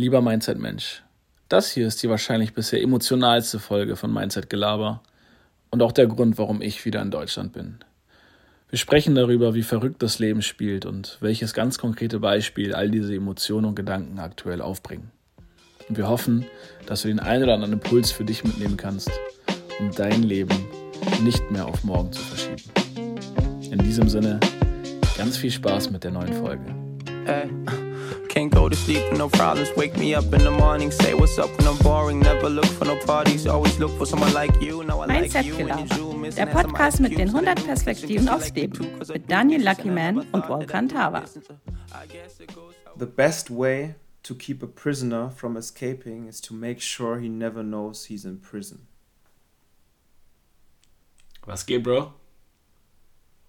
Lieber 0.00 0.22
Mindset-Mensch, 0.22 1.02
das 1.50 1.72
hier 1.72 1.86
ist 1.86 2.02
die 2.02 2.08
wahrscheinlich 2.08 2.54
bisher 2.54 2.80
emotionalste 2.80 3.58
Folge 3.58 3.96
von 3.96 4.10
Mindset 4.10 4.48
Gelaber 4.48 5.02
und 5.68 5.82
auch 5.82 5.92
der 5.92 6.06
Grund, 6.06 6.38
warum 6.38 6.62
ich 6.62 6.86
wieder 6.86 7.02
in 7.02 7.10
Deutschland 7.10 7.52
bin. 7.52 7.80
Wir 8.70 8.78
sprechen 8.78 9.14
darüber, 9.14 9.52
wie 9.52 9.62
verrückt 9.62 10.02
das 10.02 10.18
Leben 10.18 10.40
spielt 10.40 10.86
und 10.86 11.18
welches 11.20 11.52
ganz 11.52 11.76
konkrete 11.76 12.18
Beispiel 12.18 12.74
all 12.74 12.88
diese 12.88 13.14
Emotionen 13.14 13.66
und 13.66 13.74
Gedanken 13.74 14.18
aktuell 14.20 14.62
aufbringen. 14.62 15.10
Und 15.90 15.98
wir 15.98 16.08
hoffen, 16.08 16.46
dass 16.86 17.02
du 17.02 17.08
den 17.08 17.20
einen 17.20 17.42
oder 17.42 17.52
anderen 17.52 17.74
Impuls 17.74 18.10
für 18.10 18.24
dich 18.24 18.42
mitnehmen 18.42 18.78
kannst, 18.78 19.10
um 19.80 19.90
dein 19.90 20.22
Leben 20.22 20.64
nicht 21.22 21.50
mehr 21.50 21.66
auf 21.66 21.84
morgen 21.84 22.10
zu 22.10 22.22
verschieben. 22.22 22.70
In 23.70 23.80
diesem 23.80 24.08
Sinne, 24.08 24.40
ganz 25.18 25.36
viel 25.36 25.50
Spaß 25.50 25.90
mit 25.90 26.04
der 26.04 26.12
neuen 26.12 26.32
Folge. 26.32 26.74
Hey. 27.26 27.50
Can't 28.28 28.52
go 28.52 28.68
to 28.68 28.76
sleep 28.76 29.02
with 29.10 29.18
no 29.18 29.28
problems. 29.28 29.70
Wake 29.76 29.96
me 29.96 30.14
up 30.14 30.32
in 30.32 30.44
the 30.44 30.50
morning. 30.50 30.90
Say 30.90 31.14
what's 31.14 31.38
up 31.38 31.50
when 31.58 31.66
I'm 31.66 31.78
boring. 31.78 32.20
Never 32.20 32.48
look 32.48 32.66
for 32.66 32.84
no 32.84 32.96
parties. 33.04 33.46
Always 33.46 33.78
look 33.78 33.96
for 33.98 34.06
someone 34.06 34.32
like 34.32 34.54
you. 34.60 34.84
Now 34.84 35.02
I 35.02 35.06
Mindset 35.06 35.44
like 35.44 35.90
you. 35.96 36.30
Der 36.32 36.46
Podcast 36.46 37.00
mit 37.00 37.18
den 37.18 37.28
100 37.28 37.64
Perspektiven 37.64 38.28
aufs 38.28 38.54
Leben. 38.54 38.98
Mit 39.12 39.30
Daniel 39.30 39.62
Luckyman 39.64 40.26
und 40.32 40.46
Volkan 40.46 40.88
Tava. 40.88 41.24
The 42.96 43.06
best 43.06 43.50
way 43.50 43.94
to 44.22 44.34
keep 44.34 44.62
a 44.62 44.66
prisoner 44.66 45.30
from 45.30 45.56
escaping 45.56 46.28
is 46.28 46.40
to 46.42 46.54
make 46.54 46.80
sure 46.80 47.18
he 47.18 47.28
never 47.28 47.62
knows 47.62 48.06
he's 48.06 48.24
in 48.24 48.38
prison. 48.38 48.86
Was 51.46 51.64
geht, 51.64 51.82
Bro? 51.82 52.12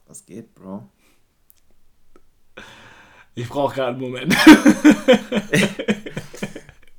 Was 0.07 0.25
geht, 0.25 0.55
Bro? 0.55 0.89
Ich 3.34 3.48
brauche 3.48 3.76
gerade 3.76 3.91
einen 3.91 4.02
Moment. 4.02 4.34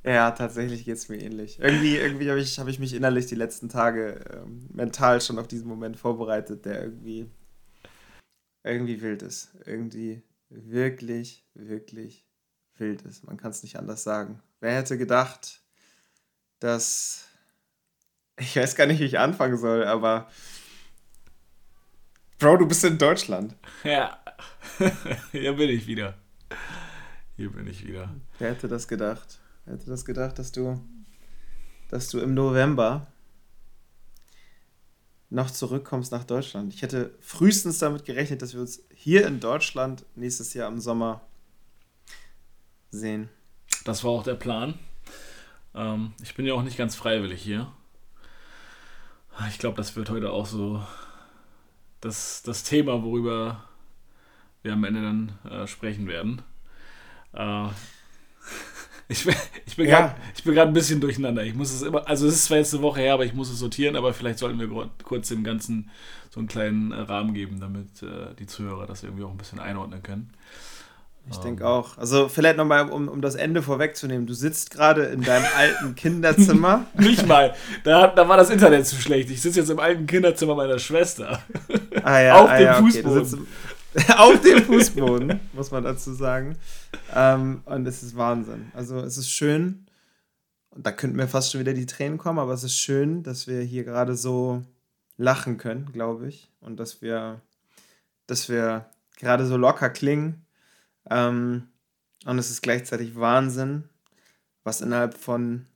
ja, 0.03 0.31
tatsächlich 0.31 0.83
geht 0.83 0.97
es 0.97 1.09
mir 1.09 1.21
ähnlich. 1.21 1.59
Irgendwie, 1.59 1.97
irgendwie 1.97 2.29
habe 2.29 2.39
ich, 2.39 2.59
hab 2.59 2.67
ich 2.67 2.79
mich 2.79 2.93
innerlich 2.93 3.27
die 3.27 3.35
letzten 3.35 3.69
Tage 3.69 4.19
ähm, 4.33 4.67
mental 4.73 5.21
schon 5.21 5.37
auf 5.37 5.47
diesen 5.47 5.67
Moment 5.67 5.97
vorbereitet, 5.97 6.65
der 6.65 6.81
irgendwie, 6.81 7.29
irgendwie 8.63 9.01
wild 9.01 9.21
ist. 9.21 9.51
Irgendwie 9.65 10.23
wirklich, 10.49 11.45
wirklich 11.53 12.25
wild 12.77 13.03
ist. 13.03 13.25
Man 13.25 13.37
kann 13.37 13.51
es 13.51 13.61
nicht 13.61 13.77
anders 13.77 14.03
sagen. 14.03 14.41
Wer 14.59 14.75
hätte 14.75 14.97
gedacht, 14.97 15.61
dass. 16.59 17.27
Ich 18.39 18.55
weiß 18.55 18.75
gar 18.75 18.87
nicht, 18.87 18.99
wie 18.99 19.05
ich 19.05 19.19
anfangen 19.19 19.57
soll, 19.57 19.83
aber. 19.83 20.31
Bro, 22.39 22.57
du 22.57 22.67
bist 22.67 22.83
in 22.83 22.97
Deutschland. 22.97 23.55
Ja, 23.83 24.17
hier 25.31 25.53
bin 25.53 25.69
ich 25.69 25.85
wieder. 25.85 26.17
Hier 27.35 27.51
bin 27.51 27.67
ich 27.67 27.87
wieder. 27.87 28.13
Wer 28.37 28.51
hätte 28.51 28.67
das 28.67 28.87
gedacht? 28.87 29.39
Wer 29.65 29.75
hätte 29.75 29.89
das 29.89 30.05
gedacht, 30.05 30.37
dass 30.37 30.51
du, 30.51 30.79
dass 31.89 32.09
du 32.09 32.19
im 32.19 32.35
November 32.35 33.07
noch 35.31 35.49
zurückkommst 35.49 36.11
nach 36.11 36.25
Deutschland? 36.25 36.73
Ich 36.75 36.83
hätte 36.83 37.15
frühestens 37.21 37.79
damit 37.79 38.05
gerechnet, 38.05 38.43
dass 38.43 38.53
wir 38.53 38.61
uns 38.61 38.83
hier 38.93 39.25
in 39.25 39.39
Deutschland 39.39 40.05
nächstes 40.15 40.53
Jahr 40.53 40.69
im 40.69 40.79
Sommer 40.79 41.21
sehen. 42.91 43.29
Das 43.83 44.03
war 44.03 44.11
auch 44.11 44.23
der 44.23 44.35
Plan. 44.35 44.77
Ähm, 45.73 46.13
ich 46.21 46.35
bin 46.35 46.45
ja 46.45 46.53
auch 46.53 46.61
nicht 46.61 46.77
ganz 46.77 46.95
freiwillig 46.95 47.41
hier. 47.41 47.71
Ich 49.49 49.57
glaube, 49.57 49.77
das 49.77 49.95
wird 49.95 50.11
heute 50.11 50.29
auch 50.31 50.45
so 50.45 50.85
das, 51.99 52.43
das 52.43 52.63
Thema, 52.63 53.01
worüber 53.01 53.67
wir 54.61 54.73
am 54.73 54.83
Ende 54.83 55.01
dann 55.01 55.39
äh, 55.49 55.65
sprechen 55.65 56.07
werden. 56.07 56.43
Uh, 57.33 57.69
ich 59.07 59.25
bin, 59.25 59.35
ich 59.65 59.75
bin 59.75 59.87
ja. 59.87 60.15
gerade 60.43 60.69
ein 60.69 60.73
bisschen 60.73 61.01
durcheinander. 61.01 61.43
Ich 61.43 61.53
muss 61.53 61.73
es 61.73 61.81
immer, 61.81 62.07
also 62.07 62.27
es 62.27 62.35
ist 62.35 62.45
zwar 62.45 62.57
jetzt 62.57 62.73
eine 62.73 62.83
Woche 62.83 63.01
her, 63.01 63.13
aber 63.13 63.25
ich 63.25 63.33
muss 63.33 63.49
es 63.49 63.59
sortieren, 63.59 63.95
aber 63.95 64.13
vielleicht 64.13 64.39
sollten 64.39 64.59
wir 64.59 64.89
kurz 65.03 65.29
dem 65.29 65.43
Ganzen 65.43 65.89
so 66.29 66.39
einen 66.39 66.47
kleinen 66.47 66.91
äh, 66.91 66.99
Rahmen 66.99 67.33
geben, 67.33 67.59
damit 67.59 68.01
äh, 68.01 68.33
die 68.39 68.47
Zuhörer 68.47 68.87
das 68.87 69.03
irgendwie 69.03 69.23
auch 69.23 69.31
ein 69.31 69.37
bisschen 69.37 69.59
einordnen 69.59 70.01
können. 70.01 70.31
Ich 71.31 71.37
denke 71.37 71.63
ähm. 71.63 71.69
auch. 71.69 71.97
Also 71.97 72.27
vielleicht 72.27 72.57
nochmal, 72.57 72.89
um, 72.89 73.07
um 73.07 73.21
das 73.21 73.35
Ende 73.35 73.61
vorwegzunehmen. 73.61 74.27
Du 74.27 74.33
sitzt 74.33 74.71
gerade 74.71 75.03
in 75.03 75.21
deinem 75.21 75.45
alten 75.55 75.95
Kinderzimmer. 75.95 76.85
Nicht 76.95 77.25
mal. 77.27 77.53
Da, 77.83 78.07
da 78.07 78.27
war 78.27 78.35
das 78.35 78.49
Internet 78.49 78.87
zu 78.87 78.97
schlecht. 78.97 79.29
Ich 79.29 79.41
sitze 79.41 79.59
jetzt 79.59 79.69
im 79.69 79.79
alten 79.79 80.05
Kinderzimmer 80.05 80.55
meiner 80.55 80.79
Schwester. 80.79 81.41
Ah, 82.03 82.19
ja, 82.19 82.35
Auf 82.35 82.49
ah, 82.49 82.57
dem 82.57 82.65
ja, 82.65 82.73
Fußboden. 82.73 83.33
Okay. 83.33 83.43
auf 84.17 84.41
dem 84.41 84.63
Fußboden, 84.63 85.39
muss 85.53 85.71
man 85.71 85.83
dazu 85.83 86.13
sagen. 86.13 86.57
Ähm, 87.13 87.61
und 87.65 87.87
es 87.87 88.01
ist 88.01 88.15
Wahnsinn. 88.15 88.71
Also 88.73 88.99
es 88.99 89.17
ist 89.17 89.29
schön, 89.29 89.85
und 90.71 90.87
da 90.87 90.91
könnten 90.91 91.17
mir 91.17 91.27
fast 91.27 91.51
schon 91.51 91.61
wieder 91.61 91.73
die 91.73 91.85
Tränen 91.85 92.17
kommen, 92.17 92.39
aber 92.39 92.53
es 92.53 92.63
ist 92.63 92.77
schön, 92.77 93.21
dass 93.21 93.47
wir 93.47 93.61
hier 93.61 93.83
gerade 93.83 94.15
so 94.15 94.63
lachen 95.17 95.57
können, 95.57 95.91
glaube 95.91 96.27
ich. 96.27 96.49
Und 96.61 96.77
dass 96.79 97.01
wir, 97.01 97.41
dass 98.25 98.49
wir 98.49 98.89
gerade 99.19 99.45
so 99.45 99.57
locker 99.57 99.89
klingen. 99.89 100.45
Ähm, 101.09 101.67
und 102.25 102.39
es 102.39 102.49
ist 102.49 102.61
gleichzeitig 102.61 103.15
Wahnsinn, 103.15 103.83
was 104.63 104.81
innerhalb 104.81 105.15
von 105.15 105.67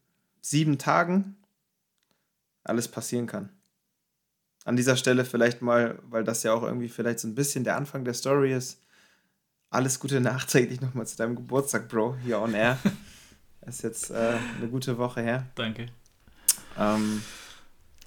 sieben 0.42 0.78
Tagen 0.80 1.36
alles 2.64 2.88
passieren 2.88 3.28
kann 3.28 3.57
an 4.68 4.76
dieser 4.76 4.98
Stelle 4.98 5.24
vielleicht 5.24 5.62
mal, 5.62 5.98
weil 6.10 6.26
das 6.26 6.44
ja 6.44 6.54
auch 6.54 6.62
irgendwie 6.62 6.90
vielleicht 6.90 7.20
so 7.20 7.28
ein 7.30 7.36
bisschen 7.36 7.64
der 7.64 7.78
Anfang 7.78 8.04
der 8.04 8.14
Story 8.14 8.54
ist. 8.54 8.82
Alles 9.70 9.98
Gute 9.98 10.20
nachträglich 10.20 10.82
nochmal 10.82 11.08
zu 11.08 11.16
deinem 11.16 11.38
Geburtstag, 11.38 11.88
Bro, 11.88 12.18
hier 12.26 12.42
on 12.42 12.54
air. 12.54 12.78
ist 13.66 13.84
jetzt 13.84 14.12
äh, 14.12 14.34
eine 14.58 14.68
gute 14.70 14.98
Woche 14.98 15.22
her. 15.22 15.46
Danke. 15.56 15.86
Ähm, 16.78 17.22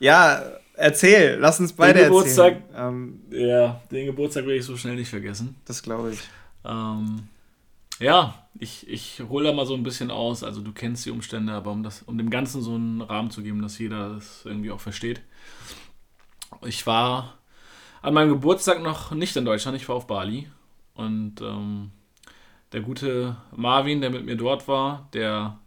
ja, 0.01 0.43
erzähl, 0.75 1.39
lass 1.41 1.61
uns 1.61 1.73
beide 1.73 2.01
den 2.01 2.09
Geburtstag, 2.09 2.57
erzählen. 2.73 2.89
Ähm, 2.89 3.23
ja, 3.31 3.81
den 3.91 4.07
Geburtstag 4.07 4.45
will 4.45 4.57
ich 4.57 4.65
so 4.67 4.77
schnell 4.77 4.97
nicht 4.97 5.09
vergessen. 5.09 5.57
Das 5.65 5.83
glaube 5.83 6.13
ich. 6.13 6.21
Ähm, 6.67 7.23
ja, 8.01 8.47
ich, 8.59 8.87
ich 8.87 9.23
hole 9.27 9.49
da 9.49 9.55
mal 9.55 9.65
so 9.65 9.75
ein 9.75 9.83
bisschen 9.83 10.11
aus. 10.11 10.45
Also 10.45 10.61
du 10.61 10.73
kennst 10.73 11.07
die 11.07 11.11
Umstände, 11.11 11.55
aber 11.55 11.71
um, 11.71 11.83
das, 11.83 12.03
um 12.03 12.19
dem 12.19 12.29
Ganzen 12.29 12.61
so 12.61 12.75
einen 12.75 13.01
Rahmen 13.01 13.31
zu 13.31 13.43
geben, 13.43 13.63
dass 13.63 13.79
jeder 13.79 14.15
das 14.15 14.43
irgendwie 14.45 14.71
auch 14.71 14.81
versteht. 14.81 15.23
Ich 16.63 16.87
war 16.87 17.35
an 18.03 18.15
meinem 18.15 18.31
Geburtstag 18.31 18.83
noch 18.83 19.11
nicht 19.13 19.37
in 19.37 19.45
Deutschland, 19.45 19.77
ich 19.77 19.89
war 19.89 19.97
auf 19.97 20.07
Bali. 20.07 20.51
Und 20.95 21.41
ähm, 21.41 21.91
der 22.73 22.81
gute 22.81 23.37
Marvin, 23.55 24.01
der 24.01 24.11
mit 24.11 24.25
mir 24.25 24.37
dort 24.37 24.69
war, 24.69 25.09
der 25.13 25.59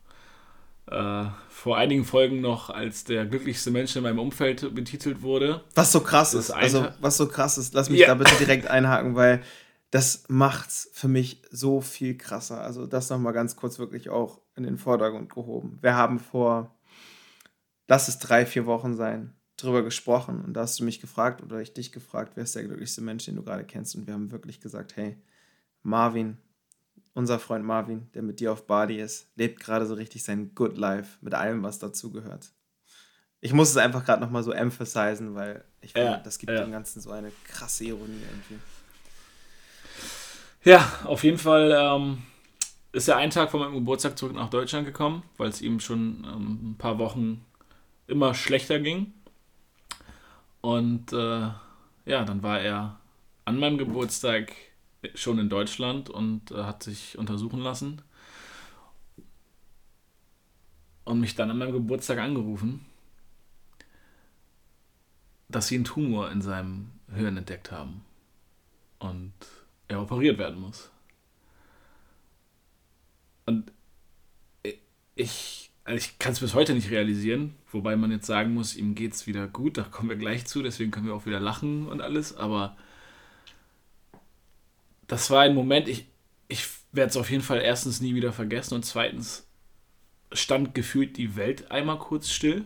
äh, 0.87 1.25
vor 1.49 1.77
einigen 1.77 2.05
Folgen 2.05 2.41
noch 2.41 2.69
als 2.69 3.03
der 3.03 3.25
glücklichste 3.25 3.71
Mensch 3.71 3.95
in 3.95 4.03
meinem 4.03 4.19
Umfeld 4.19 4.73
betitelt 4.75 5.21
wurde. 5.21 5.63
Was 5.75 5.91
so 5.91 6.01
krass 6.01 6.33
ist, 6.33 6.51
also 6.51 6.87
was 6.99 7.17
so 7.17 7.27
krass 7.27 7.57
ist, 7.57 7.73
lass 7.73 7.89
mich 7.89 8.01
ja. 8.01 8.07
da 8.07 8.15
bitte 8.15 8.35
direkt 8.35 8.67
einhaken, 8.67 9.15
weil 9.15 9.41
das 9.91 10.25
macht's 10.27 10.89
für 10.93 11.07
mich 11.07 11.41
so 11.51 11.79
viel 11.79 12.17
krasser. 12.17 12.61
Also 12.61 12.87
das 12.87 13.09
nochmal 13.09 13.33
ganz 13.33 13.55
kurz 13.55 13.79
wirklich 13.79 14.09
auch 14.09 14.41
in 14.55 14.63
den 14.63 14.77
Vordergrund 14.77 15.33
gehoben. 15.33 15.77
Wir 15.81 15.95
haben 15.95 16.19
vor, 16.19 16.75
lass 17.87 18.07
es 18.07 18.19
drei, 18.19 18.45
vier 18.45 18.65
Wochen 18.65 18.95
sein, 18.95 19.35
drüber 19.63 19.83
gesprochen 19.83 20.43
und 20.43 20.53
da 20.53 20.61
hast 20.61 20.79
du 20.79 20.83
mich 20.83 20.99
gefragt 20.99 21.41
oder 21.41 21.61
ich 21.61 21.73
dich 21.73 21.91
gefragt, 21.91 22.33
wer 22.35 22.43
ist 22.43 22.55
der 22.55 22.63
glücklichste 22.63 23.01
Mensch, 23.01 23.25
den 23.25 23.35
du 23.35 23.43
gerade 23.43 23.63
kennst 23.63 23.95
und 23.95 24.07
wir 24.07 24.13
haben 24.13 24.31
wirklich 24.31 24.59
gesagt, 24.59 24.95
hey, 24.95 25.17
Marvin, 25.81 26.37
unser 27.13 27.39
Freund 27.39 27.65
Marvin, 27.65 28.07
der 28.13 28.23
mit 28.23 28.39
dir 28.39 28.51
auf 28.51 28.65
Bali 28.65 28.99
ist, 28.99 29.27
lebt 29.35 29.59
gerade 29.59 29.85
so 29.85 29.93
richtig 29.93 30.23
sein 30.23 30.53
Good 30.55 30.77
Life 30.77 31.17
mit 31.21 31.33
allem, 31.33 31.63
was 31.63 31.79
dazugehört. 31.79 32.51
Ich 33.39 33.53
muss 33.53 33.69
es 33.69 33.77
einfach 33.77 34.05
gerade 34.05 34.21
nochmal 34.21 34.43
so 34.43 34.51
emphasisen, 34.51 35.35
weil 35.35 35.65
ich 35.81 35.91
finde, 35.91 36.21
das 36.23 36.39
gibt 36.39 36.51
ja. 36.51 36.63
dem 36.63 36.71
Ganzen 36.71 37.01
so 37.01 37.11
eine 37.11 37.31
krasse 37.43 37.83
Ironie 37.83 38.21
irgendwie. 38.29 38.59
Ja, 40.63 40.89
auf 41.03 41.25
jeden 41.25 41.37
Fall 41.37 41.75
ähm, 41.77 42.23
ist 42.93 43.09
er 43.09 43.17
einen 43.17 43.31
Tag 43.31 43.51
vor 43.51 43.59
meinem 43.59 43.73
Geburtstag 43.73 44.17
zurück 44.17 44.33
nach 44.33 44.49
Deutschland 44.49 44.85
gekommen, 44.85 45.23
weil 45.37 45.49
es 45.49 45.61
ihm 45.61 45.81
schon 45.81 46.25
ähm, 46.25 46.71
ein 46.71 46.77
paar 46.77 46.99
Wochen 46.99 47.43
immer 48.07 48.33
schlechter 48.33 48.79
ging. 48.79 49.13
Und 50.63 51.11
äh, 51.11 51.51
ja, 52.05 52.23
dann 52.23 52.41
war 52.41 52.61
er 52.61 52.97
an 53.43 53.59
meinem 53.59 53.77
Geburtstag 53.77 54.53
schon 55.13 55.37
in 55.37 55.49
Deutschland 55.49 56.09
und 56.09 56.51
äh, 56.51 56.63
hat 56.63 56.83
sich 56.83 57.17
untersuchen 57.17 57.59
lassen. 57.59 58.01
Und 61.03 61.19
mich 61.19 61.35
dann 61.35 61.51
an 61.51 61.57
meinem 61.57 61.73
Geburtstag 61.73 62.19
angerufen, 62.19 62.85
dass 65.49 65.67
sie 65.67 65.75
einen 65.75 65.83
Tumor 65.83 66.31
in 66.31 66.41
seinem 66.41 66.91
Hirn 67.13 67.35
entdeckt 67.35 67.69
haben. 67.69 68.05
Und 68.99 69.33
er 69.89 70.01
operiert 70.01 70.37
werden 70.37 70.61
muss. 70.61 70.89
Und 73.45 73.69
ich 75.15 75.72
also 75.83 75.97
ich 75.97 76.17
kann 76.19 76.33
es 76.33 76.39
bis 76.39 76.53
heute 76.53 76.73
nicht 76.73 76.89
realisieren, 76.89 77.55
wobei 77.71 77.95
man 77.95 78.11
jetzt 78.11 78.25
sagen 78.25 78.53
muss, 78.53 78.75
ihm 78.75 78.95
geht 78.95 79.13
es 79.13 79.27
wieder 79.27 79.47
gut, 79.47 79.77
da 79.77 79.83
kommen 79.83 80.09
wir 80.09 80.15
gleich 80.15 80.45
zu, 80.45 80.61
deswegen 80.61 80.91
können 80.91 81.07
wir 81.07 81.13
auch 81.13 81.25
wieder 81.25 81.39
lachen 81.39 81.87
und 81.87 82.01
alles, 82.01 82.35
aber 82.35 82.77
das 85.07 85.29
war 85.29 85.41
ein 85.41 85.55
Moment, 85.55 85.89
ich, 85.89 86.07
ich 86.47 86.67
werde 86.91 87.09
es 87.09 87.17
auf 87.17 87.29
jeden 87.29 87.43
Fall 87.43 87.61
erstens 87.61 88.01
nie 88.01 88.15
wieder 88.15 88.31
vergessen 88.31 88.75
und 88.75 88.85
zweitens 88.85 89.45
stand 90.31 90.73
gefühlt 90.73 91.17
die 91.17 91.35
Welt 91.35 91.71
einmal 91.71 91.99
kurz 91.99 92.29
still. 92.29 92.65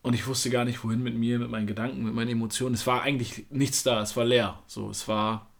Und 0.00 0.14
ich 0.14 0.26
wusste 0.26 0.48
gar 0.48 0.64
nicht, 0.64 0.82
wohin 0.84 1.02
mit 1.02 1.14
mir, 1.16 1.38
mit 1.38 1.50
meinen 1.50 1.66
Gedanken, 1.66 2.04
mit 2.04 2.14
meinen 2.14 2.30
Emotionen. 2.30 2.74
Es 2.74 2.86
war 2.86 3.02
eigentlich 3.02 3.46
nichts 3.50 3.82
da, 3.82 4.00
es 4.00 4.16
war 4.16 4.24
leer. 4.24 4.62
So, 4.66 4.88
es 4.88 5.08
war 5.08 5.50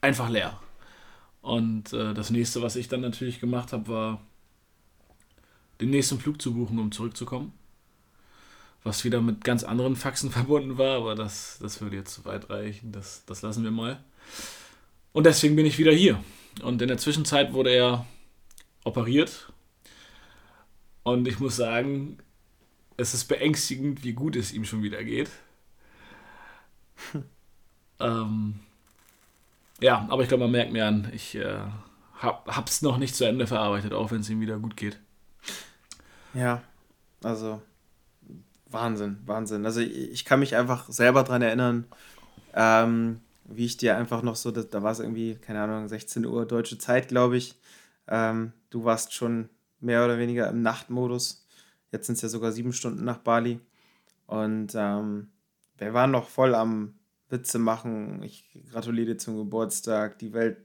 einfach 0.00 0.28
leer. 0.28 0.60
Und 1.42 1.92
äh, 1.92 2.14
das 2.14 2.30
nächste, 2.30 2.62
was 2.62 2.76
ich 2.76 2.88
dann 2.88 3.00
natürlich 3.00 3.40
gemacht 3.40 3.72
habe, 3.72 3.88
war 3.88 4.20
den 5.80 5.90
nächsten 5.90 6.18
Flug 6.18 6.40
zu 6.40 6.54
buchen, 6.54 6.78
um 6.78 6.92
zurückzukommen. 6.92 7.52
Was 8.84 9.04
wieder 9.04 9.20
mit 9.20 9.44
ganz 9.44 9.64
anderen 9.64 9.96
Faxen 9.96 10.30
verbunden 10.32 10.78
war, 10.78 10.96
aber 10.96 11.14
das, 11.14 11.58
das 11.60 11.80
würde 11.80 11.96
jetzt 11.96 12.14
zu 12.14 12.24
weit 12.24 12.48
reichen. 12.48 12.92
Das, 12.92 13.24
das 13.26 13.42
lassen 13.42 13.64
wir 13.64 13.72
mal. 13.72 14.02
Und 15.12 15.26
deswegen 15.26 15.56
bin 15.56 15.66
ich 15.66 15.78
wieder 15.78 15.92
hier. 15.92 16.22
Und 16.62 16.80
in 16.80 16.88
der 16.88 16.98
Zwischenzeit 16.98 17.52
wurde 17.52 17.70
er 17.70 18.06
operiert. 18.84 19.52
Und 21.02 21.26
ich 21.26 21.40
muss 21.40 21.56
sagen, 21.56 22.18
es 22.96 23.14
ist 23.14 23.24
beängstigend, 23.24 24.04
wie 24.04 24.12
gut 24.12 24.36
es 24.36 24.52
ihm 24.52 24.64
schon 24.64 24.82
wieder 24.82 25.02
geht. 25.02 25.30
ähm, 28.00 28.60
ja, 29.82 30.06
aber 30.08 30.22
ich 30.22 30.28
glaube, 30.28 30.44
man 30.44 30.52
merkt 30.52 30.72
mir 30.72 30.86
an, 30.86 31.10
ich 31.12 31.34
äh, 31.34 31.58
hab, 32.20 32.68
es 32.68 32.82
noch 32.82 32.98
nicht 32.98 33.14
zu 33.14 33.24
Ende 33.24 33.46
verarbeitet, 33.46 33.92
auch 33.92 34.10
wenn 34.10 34.20
es 34.20 34.30
ihm 34.30 34.40
wieder 34.40 34.58
gut 34.58 34.76
geht. 34.76 34.98
Ja, 36.34 36.62
also 37.22 37.60
Wahnsinn, 38.70 39.18
Wahnsinn. 39.26 39.66
Also 39.66 39.80
ich, 39.80 40.12
ich 40.12 40.24
kann 40.24 40.40
mich 40.40 40.56
einfach 40.56 40.88
selber 40.88 41.24
daran 41.24 41.42
erinnern, 41.42 41.86
ähm, 42.54 43.20
wie 43.44 43.66
ich 43.66 43.76
dir 43.76 43.96
einfach 43.96 44.22
noch 44.22 44.36
so, 44.36 44.50
da, 44.50 44.62
da 44.62 44.82
war 44.82 44.92
es 44.92 45.00
irgendwie, 45.00 45.34
keine 45.34 45.62
Ahnung, 45.62 45.88
16 45.88 46.24
Uhr 46.24 46.46
deutsche 46.46 46.78
Zeit, 46.78 47.08
glaube 47.08 47.36
ich. 47.36 47.58
Ähm, 48.08 48.52
du 48.70 48.84
warst 48.84 49.12
schon 49.12 49.48
mehr 49.80 50.04
oder 50.04 50.18
weniger 50.18 50.48
im 50.48 50.62
Nachtmodus. 50.62 51.46
Jetzt 51.90 52.06
sind 52.06 52.14
es 52.14 52.22
ja 52.22 52.28
sogar 52.28 52.52
sieben 52.52 52.72
Stunden 52.72 53.04
nach 53.04 53.18
Bali. 53.18 53.60
Und 54.26 54.74
ähm, 54.74 55.28
wir 55.76 55.92
waren 55.92 56.12
noch 56.12 56.28
voll 56.28 56.54
am 56.54 56.94
Witze 57.32 57.58
machen. 57.58 58.22
Ich 58.22 58.48
gratuliere 58.70 59.12
dir 59.12 59.16
zum 59.16 59.36
Geburtstag. 59.36 60.18
Die 60.18 60.32
Welt 60.32 60.58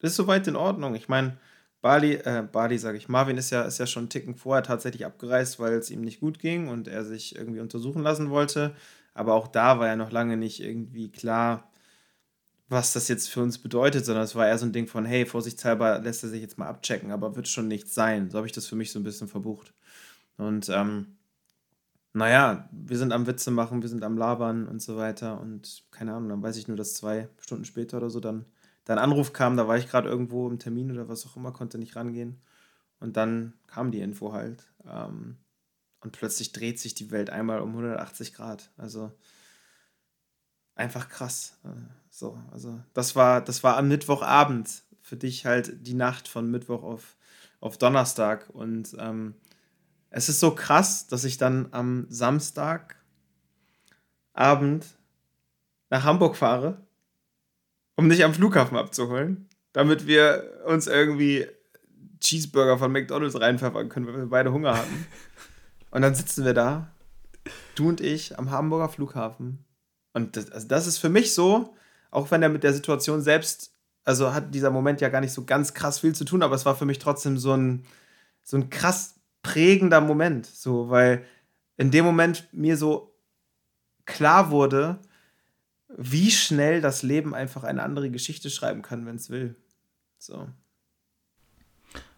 ist 0.00 0.16
soweit 0.16 0.46
in 0.46 0.56
Ordnung. 0.56 0.94
Ich 0.94 1.08
meine, 1.08 1.38
Bali, 1.80 2.14
äh, 2.14 2.46
Bali 2.50 2.78
sage 2.78 2.98
ich, 2.98 3.08
Marvin 3.08 3.38
ist 3.38 3.50
ja, 3.50 3.62
ist 3.62 3.78
ja 3.78 3.86
schon 3.86 4.04
einen 4.04 4.10
Ticken 4.10 4.34
vorher 4.34 4.62
tatsächlich 4.62 5.06
abgereist, 5.06 5.58
weil 5.60 5.74
es 5.74 5.90
ihm 5.90 6.02
nicht 6.02 6.20
gut 6.20 6.38
ging 6.38 6.68
und 6.68 6.88
er 6.88 7.04
sich 7.04 7.36
irgendwie 7.36 7.60
untersuchen 7.60 8.02
lassen 8.02 8.30
wollte. 8.30 8.74
Aber 9.14 9.34
auch 9.34 9.48
da 9.48 9.78
war 9.78 9.86
ja 9.86 9.96
noch 9.96 10.10
lange 10.10 10.36
nicht 10.36 10.60
irgendwie 10.60 11.10
klar, 11.10 11.70
was 12.68 12.92
das 12.92 13.08
jetzt 13.08 13.28
für 13.28 13.42
uns 13.42 13.58
bedeutet, 13.58 14.04
sondern 14.04 14.24
es 14.24 14.34
war 14.34 14.48
eher 14.48 14.58
so 14.58 14.66
ein 14.66 14.72
Ding 14.72 14.88
von, 14.88 15.04
hey, 15.04 15.26
vorsichtshalber 15.26 16.00
lässt 16.00 16.22
er 16.24 16.30
sich 16.30 16.40
jetzt 16.40 16.58
mal 16.58 16.68
abchecken, 16.68 17.12
aber 17.12 17.36
wird 17.36 17.48
schon 17.48 17.68
nichts 17.68 17.94
sein. 17.94 18.30
So 18.30 18.38
habe 18.38 18.46
ich 18.46 18.52
das 18.52 18.66
für 18.66 18.76
mich 18.76 18.90
so 18.90 18.98
ein 18.98 19.04
bisschen 19.04 19.28
verbucht. 19.28 19.74
Und 20.38 20.68
ähm, 20.70 21.18
naja, 22.14 22.68
wir 22.70 22.96
sind 22.96 23.12
am 23.12 23.26
Witze 23.26 23.50
machen, 23.50 23.82
wir 23.82 23.88
sind 23.88 24.04
am 24.04 24.16
Labern 24.16 24.68
und 24.68 24.80
so 24.80 24.96
weiter. 24.96 25.40
Und 25.40 25.84
keine 25.90 26.14
Ahnung, 26.14 26.28
dann 26.28 26.42
weiß 26.42 26.56
ich 26.56 26.68
nur, 26.68 26.76
dass 26.76 26.94
zwei 26.94 27.28
Stunden 27.40 27.64
später 27.64 27.96
oder 27.96 28.08
so 28.08 28.20
dann 28.20 28.46
dein 28.84 28.98
Anruf 28.98 29.32
kam, 29.32 29.56
da 29.56 29.66
war 29.66 29.76
ich 29.76 29.88
gerade 29.88 30.08
irgendwo 30.08 30.48
im 30.48 30.60
Termin 30.60 30.92
oder 30.92 31.08
was 31.08 31.26
auch 31.26 31.36
immer, 31.36 31.52
konnte 31.52 31.76
nicht 31.76 31.96
rangehen. 31.96 32.40
Und 33.00 33.16
dann 33.16 33.54
kam 33.66 33.90
die 33.90 34.00
Info 34.00 34.32
halt. 34.32 34.72
Ähm, 34.86 35.38
und 36.00 36.12
plötzlich 36.12 36.52
dreht 36.52 36.78
sich 36.78 36.94
die 36.94 37.10
Welt 37.10 37.30
einmal 37.30 37.60
um 37.60 37.70
180 37.70 38.32
Grad. 38.34 38.70
Also 38.76 39.10
einfach 40.76 41.08
krass. 41.08 41.58
Äh, 41.64 41.68
so, 42.10 42.38
also 42.52 42.78
das 42.92 43.16
war, 43.16 43.40
das 43.40 43.64
war 43.64 43.76
am 43.76 43.88
Mittwochabend 43.88 44.84
für 45.00 45.16
dich 45.16 45.46
halt 45.46 45.86
die 45.86 45.94
Nacht 45.94 46.28
von 46.28 46.48
Mittwoch 46.48 46.84
auf, 46.84 47.16
auf 47.60 47.76
Donnerstag. 47.76 48.50
Und 48.50 48.94
ähm, 49.00 49.34
es 50.16 50.28
ist 50.28 50.38
so 50.38 50.54
krass, 50.54 51.08
dass 51.08 51.24
ich 51.24 51.38
dann 51.38 51.68
am 51.72 52.06
Samstagabend 52.08 52.96
nach 55.90 56.04
Hamburg 56.04 56.36
fahre, 56.36 56.80
um 57.96 58.08
dich 58.08 58.22
am 58.22 58.32
Flughafen 58.32 58.76
abzuholen, 58.76 59.48
damit 59.72 60.06
wir 60.06 60.62
uns 60.66 60.86
irgendwie 60.86 61.48
Cheeseburger 62.20 62.78
von 62.78 62.92
McDonalds 62.92 63.40
reinpfeffern 63.40 63.88
können, 63.88 64.06
weil 64.06 64.16
wir 64.16 64.26
beide 64.26 64.52
Hunger 64.52 64.76
hatten. 64.76 65.06
Und 65.90 66.02
dann 66.02 66.14
sitzen 66.14 66.44
wir 66.44 66.54
da, 66.54 66.92
du 67.74 67.88
und 67.88 68.00
ich, 68.00 68.38
am 68.38 68.50
Hamburger 68.50 68.88
Flughafen 68.88 69.64
und 70.12 70.36
das, 70.36 70.50
also 70.50 70.66
das 70.66 70.88
ist 70.88 70.98
für 70.98 71.08
mich 71.08 71.34
so, 71.34 71.76
auch 72.10 72.32
wenn 72.32 72.42
er 72.42 72.48
mit 72.48 72.64
der 72.64 72.72
Situation 72.72 73.22
selbst, 73.22 73.72
also 74.04 74.34
hat 74.34 74.52
dieser 74.52 74.70
Moment 74.70 75.00
ja 75.00 75.08
gar 75.08 75.20
nicht 75.20 75.32
so 75.32 75.44
ganz 75.44 75.72
krass 75.72 76.00
viel 76.00 76.12
zu 76.12 76.24
tun, 76.24 76.42
aber 76.42 76.56
es 76.56 76.66
war 76.66 76.74
für 76.74 76.84
mich 76.84 76.98
trotzdem 76.98 77.38
so 77.38 77.52
ein, 77.52 77.84
so 78.42 78.56
ein 78.56 78.70
krass 78.70 79.14
prägender 79.44 80.00
Moment, 80.00 80.46
so, 80.46 80.90
weil 80.90 81.24
in 81.76 81.92
dem 81.92 82.04
Moment 82.04 82.48
mir 82.52 82.76
so 82.76 83.14
klar 84.06 84.50
wurde, 84.50 84.98
wie 85.96 86.32
schnell 86.32 86.80
das 86.80 87.04
Leben 87.04 87.34
einfach 87.34 87.62
eine 87.62 87.82
andere 87.82 88.10
Geschichte 88.10 88.50
schreiben 88.50 88.82
kann, 88.82 89.06
wenn 89.06 89.16
es 89.16 89.30
will. 89.30 89.54
So. 90.18 90.48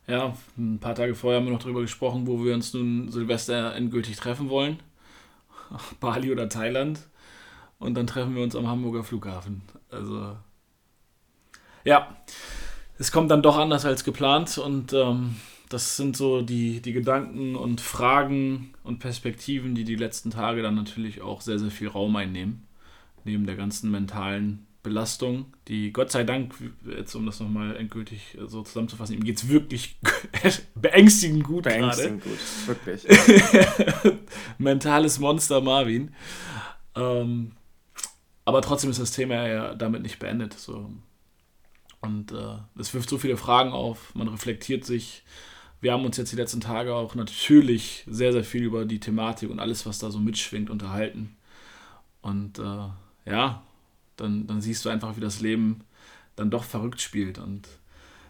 Ja, 0.06 0.36
ein 0.56 0.78
paar 0.78 0.94
Tage 0.94 1.14
vorher 1.14 1.40
haben 1.40 1.46
wir 1.46 1.52
noch 1.52 1.62
darüber 1.62 1.80
gesprochen, 1.80 2.26
wo 2.26 2.42
wir 2.44 2.54
uns 2.54 2.72
nun 2.72 3.10
Silvester 3.10 3.74
endgültig 3.74 4.16
treffen 4.16 4.48
wollen. 4.48 4.78
Bali 6.00 6.30
oder 6.30 6.48
Thailand 6.48 7.00
und 7.78 7.94
dann 7.94 8.06
treffen 8.06 8.36
wir 8.36 8.42
uns 8.44 8.54
am 8.54 8.68
Hamburger 8.68 9.02
Flughafen. 9.02 9.62
Also 9.90 10.36
ja, 11.82 12.16
es 12.98 13.10
kommt 13.10 13.32
dann 13.32 13.42
doch 13.42 13.58
anders 13.58 13.84
als 13.84 14.04
geplant 14.04 14.58
und 14.58 14.92
ähm, 14.92 15.36
das 15.68 15.96
sind 15.96 16.16
so 16.16 16.42
die, 16.42 16.80
die 16.80 16.92
Gedanken 16.92 17.56
und 17.56 17.80
Fragen 17.80 18.74
und 18.84 18.98
Perspektiven, 18.98 19.74
die 19.74 19.84
die 19.84 19.96
letzten 19.96 20.30
Tage 20.30 20.62
dann 20.62 20.74
natürlich 20.74 21.20
auch 21.20 21.40
sehr, 21.40 21.58
sehr 21.58 21.70
viel 21.70 21.88
Raum 21.88 22.14
einnehmen, 22.16 22.66
neben 23.24 23.46
der 23.46 23.56
ganzen 23.56 23.90
mentalen 23.90 24.66
Belastung, 24.86 25.46
die 25.66 25.92
Gott 25.92 26.12
sei 26.12 26.22
Dank, 26.22 26.54
jetzt 26.88 27.12
um 27.16 27.26
das 27.26 27.40
nochmal 27.40 27.74
endgültig 27.76 28.38
so 28.46 28.62
zusammenzufassen, 28.62 29.16
ihm 29.16 29.24
geht 29.24 29.38
es 29.38 29.48
wirklich 29.48 29.98
beängstigend 30.76 31.42
gut. 31.42 31.64
Beängstigend 31.64 32.22
grade. 32.22 32.36
gut, 32.36 32.86
wirklich. 32.86 34.18
Mentales 34.58 35.18
Monster 35.18 35.60
Marvin. 35.60 36.14
Ähm, 36.94 37.50
aber 38.44 38.62
trotzdem 38.62 38.90
ist 38.90 39.00
das 39.00 39.10
Thema 39.10 39.48
ja 39.48 39.74
damit 39.74 40.02
nicht 40.02 40.20
beendet. 40.20 40.54
So. 40.54 40.88
Und 42.00 42.30
äh, 42.30 42.58
es 42.78 42.94
wirft 42.94 43.08
so 43.08 43.18
viele 43.18 43.36
Fragen 43.36 43.72
auf, 43.72 44.14
man 44.14 44.28
reflektiert 44.28 44.84
sich. 44.84 45.24
Wir 45.80 45.92
haben 45.92 46.04
uns 46.04 46.16
jetzt 46.16 46.32
die 46.32 46.36
letzten 46.36 46.60
Tage 46.60 46.94
auch 46.94 47.14
natürlich 47.14 48.04
sehr, 48.06 48.32
sehr 48.32 48.44
viel 48.44 48.64
über 48.64 48.84
die 48.84 49.00
Thematik 49.00 49.50
und 49.50 49.60
alles, 49.60 49.86
was 49.86 49.98
da 49.98 50.10
so 50.10 50.18
mitschwingt, 50.18 50.70
unterhalten. 50.70 51.36
Und 52.22 52.58
äh, 52.58 53.30
ja, 53.30 53.62
dann, 54.16 54.46
dann 54.46 54.60
siehst 54.60 54.84
du 54.84 54.88
einfach, 54.88 55.16
wie 55.16 55.20
das 55.20 55.40
Leben 55.40 55.82
dann 56.34 56.50
doch 56.50 56.64
verrückt 56.64 57.00
spielt 57.00 57.38
und 57.38 57.68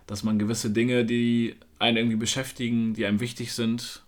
dass 0.07 0.23
man 0.23 0.39
gewisse 0.39 0.71
Dinge, 0.71 1.05
die 1.05 1.57
einen 1.79 1.97
irgendwie 1.97 2.17
beschäftigen, 2.17 2.95
die 2.95 3.07
einem 3.07 3.21
wichtig 3.21 3.53
sind, 3.53 4.05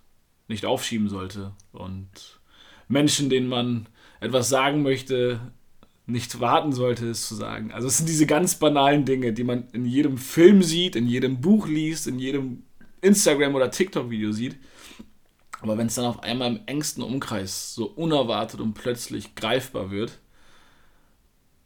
nicht 0.47 0.65
aufschieben 0.65 1.09
sollte. 1.09 1.51
Und 1.71 2.39
Menschen, 2.87 3.29
denen 3.29 3.47
man 3.47 3.87
etwas 4.21 4.49
sagen 4.49 4.81
möchte, 4.81 5.39
nicht 6.05 6.39
warten 6.39 6.71
sollte, 6.71 7.07
es 7.09 7.27
zu 7.27 7.35
sagen. 7.35 7.71
Also 7.71 7.87
es 7.87 7.97
sind 7.97 8.09
diese 8.09 8.25
ganz 8.25 8.55
banalen 8.55 9.05
Dinge, 9.05 9.33
die 9.33 9.43
man 9.43 9.67
in 9.73 9.85
jedem 9.85 10.17
Film 10.17 10.63
sieht, 10.63 10.95
in 10.95 11.07
jedem 11.07 11.39
Buch 11.39 11.67
liest, 11.67 12.07
in 12.07 12.17
jedem 12.17 12.63
Instagram- 13.01 13.55
oder 13.55 13.71
TikTok-Video 13.71 14.31
sieht. 14.31 14.57
Aber 15.61 15.77
wenn 15.77 15.87
es 15.87 15.95
dann 15.95 16.05
auf 16.05 16.23
einmal 16.23 16.49
im 16.55 16.61
engsten 16.65 17.03
Umkreis 17.03 17.73
so 17.75 17.85
unerwartet 17.85 18.61
und 18.61 18.73
plötzlich 18.73 19.35
greifbar 19.35 19.91
wird, 19.91 20.19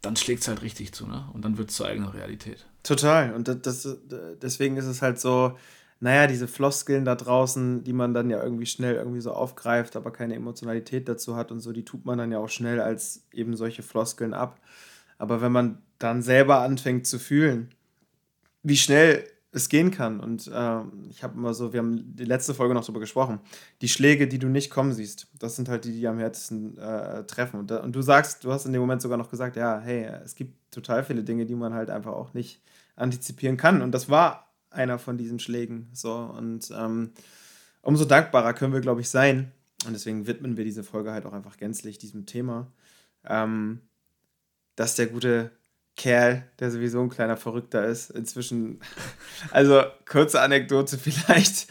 dann 0.02 0.16
schlägt 0.16 0.42
es 0.42 0.48
halt 0.48 0.62
richtig 0.62 0.92
zu, 0.92 1.06
ne? 1.06 1.28
Und 1.32 1.44
dann 1.44 1.56
wird 1.56 1.70
es 1.70 1.76
zur 1.76 1.86
eigenen 1.86 2.10
Realität. 2.10 2.66
Total. 2.82 3.32
Und 3.32 3.48
das, 3.48 3.62
das, 3.62 3.98
deswegen 4.42 4.76
ist 4.76 4.84
es 4.84 5.00
halt 5.00 5.18
so, 5.18 5.56
naja, 6.00 6.26
diese 6.26 6.48
Floskeln 6.48 7.04
da 7.04 7.14
draußen, 7.14 7.84
die 7.84 7.94
man 7.94 8.12
dann 8.12 8.28
ja 8.28 8.42
irgendwie 8.42 8.66
schnell 8.66 8.96
irgendwie 8.96 9.20
so 9.20 9.32
aufgreift, 9.32 9.96
aber 9.96 10.12
keine 10.12 10.34
Emotionalität 10.34 11.08
dazu 11.08 11.36
hat 11.36 11.50
und 11.50 11.60
so, 11.60 11.72
die 11.72 11.84
tut 11.84 12.04
man 12.04 12.18
dann 12.18 12.32
ja 12.32 12.38
auch 12.38 12.50
schnell 12.50 12.80
als 12.80 13.24
eben 13.32 13.56
solche 13.56 13.82
Floskeln 13.82 14.34
ab. 14.34 14.60
Aber 15.16 15.40
wenn 15.40 15.52
man 15.52 15.78
dann 15.98 16.20
selber 16.20 16.60
anfängt 16.60 17.06
zu 17.06 17.18
fühlen, 17.18 17.70
wie 18.62 18.76
schnell 18.76 19.24
es 19.54 19.68
gehen 19.68 19.90
kann. 19.90 20.20
Und 20.20 20.48
äh, 20.48 20.80
ich 21.08 21.22
habe 21.22 21.36
immer 21.36 21.54
so, 21.54 21.72
wir 21.72 21.78
haben 21.78 22.16
die 22.16 22.24
letzte 22.24 22.54
Folge 22.54 22.74
noch 22.74 22.82
darüber 22.82 23.00
gesprochen, 23.00 23.40
die 23.80 23.88
Schläge, 23.88 24.26
die 24.26 24.38
du 24.38 24.48
nicht 24.48 24.70
kommen 24.70 24.92
siehst, 24.92 25.28
das 25.38 25.56
sind 25.56 25.68
halt 25.68 25.84
die, 25.84 25.92
die 25.92 26.06
am 26.08 26.18
härtesten 26.18 26.76
äh, 26.76 27.24
treffen. 27.24 27.60
Und, 27.60 27.70
und, 27.70 27.94
du 27.94 28.02
sagst, 28.02 28.44
du 28.44 28.52
hast 28.52 28.66
in 28.66 28.72
dem 28.72 28.80
Moment 28.80 29.00
sogar 29.00 29.16
noch 29.16 29.30
gesagt, 29.30 29.56
ja, 29.56 29.80
hey, 29.80 30.04
es 30.24 30.34
gibt 30.34 30.54
total 30.72 31.04
viele 31.04 31.22
Dinge, 31.22 31.46
die 31.46 31.54
man 31.54 31.72
halt 31.72 31.88
einfach 31.88 32.12
auch 32.12 32.34
nicht 32.34 32.60
antizipieren 32.96 33.56
kann. 33.56 33.80
Und 33.80 33.92
das 33.92 34.08
war 34.08 34.52
einer 34.70 34.98
von 34.98 35.16
diesen 35.16 35.38
Schlägen. 35.38 35.88
So, 35.92 36.14
und 36.14 36.70
ähm, 36.76 37.12
umso 37.80 38.04
dankbarer 38.04 38.54
können 38.54 38.72
wir, 38.72 38.80
glaube 38.80 39.02
ich, 39.02 39.08
sein. 39.08 39.52
Und 39.86 39.92
deswegen 39.92 40.26
widmen 40.26 40.56
wir 40.56 40.64
diese 40.64 40.82
Folge 40.82 41.12
halt 41.12 41.26
auch 41.26 41.32
einfach 41.32 41.56
gänzlich 41.56 41.98
diesem 41.98 42.26
Thema. 42.26 42.72
Ähm, 43.24 43.80
dass 44.76 44.96
der 44.96 45.06
gute 45.06 45.52
Kerl, 45.96 46.44
der 46.58 46.70
sowieso 46.70 47.00
ein 47.00 47.08
kleiner 47.08 47.36
Verrückter 47.36 47.86
ist, 47.86 48.10
inzwischen, 48.10 48.80
also 49.50 49.82
kurze 50.08 50.40
Anekdote 50.40 50.98
vielleicht, 50.98 51.68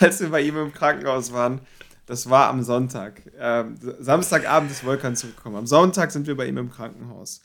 als 0.00 0.20
wir 0.20 0.30
bei 0.30 0.42
ihm 0.42 0.56
im 0.56 0.72
Krankenhaus 0.72 1.32
waren, 1.32 1.60
das 2.06 2.30
war 2.30 2.48
am 2.48 2.62
Sonntag. 2.62 3.22
Ähm, 3.38 3.76
Samstagabend 3.98 4.70
ist 4.70 4.84
Volkan 4.84 5.16
zurückgekommen. 5.16 5.56
Am 5.56 5.66
Sonntag 5.66 6.12
sind 6.12 6.26
wir 6.26 6.36
bei 6.36 6.46
ihm 6.46 6.56
im 6.56 6.70
Krankenhaus. 6.70 7.42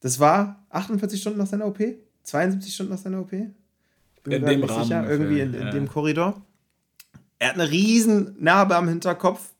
Das 0.00 0.20
war 0.20 0.66
48 0.68 1.18
Stunden 1.20 1.38
nach 1.38 1.46
seiner 1.46 1.66
OP? 1.66 1.78
72 2.24 2.74
Stunden 2.74 2.92
nach 2.92 2.98
seiner 2.98 3.20
OP? 3.20 3.32
Ich 3.32 4.22
bin 4.22 4.32
in 4.32 4.44
dem 4.44 4.64
Rahmen 4.64 4.84
sicher, 4.84 5.08
irgendwie 5.08 5.40
in, 5.40 5.54
in 5.54 5.62
ja. 5.62 5.70
dem 5.70 5.88
Korridor. 5.88 6.42
Er 7.38 7.48
hat 7.48 7.54
eine 7.54 7.70
riesen 7.70 8.36
Narbe 8.38 8.76
am 8.76 8.88
Hinterkopf. 8.88 9.50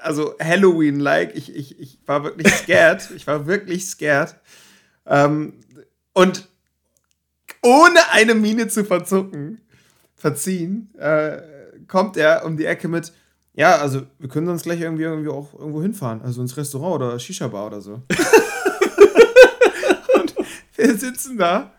Also 0.00 0.34
Halloween-like. 0.42 1.36
Ich, 1.36 1.54
ich, 1.54 1.78
ich 1.78 1.98
war 2.06 2.24
wirklich 2.24 2.48
scared. 2.48 3.10
ich 3.14 3.26
war 3.26 3.46
wirklich 3.46 3.86
scared. 3.86 4.34
Ähm, 5.06 5.54
und 6.12 6.48
ohne 7.62 7.98
eine 8.12 8.34
Miene 8.34 8.68
zu 8.68 8.84
verzucken, 8.84 9.60
verziehen, 10.14 10.94
äh, 10.98 11.42
kommt 11.86 12.16
er 12.16 12.44
um 12.44 12.56
die 12.56 12.64
Ecke 12.64 12.88
mit, 12.88 13.12
ja, 13.54 13.76
also 13.76 14.02
wir 14.18 14.28
können 14.28 14.48
uns 14.48 14.62
gleich 14.62 14.80
irgendwie, 14.80 15.04
irgendwie 15.04 15.30
auch 15.30 15.54
irgendwo 15.54 15.82
hinfahren. 15.82 16.22
Also 16.22 16.42
ins 16.42 16.56
Restaurant 16.56 16.96
oder 16.96 17.18
Shisha-Bar 17.18 17.66
oder 17.66 17.80
so. 17.80 17.94
und 20.14 20.34
wir 20.76 20.96
sitzen 20.96 21.38
da. 21.38 21.72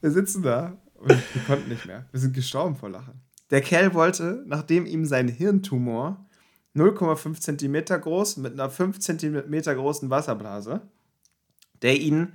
Wir 0.00 0.10
sitzen 0.10 0.42
da 0.42 0.76
und 0.94 1.08
wir 1.10 1.42
konnten 1.46 1.68
nicht 1.68 1.86
mehr. 1.86 2.04
Wir 2.10 2.20
sind 2.20 2.34
gestorben 2.34 2.76
vor 2.76 2.90
Lachen. 2.90 3.20
Der 3.50 3.60
Kerl 3.60 3.94
wollte, 3.94 4.42
nachdem 4.46 4.86
ihm 4.86 5.06
sein 5.06 5.28
Hirntumor 5.28 6.26
0,5 6.74 7.40
Zentimeter 7.40 7.98
groß 7.98 8.36
mit 8.38 8.52
einer 8.52 8.68
5 8.68 8.98
Zentimeter 8.98 9.74
großen 9.74 10.10
Wasserblase, 10.10 10.82
der 11.80 11.98
ihn 11.98 12.32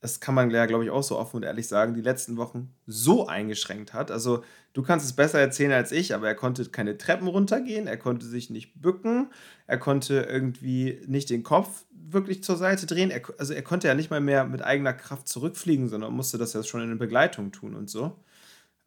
das 0.00 0.18
kann 0.18 0.34
man 0.34 0.50
ja, 0.50 0.64
glaube 0.64 0.84
ich, 0.84 0.90
auch 0.90 1.02
so 1.02 1.18
offen 1.18 1.36
und 1.36 1.42
ehrlich 1.42 1.68
sagen, 1.68 1.92
die 1.92 2.00
letzten 2.00 2.38
Wochen 2.38 2.74
so 2.86 3.26
eingeschränkt 3.26 3.92
hat. 3.92 4.10
Also 4.10 4.42
du 4.72 4.82
kannst 4.82 5.04
es 5.04 5.12
besser 5.12 5.38
erzählen 5.38 5.72
als 5.72 5.92
ich, 5.92 6.14
aber 6.14 6.26
er 6.26 6.34
konnte 6.34 6.64
keine 6.66 6.96
Treppen 6.96 7.28
runtergehen, 7.28 7.86
er 7.86 7.98
konnte 7.98 8.26
sich 8.26 8.48
nicht 8.48 8.80
bücken, 8.80 9.30
er 9.66 9.78
konnte 9.78 10.22
irgendwie 10.22 11.02
nicht 11.06 11.28
den 11.28 11.42
Kopf 11.42 11.84
wirklich 11.90 12.42
zur 12.42 12.56
Seite 12.56 12.86
drehen. 12.86 13.10
Er, 13.10 13.20
also 13.38 13.52
er 13.52 13.62
konnte 13.62 13.88
ja 13.88 13.94
nicht 13.94 14.10
mal 14.10 14.22
mehr 14.22 14.44
mit 14.44 14.62
eigener 14.62 14.94
Kraft 14.94 15.28
zurückfliegen, 15.28 15.90
sondern 15.90 16.14
musste 16.14 16.38
das 16.38 16.54
ja 16.54 16.62
schon 16.62 16.80
in 16.80 16.98
Begleitung 16.98 17.52
tun 17.52 17.74
und 17.74 17.90
so. 17.90 18.16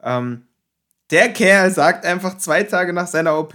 Ähm, 0.02 0.48
der 1.12 1.32
Kerl 1.32 1.70
sagt 1.70 2.06
einfach 2.06 2.40
zwei 2.40 2.64
Tage 2.64 2.92
nach 2.92 3.08
seiner 3.08 3.38
OP, 3.38 3.54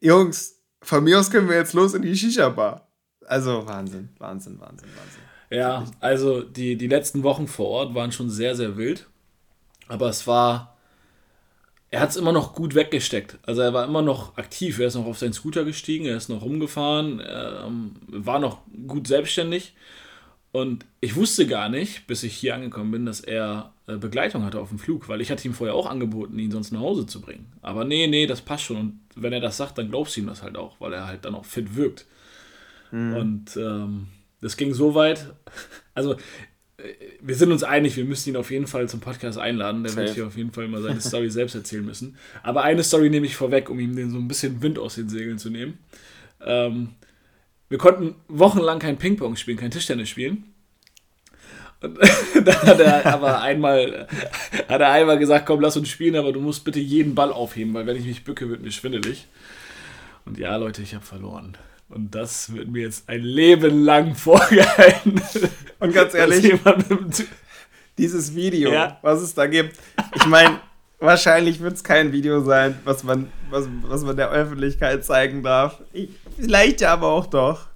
Jungs, 0.00 0.60
von 0.80 1.02
mir 1.02 1.18
aus 1.18 1.30
können 1.30 1.48
wir 1.48 1.56
jetzt 1.56 1.72
los 1.72 1.92
in 1.94 2.02
die 2.02 2.16
Shisha-Bar. 2.16 2.88
Also 3.26 3.66
Wahnsinn, 3.66 4.10
Wahnsinn, 4.18 4.60
Wahnsinn, 4.60 4.88
Wahnsinn. 4.96 5.29
Ja, 5.50 5.84
also 5.98 6.42
die, 6.42 6.76
die 6.76 6.86
letzten 6.86 7.22
Wochen 7.24 7.48
vor 7.48 7.68
Ort 7.68 7.94
waren 7.94 8.12
schon 8.12 8.30
sehr, 8.30 8.54
sehr 8.54 8.76
wild. 8.76 9.06
Aber 9.88 10.08
es 10.08 10.26
war. 10.26 10.76
Er 11.92 12.00
hat 12.00 12.10
es 12.10 12.16
immer 12.16 12.30
noch 12.30 12.54
gut 12.54 12.76
weggesteckt. 12.76 13.38
Also 13.42 13.62
er 13.62 13.74
war 13.74 13.84
immer 13.84 14.00
noch 14.00 14.36
aktiv. 14.38 14.78
Er 14.78 14.86
ist 14.86 14.94
noch 14.94 15.06
auf 15.06 15.18
seinen 15.18 15.32
Scooter 15.32 15.64
gestiegen, 15.64 16.06
er 16.06 16.16
ist 16.16 16.28
noch 16.28 16.42
rumgefahren, 16.42 17.20
ähm, 17.28 17.96
war 18.06 18.38
noch 18.38 18.58
gut 18.86 19.08
selbstständig. 19.08 19.74
Und 20.52 20.86
ich 21.00 21.16
wusste 21.16 21.48
gar 21.48 21.68
nicht, 21.68 22.06
bis 22.06 22.22
ich 22.22 22.34
hier 22.36 22.54
angekommen 22.54 22.92
bin, 22.92 23.06
dass 23.06 23.20
er 23.20 23.72
äh, 23.88 23.96
Begleitung 23.96 24.44
hatte 24.44 24.60
auf 24.60 24.68
dem 24.68 24.78
Flug, 24.78 25.08
weil 25.08 25.20
ich 25.20 25.32
hatte 25.32 25.46
ihm 25.46 25.54
vorher 25.54 25.74
auch 25.74 25.86
angeboten, 25.86 26.38
ihn 26.38 26.52
sonst 26.52 26.70
nach 26.70 26.80
Hause 26.80 27.06
zu 27.06 27.20
bringen. 27.20 27.46
Aber 27.60 27.84
nee, 27.84 28.06
nee, 28.06 28.26
das 28.26 28.40
passt 28.40 28.64
schon. 28.64 28.76
Und 28.76 29.00
wenn 29.16 29.32
er 29.32 29.40
das 29.40 29.56
sagt, 29.56 29.78
dann 29.78 29.90
glaubst 29.90 30.16
du 30.16 30.20
ihm 30.20 30.26
das 30.28 30.44
halt 30.44 30.56
auch, 30.56 30.80
weil 30.80 30.92
er 30.92 31.08
halt 31.08 31.24
dann 31.24 31.34
auch 31.34 31.44
fit 31.44 31.74
wirkt. 31.74 32.06
Mhm. 32.92 33.16
Und 33.16 33.56
ähm, 33.56 34.06
das 34.40 34.56
ging 34.56 34.74
so 34.74 34.94
weit. 34.94 35.34
Also, 35.94 36.14
äh, 36.78 36.94
wir 37.20 37.34
sind 37.34 37.52
uns 37.52 37.62
einig, 37.62 37.96
wir 37.96 38.04
müssen 38.04 38.30
ihn 38.30 38.36
auf 38.36 38.50
jeden 38.50 38.66
Fall 38.66 38.88
zum 38.88 39.00
Podcast 39.00 39.38
einladen. 39.38 39.84
Der 39.84 39.94
wird 39.96 40.10
hier 40.10 40.26
auf 40.26 40.36
jeden 40.36 40.52
Fall 40.52 40.68
mal 40.68 40.82
seine 40.82 41.00
Story 41.00 41.30
selbst 41.30 41.54
erzählen 41.54 41.84
müssen. 41.84 42.16
Aber 42.42 42.62
eine 42.62 42.82
Story 42.82 43.10
nehme 43.10 43.26
ich 43.26 43.36
vorweg, 43.36 43.68
um 43.70 43.78
ihm 43.78 44.10
so 44.10 44.18
ein 44.18 44.28
bisschen 44.28 44.62
Wind 44.62 44.78
aus 44.78 44.94
den 44.94 45.08
Segeln 45.08 45.38
zu 45.38 45.50
nehmen. 45.50 45.78
Ähm, 46.44 46.90
wir 47.68 47.78
konnten 47.78 48.16
wochenlang 48.28 48.78
kein 48.78 48.98
Ping-Pong 48.98 49.36
spielen, 49.36 49.58
kein 49.58 49.70
Tischtennis 49.70 50.08
spielen. 50.08 50.44
Und 51.82 51.98
dann 52.44 52.62
hat 52.62 52.80
er 52.80 53.06
aber 53.06 53.40
einmal, 53.40 54.06
hat 54.68 54.80
er 54.80 54.90
einmal 54.90 55.18
gesagt, 55.18 55.46
komm, 55.46 55.60
lass 55.60 55.76
uns 55.76 55.88
spielen, 55.88 56.16
aber 56.16 56.32
du 56.32 56.40
musst 56.40 56.64
bitte 56.64 56.80
jeden 56.80 57.14
Ball 57.14 57.32
aufheben, 57.32 57.72
weil 57.72 57.86
wenn 57.86 57.96
ich 57.96 58.04
mich 58.04 58.24
bücke, 58.24 58.48
wird 58.48 58.62
mir 58.62 58.72
schwindelig. 58.72 59.28
Und 60.26 60.38
ja, 60.38 60.56
Leute, 60.56 60.82
ich 60.82 60.94
habe 60.94 61.04
verloren. 61.04 61.56
Und 61.90 62.14
das 62.14 62.52
wird 62.54 62.68
mir 62.68 62.82
jetzt 62.82 63.08
ein 63.08 63.22
Leben 63.22 63.84
lang 63.84 64.14
vorgehalten. 64.16 65.20
Und 65.80 65.92
ganz 65.92 66.14
ehrlich, 66.14 66.54
dieses 67.98 68.34
Video, 68.34 68.72
ja. 68.72 68.98
was 69.02 69.20
es 69.20 69.34
da 69.34 69.46
gibt, 69.46 69.76
ich 70.14 70.26
meine, 70.26 70.60
wahrscheinlich 71.00 71.60
wird 71.60 71.74
es 71.74 71.84
kein 71.84 72.12
Video 72.12 72.42
sein, 72.42 72.78
was 72.84 73.02
man, 73.02 73.30
was, 73.50 73.66
was 73.82 74.02
man 74.02 74.16
der 74.16 74.30
Öffentlichkeit 74.30 75.04
zeigen 75.04 75.42
darf. 75.42 75.82
Ich, 75.92 76.10
vielleicht 76.38 76.80
ja 76.80 76.92
aber 76.92 77.08
auch 77.08 77.26
doch. 77.26 77.68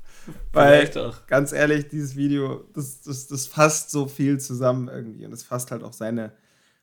Weil, 0.53 0.97
auch. 0.99 1.27
ganz 1.27 1.53
ehrlich, 1.53 1.89
dieses 1.89 2.17
Video, 2.17 2.65
das, 2.73 3.03
das, 3.03 3.27
das 3.27 3.47
fasst 3.47 3.91
so 3.91 4.07
viel 4.07 4.39
zusammen 4.39 4.89
irgendwie. 4.89 5.27
Und 5.27 5.33
es 5.33 5.43
fasst 5.43 5.71
halt 5.71 5.83
auch 5.83 5.93
seine, 5.93 6.33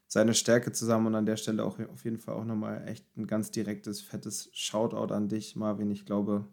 seine 0.07 0.33
Stärke 0.33 0.71
zusammen. 0.71 1.07
Und 1.07 1.15
an 1.15 1.25
der 1.25 1.37
Stelle 1.37 1.63
auch 1.63 1.79
auf 1.79 2.03
jeden 2.03 2.19
Fall 2.19 2.35
auch 2.35 2.43
nochmal 2.43 2.87
echt 2.87 3.05
ein 3.17 3.27
ganz 3.27 3.51
direktes, 3.51 4.01
fettes 4.01 4.49
Shoutout 4.53 5.13
an 5.13 5.29
dich, 5.29 5.55
Marvin. 5.55 5.89
Ich 5.89 6.05
glaube, 6.05 6.45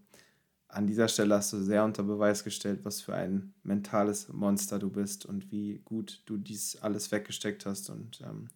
an 0.69 0.87
dieser 0.87 1.09
Stelle 1.09 1.35
hast 1.35 1.53
du 1.53 1.63
sehr 1.63 1.85
unter 1.85 2.03
Beweis 2.03 2.45
gestellt, 2.45 2.81
was 2.85 3.01
für 3.01 3.15
ein 3.15 3.55
mentales 3.63 4.29
Monster 4.29 4.79
du 4.79 4.91
bist 4.91 5.25
und 5.25 5.51
wie 5.51 5.81
gut 5.85 6.23
du 6.27 6.37
dies 6.37 6.77
alles 6.77 7.11
weggesteckt 7.11 7.65
hast. 7.65 7.89
Und 7.89 8.21
ähm, 8.21 8.49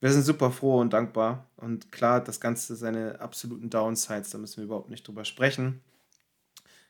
wir 0.00 0.10
sind 0.10 0.22
super 0.22 0.50
froh 0.50 0.80
und 0.80 0.92
dankbar. 0.92 1.46
Und 1.56 1.92
klar, 1.92 2.24
das 2.24 2.40
Ganze 2.40 2.76
seine 2.76 3.20
absoluten 3.20 3.68
Downsides, 3.68 4.30
da 4.30 4.38
müssen 4.38 4.58
wir 4.58 4.64
überhaupt 4.64 4.90
nicht 4.90 5.06
drüber 5.06 5.24
sprechen. 5.24 5.80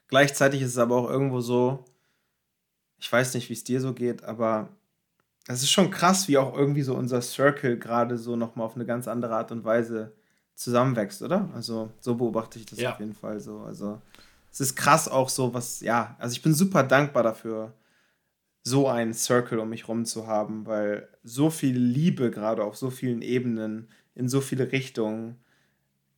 Gleichzeitig 0.07 0.63
ist 0.63 0.71
es 0.71 0.79
aber 0.79 0.97
auch 0.97 1.11
irgendwo 1.11 1.41
so, 1.41 1.85
ich 2.99 3.11
weiß 3.11 3.35
nicht, 3.35 3.49
wie 3.49 3.55
es 3.55 3.65
dir 3.65 3.81
so 3.81 3.93
geht, 3.93 4.23
aber 4.23 4.69
es 5.49 5.63
ist 5.63 5.71
schon 5.71 5.91
krass, 5.91 6.29
wie 6.29 6.39
auch 6.39 6.57
irgendwie 6.57 6.83
so 6.83 6.95
unser 6.95 7.21
Circle 7.21 7.79
gerade 7.79 8.19
so 8.19 8.37
nochmal 8.37 8.67
auf 8.67 8.77
eine 8.77 8.87
ganz 8.87 9.09
andere 9.09 9.35
Art 9.35 9.51
und 9.53 9.65
Weise 9.65 10.13
zusammenwächst, 10.55 11.23
oder? 11.23 11.51
Also 11.55 11.91
so 12.01 12.15
beobachte 12.15 12.59
ich 12.59 12.67
das 12.67 12.79
ja. 12.79 12.93
auf 12.93 13.01
jeden 13.01 13.15
Fall 13.15 13.41
so. 13.41 13.61
Also 13.61 14.01
es 14.55 14.61
ist 14.61 14.77
krass 14.77 15.09
auch 15.09 15.31
so, 15.31 15.53
was, 15.53 15.81
ja, 15.81 16.15
also 16.21 16.33
ich 16.35 16.43
bin 16.43 16.55
super 16.55 16.85
dankbar 16.85 17.25
dafür, 17.25 17.75
so 18.63 18.89
einen 18.89 19.13
Circle 19.13 19.59
um 19.59 19.69
mich 19.69 19.89
rum 19.89 20.05
zu 20.05 20.29
haben, 20.29 20.65
weil 20.65 21.09
so 21.25 21.51
viel 21.51 21.77
Liebe 21.77 22.31
gerade 22.31 22.63
auf 22.63 22.77
so 22.77 22.91
vielen 22.91 23.21
Ebenen 23.21 23.89
in 24.15 24.29
so 24.29 24.41
viele 24.41 24.71
Richtungen 24.71 25.41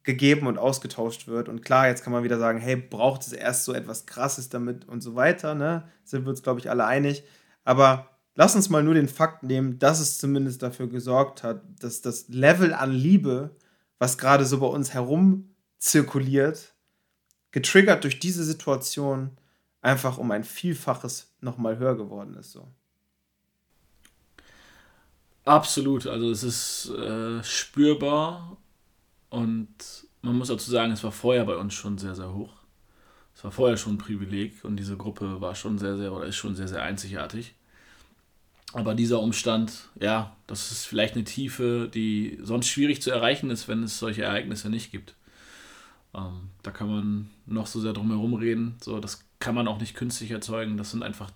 gegeben 0.02 0.46
und 0.46 0.58
ausgetauscht 0.58 1.28
wird. 1.28 1.48
Und 1.48 1.62
klar, 1.62 1.88
jetzt 1.88 2.04
kann 2.04 2.12
man 2.12 2.24
wieder 2.24 2.38
sagen, 2.38 2.58
hey, 2.58 2.76
braucht 2.76 3.22
es 3.22 3.32
erst 3.32 3.64
so 3.64 3.72
etwas 3.72 4.04
Krasses 4.04 4.50
damit 4.50 4.86
und 4.86 5.00
so 5.00 5.14
weiter, 5.14 5.54
ne? 5.54 5.88
Sind 6.04 6.26
wir 6.26 6.30
uns, 6.30 6.42
glaube 6.42 6.60
ich, 6.60 6.68
alle 6.68 6.84
einig. 6.84 7.24
Aber 7.64 8.10
lass 8.34 8.54
uns 8.54 8.68
mal 8.68 8.82
nur 8.82 8.94
den 8.94 9.08
Fakt 9.08 9.44
nehmen, 9.44 9.78
dass 9.78 9.98
es 9.98 10.18
zumindest 10.18 10.62
dafür 10.62 10.88
gesorgt 10.88 11.42
hat, 11.42 11.62
dass 11.80 12.02
das 12.02 12.28
Level 12.28 12.74
an 12.74 12.92
Liebe, 12.92 13.56
was 13.98 14.18
gerade 14.18 14.44
so 14.44 14.60
bei 14.60 14.66
uns 14.66 14.92
herum 14.92 15.54
zirkuliert, 15.78 16.75
getriggert 17.56 18.04
durch 18.04 18.18
diese 18.18 18.44
Situation 18.44 19.30
einfach 19.80 20.18
um 20.18 20.30
ein 20.30 20.44
Vielfaches 20.44 21.32
nochmal 21.40 21.78
höher 21.78 21.96
geworden 21.96 22.34
ist. 22.34 22.52
So. 22.52 22.68
Absolut, 25.46 26.06
also 26.06 26.30
es 26.30 26.42
ist 26.42 26.90
äh, 26.90 27.42
spürbar 27.42 28.58
und 29.30 29.74
man 30.20 30.36
muss 30.36 30.48
dazu 30.48 30.70
sagen, 30.70 30.92
es 30.92 31.02
war 31.02 31.12
vorher 31.12 31.46
bei 31.46 31.56
uns 31.56 31.72
schon 31.72 31.96
sehr, 31.96 32.14
sehr 32.14 32.34
hoch. 32.34 32.52
Es 33.34 33.42
war 33.42 33.52
vorher 33.52 33.78
schon 33.78 33.94
ein 33.94 33.98
Privileg 33.98 34.62
und 34.62 34.76
diese 34.76 34.98
Gruppe 34.98 35.40
war 35.40 35.54
schon 35.54 35.78
sehr, 35.78 35.96
sehr 35.96 36.12
oder 36.12 36.26
ist 36.26 36.36
schon 36.36 36.56
sehr, 36.56 36.68
sehr 36.68 36.82
einzigartig. 36.82 37.54
Aber 38.74 38.94
dieser 38.94 39.20
Umstand, 39.20 39.88
ja, 39.98 40.36
das 40.46 40.72
ist 40.72 40.84
vielleicht 40.84 41.14
eine 41.14 41.24
Tiefe, 41.24 41.88
die 41.88 42.38
sonst 42.42 42.68
schwierig 42.68 43.00
zu 43.00 43.10
erreichen 43.10 43.48
ist, 43.48 43.66
wenn 43.66 43.82
es 43.82 43.98
solche 43.98 44.24
Ereignisse 44.24 44.68
nicht 44.68 44.92
gibt. 44.92 45.14
Ähm, 46.14 46.50
da 46.62 46.70
kann 46.70 46.88
man 46.88 47.30
noch 47.46 47.66
so 47.66 47.80
sehr 47.80 47.92
drum 47.92 48.10
herum 48.10 48.34
reden. 48.34 48.76
So, 48.80 49.00
das 49.00 49.24
kann 49.38 49.54
man 49.54 49.68
auch 49.68 49.80
nicht 49.80 49.94
künstlich 49.94 50.30
erzeugen. 50.30 50.76
Das 50.76 50.90
sind 50.90 51.02
einfach 51.02 51.30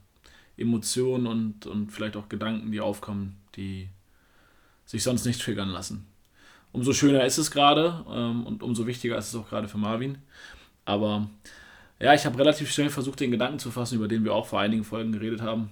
Emotionen 0.57 1.27
und, 1.27 1.67
und 1.67 1.91
vielleicht 1.91 2.17
auch 2.17 2.29
Gedanken, 2.29 2.71
die 2.73 2.81
aufkommen, 2.81 3.37
die 3.57 3.89
sich 4.87 5.03
sonst 5.03 5.25
nicht 5.25 5.41
triggern 5.41 5.69
lassen. 5.69 6.07
Umso 6.73 6.93
schöner 6.93 7.25
ist 7.25 7.39
es 7.39 7.50
gerade 7.50 8.05
ähm, 8.11 8.47
und 8.47 8.62
umso 8.62 8.87
wichtiger 8.87 9.19
ist 9.19 9.29
es 9.29 9.35
auch 9.35 9.49
gerade 9.49 9.69
für 9.69 9.79
Marvin. 9.79 10.19
Aber 10.85 11.29
ja, 11.99 12.15
ich 12.15 12.25
habe 12.27 12.39
relativ 12.39 12.71
schnell 12.71 12.91
versucht, 12.91 13.21
den 13.21 13.31
Gedanken 13.31 13.59
zu 13.59 13.71
fassen, 13.71 13.97
über 13.97 14.09
den 14.09 14.25
wir 14.25 14.35
auch 14.35 14.47
vor 14.47 14.61
einigen 14.61 14.85
Folgen 14.85 15.12
geredet 15.12 15.43
haben. 15.43 15.71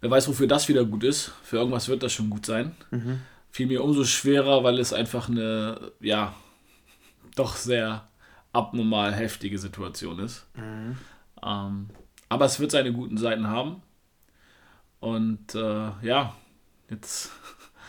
Wer 0.00 0.10
weiß, 0.10 0.28
wofür 0.28 0.46
das 0.46 0.68
wieder 0.68 0.84
gut 0.84 1.04
ist. 1.04 1.32
Für 1.42 1.56
irgendwas 1.56 1.88
wird 1.88 2.02
das 2.02 2.12
schon 2.12 2.30
gut 2.30 2.46
sein. 2.46 2.74
Mhm. 2.90 3.20
Fiel 3.50 3.66
mir 3.66 3.82
umso 3.82 4.04
schwerer, 4.04 4.64
weil 4.64 4.78
es 4.78 4.92
einfach 4.92 5.28
eine, 5.28 5.92
ja, 6.00 6.34
doch 7.36 7.56
sehr 7.56 8.08
abnormal 8.52 9.14
heftige 9.14 9.58
Situation 9.58 10.18
ist. 10.18 10.46
Mhm. 10.56 10.96
Ähm, 11.44 11.88
aber 12.28 12.46
es 12.46 12.58
wird 12.58 12.72
seine 12.72 12.92
guten 12.92 13.16
Seiten 13.16 13.46
haben. 13.46 13.82
Und 14.98 15.54
äh, 15.54 15.90
ja, 16.02 16.34
jetzt, 16.90 17.30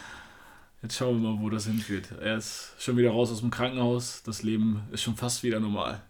jetzt 0.84 0.96
schauen 0.96 1.22
wir 1.22 1.30
mal, 1.32 1.42
wo 1.42 1.50
das 1.50 1.66
hinführt. 1.66 2.12
Er 2.22 2.38
ist 2.38 2.74
schon 2.78 2.98
wieder 2.98 3.12
raus 3.12 3.32
aus 3.32 3.40
dem 3.40 3.50
Krankenhaus. 3.50 4.22
Das 4.24 4.44
Leben 4.44 4.84
ist 4.92 5.02
schon 5.02 5.16
fast 5.16 5.42
wieder 5.42 5.60
normal. 5.60 6.02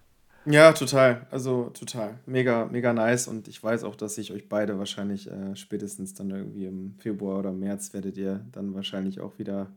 Ja, 0.50 0.72
total. 0.72 1.27
Also 1.29 1.72
total. 1.72 2.20
Mega, 2.25 2.65
mega 2.65 2.94
nice. 2.94 3.27
Und 3.27 3.48
ich 3.48 3.62
weiß 3.62 3.84
auch, 3.84 3.96
dass 3.96 4.17
ich 4.17 4.32
euch 4.32 4.48
beide 4.50 4.79
wahrscheinlich 4.79 5.29
äh, 5.29 5.56
spätestens 5.56 6.13
dann 6.13 6.29
irgendwie 6.32 6.65
im 6.65 6.96
Februar 7.00 7.39
oder 7.39 7.51
März 7.51 7.94
werdet 7.94 8.17
ihr 8.17 8.46
dann 8.53 8.74
wahrscheinlich 8.74 9.20
auch 9.20 9.38
wieder 9.38 9.67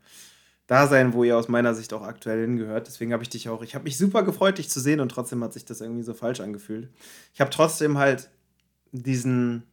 da 0.70 0.86
sein, 0.86 1.14
wo 1.14 1.24
ihr 1.24 1.36
aus 1.36 1.48
meiner 1.48 1.74
Sicht 1.74 1.92
auch 1.92 2.02
aktuell 2.02 2.42
hingehört. 2.42 2.86
Deswegen 2.86 3.12
habe 3.12 3.24
ich 3.24 3.28
dich 3.28 3.48
auch, 3.48 3.60
ich 3.62 3.74
habe 3.74 3.82
mich 3.82 3.98
super 3.98 4.22
gefreut, 4.22 4.56
dich 4.56 4.70
zu 4.70 4.78
sehen 4.78 5.00
und 5.00 5.08
trotzdem 5.08 5.42
hat 5.42 5.52
sich 5.52 5.64
das 5.64 5.80
irgendwie 5.80 6.04
so 6.04 6.14
falsch 6.14 6.38
angefühlt. 6.38 6.88
Ich 7.34 7.40
habe 7.40 7.50
trotzdem 7.50 7.98
halt 7.98 8.30
diesen, 8.92 9.64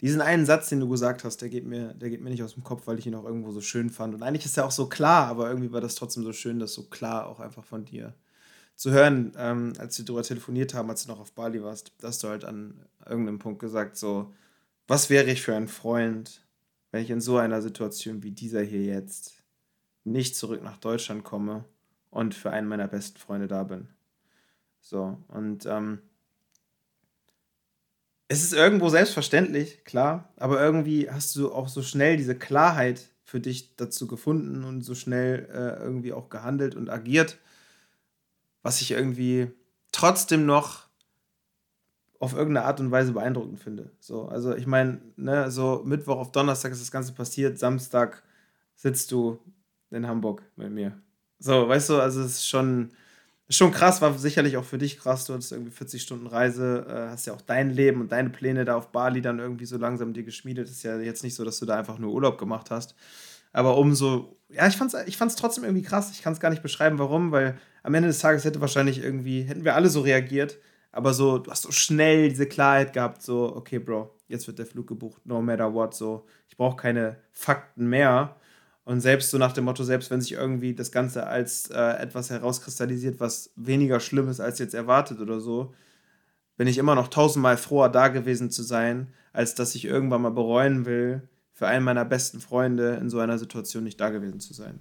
diesen 0.00 0.20
einen 0.20 0.46
Satz, 0.46 0.68
den 0.68 0.78
du 0.78 0.88
gesagt 0.88 1.24
hast, 1.24 1.38
der 1.38 1.48
geht, 1.48 1.66
mir, 1.66 1.94
der 1.94 2.10
geht 2.10 2.20
mir 2.20 2.30
nicht 2.30 2.44
aus 2.44 2.54
dem 2.54 2.62
Kopf, 2.62 2.86
weil 2.86 3.00
ich 3.00 3.08
ihn 3.08 3.14
auch 3.16 3.24
irgendwo 3.24 3.50
so 3.50 3.60
schön 3.60 3.90
fand. 3.90 4.14
Und 4.14 4.22
eigentlich 4.22 4.44
ist 4.44 4.56
er 4.56 4.66
auch 4.66 4.70
so 4.70 4.88
klar, 4.88 5.26
aber 5.26 5.48
irgendwie 5.48 5.72
war 5.72 5.80
das 5.80 5.96
trotzdem 5.96 6.22
so 6.22 6.32
schön, 6.32 6.60
das 6.60 6.74
so 6.74 6.84
klar 6.84 7.26
auch 7.26 7.40
einfach 7.40 7.64
von 7.64 7.84
dir 7.84 8.14
zu 8.76 8.92
hören, 8.92 9.32
ähm, 9.36 9.72
als 9.78 9.98
wir 9.98 10.04
darüber 10.04 10.22
telefoniert 10.22 10.74
haben, 10.74 10.88
als 10.90 11.02
du 11.02 11.08
noch 11.08 11.18
auf 11.18 11.32
Bali 11.32 11.60
warst, 11.60 11.92
dass 11.98 12.20
du 12.20 12.28
halt 12.28 12.44
an 12.44 12.86
irgendeinem 13.04 13.40
Punkt 13.40 13.58
gesagt 13.58 13.96
so, 13.96 14.32
was 14.86 15.10
wäre 15.10 15.28
ich 15.28 15.42
für 15.42 15.56
ein 15.56 15.66
Freund, 15.66 16.46
wenn 16.92 17.02
ich 17.02 17.10
in 17.10 17.20
so 17.20 17.36
einer 17.36 17.62
Situation 17.62 18.22
wie 18.22 18.30
dieser 18.30 18.62
hier 18.62 18.84
jetzt 18.84 19.39
nicht 20.04 20.36
zurück 20.36 20.62
nach 20.62 20.78
Deutschland 20.78 21.24
komme 21.24 21.64
und 22.10 22.34
für 22.34 22.50
einen 22.50 22.68
meiner 22.68 22.88
besten 22.88 23.18
Freunde 23.18 23.46
da 23.46 23.62
bin. 23.64 23.88
So, 24.80 25.18
und 25.28 25.66
ähm, 25.66 26.00
es 28.28 28.42
ist 28.42 28.52
irgendwo 28.52 28.88
selbstverständlich, 28.88 29.84
klar, 29.84 30.32
aber 30.36 30.60
irgendwie 30.60 31.10
hast 31.10 31.34
du 31.36 31.52
auch 31.52 31.68
so 31.68 31.82
schnell 31.82 32.16
diese 32.16 32.36
Klarheit 32.36 33.10
für 33.24 33.40
dich 33.40 33.76
dazu 33.76 34.06
gefunden 34.06 34.64
und 34.64 34.82
so 34.82 34.94
schnell 34.94 35.48
äh, 35.52 35.82
irgendwie 35.82 36.12
auch 36.12 36.30
gehandelt 36.30 36.74
und 36.74 36.90
agiert, 36.90 37.38
was 38.62 38.80
ich 38.80 38.92
irgendwie 38.92 39.50
trotzdem 39.92 40.46
noch 40.46 40.88
auf 42.20 42.34
irgendeine 42.34 42.66
Art 42.66 42.80
und 42.80 42.90
Weise 42.90 43.12
beeindruckend 43.12 43.58
finde. 43.58 43.90
So, 43.98 44.28
also 44.28 44.54
ich 44.54 44.66
meine, 44.66 45.00
ne, 45.16 45.50
so 45.50 45.82
Mittwoch 45.84 46.18
auf 46.18 46.32
Donnerstag 46.32 46.72
ist 46.72 46.82
das 46.82 46.90
Ganze 46.90 47.12
passiert, 47.12 47.58
Samstag 47.58 48.22
sitzt 48.74 49.10
du 49.10 49.40
in 49.90 50.06
Hamburg 50.06 50.42
mit 50.56 50.70
mir. 50.70 50.92
So, 51.38 51.68
weißt 51.68 51.90
du, 51.90 52.00
also 52.00 52.20
es 52.20 52.32
ist 52.32 52.48
schon, 52.48 52.90
schon 53.48 53.72
krass, 53.72 54.02
war 54.02 54.16
sicherlich 54.18 54.56
auch 54.56 54.64
für 54.64 54.78
dich 54.78 54.98
krass. 54.98 55.24
Du 55.24 55.32
hattest 55.32 55.52
irgendwie 55.52 55.70
40 55.70 56.02
Stunden 56.02 56.26
Reise, 56.26 56.86
äh, 56.88 57.10
hast 57.10 57.26
ja 57.26 57.32
auch 57.32 57.40
dein 57.40 57.70
Leben 57.70 58.00
und 58.00 58.12
deine 58.12 58.30
Pläne 58.30 58.64
da 58.64 58.76
auf 58.76 58.92
Bali 58.92 59.22
dann 59.22 59.38
irgendwie 59.38 59.64
so 59.64 59.78
langsam 59.78 60.12
dir 60.12 60.22
geschmiedet. 60.22 60.68
Ist 60.68 60.82
ja 60.82 60.98
jetzt 60.98 61.24
nicht 61.24 61.34
so, 61.34 61.44
dass 61.44 61.58
du 61.58 61.66
da 61.66 61.78
einfach 61.78 61.98
nur 61.98 62.12
Urlaub 62.12 62.38
gemacht 62.38 62.70
hast. 62.70 62.94
Aber 63.52 63.78
umso, 63.78 64.36
ja, 64.48 64.68
ich 64.68 64.76
fand's, 64.76 64.94
ich 65.06 65.16
fand's 65.16 65.36
trotzdem 65.36 65.64
irgendwie 65.64 65.82
krass. 65.82 66.10
Ich 66.12 66.22
kann 66.22 66.32
es 66.32 66.40
gar 66.40 66.50
nicht 66.50 66.62
beschreiben, 66.62 66.98
warum, 66.98 67.32
weil 67.32 67.58
am 67.82 67.94
Ende 67.94 68.08
des 68.08 68.20
Tages 68.20 68.44
hätte 68.44 68.60
wahrscheinlich 68.60 69.02
irgendwie, 69.02 69.42
hätten 69.42 69.64
wir 69.64 69.74
alle 69.74 69.88
so 69.88 70.02
reagiert. 70.02 70.58
Aber 70.92 71.14
so, 71.14 71.38
du 71.38 71.50
hast 71.50 71.62
so 71.62 71.70
schnell 71.72 72.28
diese 72.28 72.46
Klarheit 72.46 72.92
gehabt, 72.92 73.22
so, 73.22 73.54
okay, 73.54 73.78
Bro, 73.78 74.14
jetzt 74.28 74.46
wird 74.46 74.58
der 74.58 74.66
Flug 74.66 74.88
gebucht, 74.88 75.24
no 75.24 75.40
matter 75.40 75.72
what, 75.72 75.94
so, 75.94 76.26
ich 76.48 76.56
brauche 76.56 76.76
keine 76.76 77.16
Fakten 77.32 77.88
mehr. 77.88 78.36
Und 78.90 79.00
selbst 79.00 79.30
so 79.30 79.38
nach 79.38 79.52
dem 79.52 79.66
Motto, 79.66 79.84
selbst 79.84 80.10
wenn 80.10 80.20
sich 80.20 80.32
irgendwie 80.32 80.74
das 80.74 80.90
Ganze 80.90 81.28
als 81.28 81.70
äh, 81.70 81.78
etwas 82.02 82.28
herauskristallisiert, 82.28 83.20
was 83.20 83.52
weniger 83.54 84.00
schlimm 84.00 84.28
ist 84.28 84.40
als 84.40 84.58
jetzt 84.58 84.74
erwartet 84.74 85.20
oder 85.20 85.38
so, 85.38 85.72
bin 86.56 86.66
ich 86.66 86.76
immer 86.76 86.96
noch 86.96 87.06
tausendmal 87.06 87.56
froher, 87.56 87.88
da 87.88 88.08
gewesen 88.08 88.50
zu 88.50 88.64
sein, 88.64 89.14
als 89.32 89.54
dass 89.54 89.76
ich 89.76 89.84
irgendwann 89.84 90.22
mal 90.22 90.32
bereuen 90.32 90.86
will, 90.86 91.22
für 91.52 91.68
einen 91.68 91.84
meiner 91.84 92.04
besten 92.04 92.40
Freunde 92.40 92.96
in 92.96 93.10
so 93.10 93.20
einer 93.20 93.38
Situation 93.38 93.84
nicht 93.84 94.00
da 94.00 94.10
gewesen 94.10 94.40
zu 94.40 94.54
sein. 94.54 94.80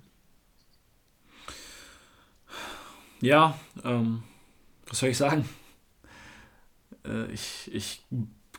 Ja, 3.22 3.60
ähm, 3.84 4.24
was 4.88 4.98
soll 4.98 5.10
ich 5.10 5.18
sagen? 5.20 5.48
Äh, 7.06 7.32
ich 7.32 7.70
ich 7.72 8.04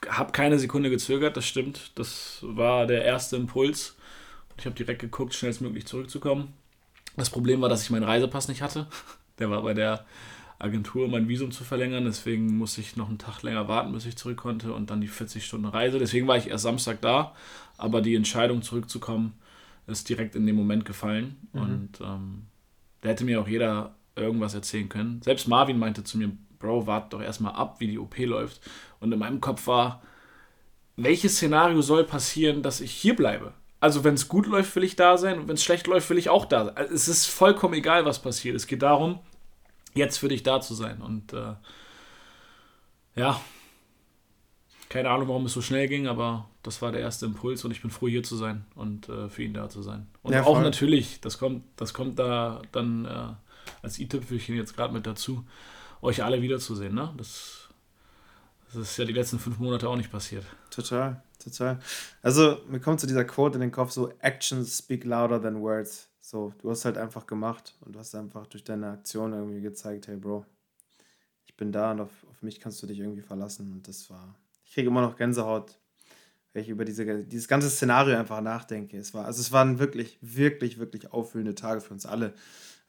habe 0.08 0.30
keine 0.30 0.60
Sekunde 0.60 0.90
gezögert, 0.90 1.36
das 1.36 1.44
stimmt. 1.44 1.98
Das 1.98 2.38
war 2.42 2.86
der 2.86 3.04
erste 3.04 3.34
Impuls. 3.34 3.96
Ich 4.56 4.66
habe 4.66 4.76
direkt 4.76 5.00
geguckt, 5.00 5.34
schnellstmöglich 5.34 5.86
zurückzukommen. 5.86 6.52
Das 7.16 7.30
Problem 7.30 7.60
war, 7.60 7.68
dass 7.68 7.82
ich 7.82 7.90
meinen 7.90 8.04
Reisepass 8.04 8.48
nicht 8.48 8.62
hatte. 8.62 8.86
Der 9.38 9.50
war 9.50 9.62
bei 9.62 9.72
der 9.72 10.04
Agentur, 10.58 11.08
mein 11.08 11.28
Visum 11.28 11.50
zu 11.50 11.64
verlängern. 11.64 12.04
Deswegen 12.04 12.58
musste 12.58 12.82
ich 12.82 12.96
noch 12.96 13.08
einen 13.08 13.18
Tag 13.18 13.42
länger 13.42 13.68
warten, 13.68 13.92
bis 13.92 14.04
ich 14.04 14.16
zurück 14.16 14.36
konnte 14.36 14.74
und 14.74 14.90
dann 14.90 15.00
die 15.00 15.08
40 15.08 15.44
Stunden 15.44 15.66
Reise. 15.66 15.98
Deswegen 15.98 16.26
war 16.26 16.36
ich 16.36 16.48
erst 16.48 16.64
Samstag 16.64 17.00
da. 17.00 17.34
Aber 17.78 18.02
die 18.02 18.14
Entscheidung 18.14 18.60
zurückzukommen 18.60 19.32
ist 19.86 20.08
direkt 20.08 20.36
in 20.36 20.46
dem 20.46 20.56
Moment 20.56 20.84
gefallen. 20.84 21.36
Mhm. 21.52 21.60
Und 21.60 22.00
ähm, 22.02 22.46
da 23.00 23.08
hätte 23.08 23.24
mir 23.24 23.40
auch 23.40 23.48
jeder 23.48 23.94
irgendwas 24.14 24.54
erzählen 24.54 24.88
können. 24.88 25.22
Selbst 25.22 25.48
Marvin 25.48 25.78
meinte 25.78 26.04
zu 26.04 26.18
mir, 26.18 26.30
Bro, 26.58 26.86
wart 26.86 27.12
doch 27.12 27.22
erstmal 27.22 27.54
ab, 27.54 27.80
wie 27.80 27.86
die 27.86 27.98
OP 27.98 28.18
läuft. 28.18 28.60
Und 29.00 29.12
in 29.12 29.18
meinem 29.18 29.40
Kopf 29.40 29.66
war, 29.66 30.02
welches 30.96 31.36
Szenario 31.36 31.80
soll 31.80 32.04
passieren, 32.04 32.62
dass 32.62 32.82
ich 32.82 32.92
hier 32.92 33.16
bleibe? 33.16 33.54
Also 33.80 34.04
wenn 34.04 34.14
es 34.14 34.28
gut 34.28 34.46
läuft, 34.46 34.76
will 34.76 34.84
ich 34.84 34.94
da 34.94 35.16
sein 35.16 35.38
und 35.38 35.48
wenn 35.48 35.54
es 35.54 35.64
schlecht 35.64 35.86
läuft, 35.86 36.08
will 36.10 36.18
ich 36.18 36.28
auch 36.28 36.44
da 36.44 36.66
sein. 36.66 36.76
Also, 36.76 36.94
es 36.94 37.08
ist 37.08 37.26
vollkommen 37.26 37.74
egal, 37.74 38.04
was 38.04 38.20
passiert. 38.20 38.54
Es 38.54 38.66
geht 38.66 38.82
darum, 38.82 39.18
jetzt 39.94 40.18
für 40.18 40.28
dich 40.28 40.42
da 40.42 40.60
zu 40.60 40.74
sein. 40.74 41.00
Und 41.00 41.32
äh, 41.32 41.54
ja, 43.16 43.40
keine 44.90 45.08
Ahnung, 45.08 45.28
warum 45.28 45.46
es 45.46 45.52
so 45.52 45.62
schnell 45.62 45.88
ging, 45.88 46.08
aber 46.08 46.48
das 46.62 46.82
war 46.82 46.92
der 46.92 47.00
erste 47.00 47.24
Impuls 47.24 47.64
und 47.64 47.70
ich 47.70 47.80
bin 47.80 47.90
froh, 47.90 48.08
hier 48.08 48.22
zu 48.22 48.36
sein 48.36 48.66
und 48.74 49.08
äh, 49.08 49.28
für 49.28 49.44
ihn 49.44 49.54
da 49.54 49.68
zu 49.68 49.82
sein. 49.82 50.08
Und 50.22 50.32
ja, 50.32 50.44
auch 50.44 50.60
natürlich, 50.60 51.20
das 51.20 51.38
kommt, 51.38 51.62
das 51.76 51.94
kommt 51.94 52.18
da 52.18 52.60
dann 52.72 53.04
äh, 53.06 53.34
als 53.82 53.98
i-Tüpfelchen 53.98 54.56
jetzt 54.56 54.76
gerade 54.76 54.92
mit 54.92 55.06
dazu, 55.06 55.44
euch 56.02 56.22
alle 56.24 56.42
wiederzusehen. 56.42 56.94
Ne? 56.94 57.14
Das, 57.16 57.59
das 58.74 58.90
ist 58.90 58.96
ja 58.96 59.04
die 59.04 59.12
letzten 59.12 59.38
fünf 59.38 59.58
Monate 59.58 59.88
auch 59.88 59.96
nicht 59.96 60.10
passiert. 60.10 60.44
Total 60.70 61.22
total. 61.40 61.78
Also, 62.22 62.58
mir 62.68 62.80
kommt 62.80 63.00
zu 63.00 63.06
dieser 63.06 63.24
Quote 63.24 63.56
in 63.56 63.62
den 63.62 63.72
Kopf 63.72 63.90
so: 63.90 64.12
Actions 64.20 64.78
speak 64.78 65.04
louder 65.04 65.40
than 65.40 65.60
words. 65.60 66.08
So, 66.20 66.54
du 66.58 66.70
hast 66.70 66.84
halt 66.84 66.98
einfach 66.98 67.26
gemacht 67.26 67.74
und 67.80 67.94
du 67.94 67.98
hast 67.98 68.14
einfach 68.14 68.46
durch 68.46 68.62
deine 68.62 68.90
Aktion 68.90 69.32
irgendwie 69.32 69.60
gezeigt: 69.60 70.06
hey, 70.06 70.16
Bro, 70.16 70.46
ich 71.46 71.56
bin 71.56 71.72
da 71.72 71.92
und 71.92 72.00
auf, 72.00 72.10
auf 72.28 72.42
mich 72.42 72.60
kannst 72.60 72.82
du 72.82 72.86
dich 72.86 72.98
irgendwie 72.98 73.22
verlassen. 73.22 73.72
Und 73.72 73.88
das 73.88 74.08
war. 74.10 74.36
Ich 74.64 74.74
kriege 74.74 74.88
immer 74.88 75.00
noch 75.00 75.16
Gänsehaut, 75.16 75.80
wenn 76.52 76.62
ich 76.62 76.68
über 76.68 76.84
diese, 76.84 77.24
dieses 77.24 77.48
ganze 77.48 77.70
Szenario 77.70 78.16
einfach 78.16 78.40
nachdenke. 78.40 78.96
Es 78.98 79.12
war, 79.14 79.24
also 79.24 79.40
es 79.40 79.50
waren 79.50 79.80
wirklich, 79.80 80.18
wirklich, 80.20 80.78
wirklich 80.78 81.12
auffüllende 81.12 81.56
Tage 81.56 81.80
für 81.80 81.92
uns 81.92 82.06
alle. 82.06 82.34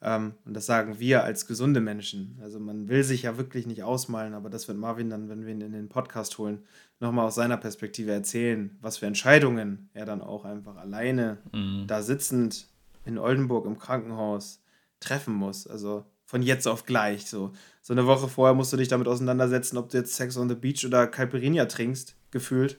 Ähm, 0.01 0.33
und 0.45 0.53
das 0.55 0.65
sagen 0.65 0.99
wir 0.99 1.23
als 1.23 1.45
gesunde 1.45 1.79
Menschen. 1.79 2.39
Also 2.41 2.59
man 2.59 2.87
will 2.87 3.03
sich 3.03 3.23
ja 3.23 3.37
wirklich 3.37 3.67
nicht 3.67 3.83
ausmalen, 3.83 4.33
aber 4.33 4.49
das 4.49 4.67
wird 4.67 4.77
Marvin 4.77 5.09
dann, 5.09 5.29
wenn 5.29 5.45
wir 5.45 5.53
ihn 5.53 5.61
in 5.61 5.73
den 5.73 5.89
Podcast 5.89 6.37
holen, 6.37 6.59
nochmal 6.99 7.27
aus 7.27 7.35
seiner 7.35 7.57
Perspektive 7.57 8.11
erzählen, 8.11 8.77
was 8.81 8.97
für 8.97 9.05
Entscheidungen 9.05 9.89
er 9.93 10.05
dann 10.05 10.21
auch 10.21 10.45
einfach 10.45 10.77
alleine 10.77 11.37
mhm. 11.51 11.85
da 11.87 12.01
sitzend 12.01 12.67
in 13.05 13.17
Oldenburg 13.17 13.65
im 13.65 13.77
Krankenhaus 13.77 14.63
treffen 14.99 15.33
muss. 15.33 15.67
Also 15.67 16.05
von 16.25 16.41
jetzt 16.41 16.67
auf 16.67 16.85
gleich. 16.85 17.25
So. 17.25 17.51
so 17.81 17.93
eine 17.93 18.07
Woche 18.07 18.27
vorher 18.27 18.55
musst 18.55 18.71
du 18.73 18.77
dich 18.77 18.87
damit 18.87 19.07
auseinandersetzen, 19.07 19.77
ob 19.77 19.89
du 19.89 19.97
jetzt 19.97 20.15
Sex 20.15 20.37
on 20.37 20.49
the 20.49 20.55
Beach 20.55 20.85
oder 20.85 21.05
Caipirinha 21.05 21.65
trinkst, 21.65 22.15
gefühlt. 22.31 22.77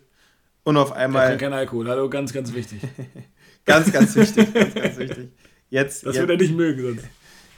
Und 0.64 0.76
auf 0.76 0.92
einmal. 0.92 1.36
Kein 1.36 1.52
Alkohol, 1.52 1.88
hallo, 1.88 2.08
ganz, 2.10 2.32
ganz 2.32 2.54
wichtig. 2.54 2.80
ganz, 3.64 3.92
ganz 3.92 4.16
wichtig, 4.16 4.54
ganz, 4.54 4.74
ganz 4.74 4.96
wichtig. 4.96 5.32
Jetzt, 5.72 6.04
das 6.04 6.16
jetzt, 6.16 6.28
wird 6.28 6.30
er 6.30 6.36
nicht 6.36 6.54
mögen 6.54 6.82
sonst. 6.82 7.04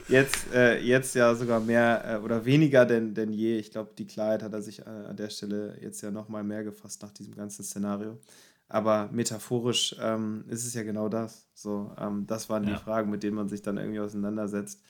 Jetzt, 0.07 0.53
äh, 0.55 0.79
jetzt 0.81 1.16
ja 1.16 1.35
sogar 1.35 1.59
mehr 1.59 2.05
äh, 2.07 2.24
oder 2.24 2.44
weniger 2.44 2.87
denn, 2.87 3.12
denn 3.12 3.33
je. 3.33 3.59
Ich 3.59 3.72
glaube, 3.72 3.90
die 3.98 4.07
Klarheit 4.07 4.44
hat 4.44 4.53
er 4.53 4.62
sich 4.62 4.79
äh, 4.79 4.85
an 4.85 5.16
der 5.16 5.31
Stelle 5.31 5.77
jetzt 5.81 6.00
ja 6.00 6.12
nochmal 6.12 6.44
mehr 6.44 6.62
gefasst 6.62 7.03
nach 7.03 7.11
diesem 7.11 7.35
ganzen 7.35 7.64
Szenario. 7.64 8.20
Aber 8.68 9.09
metaphorisch 9.11 9.96
ähm, 10.00 10.44
ist 10.48 10.64
es 10.64 10.74
ja 10.74 10.85
genau 10.85 11.09
das. 11.09 11.48
So, 11.55 11.92
ähm, 11.98 12.24
das 12.29 12.48
waren 12.48 12.62
ja. 12.62 12.70
die 12.70 12.77
Fragen, 12.77 13.11
mit 13.11 13.24
denen 13.24 13.35
man 13.35 13.48
sich 13.48 13.62
dann 13.62 13.79
irgendwie 13.79 13.98
auseinandersetzt. 13.98 14.81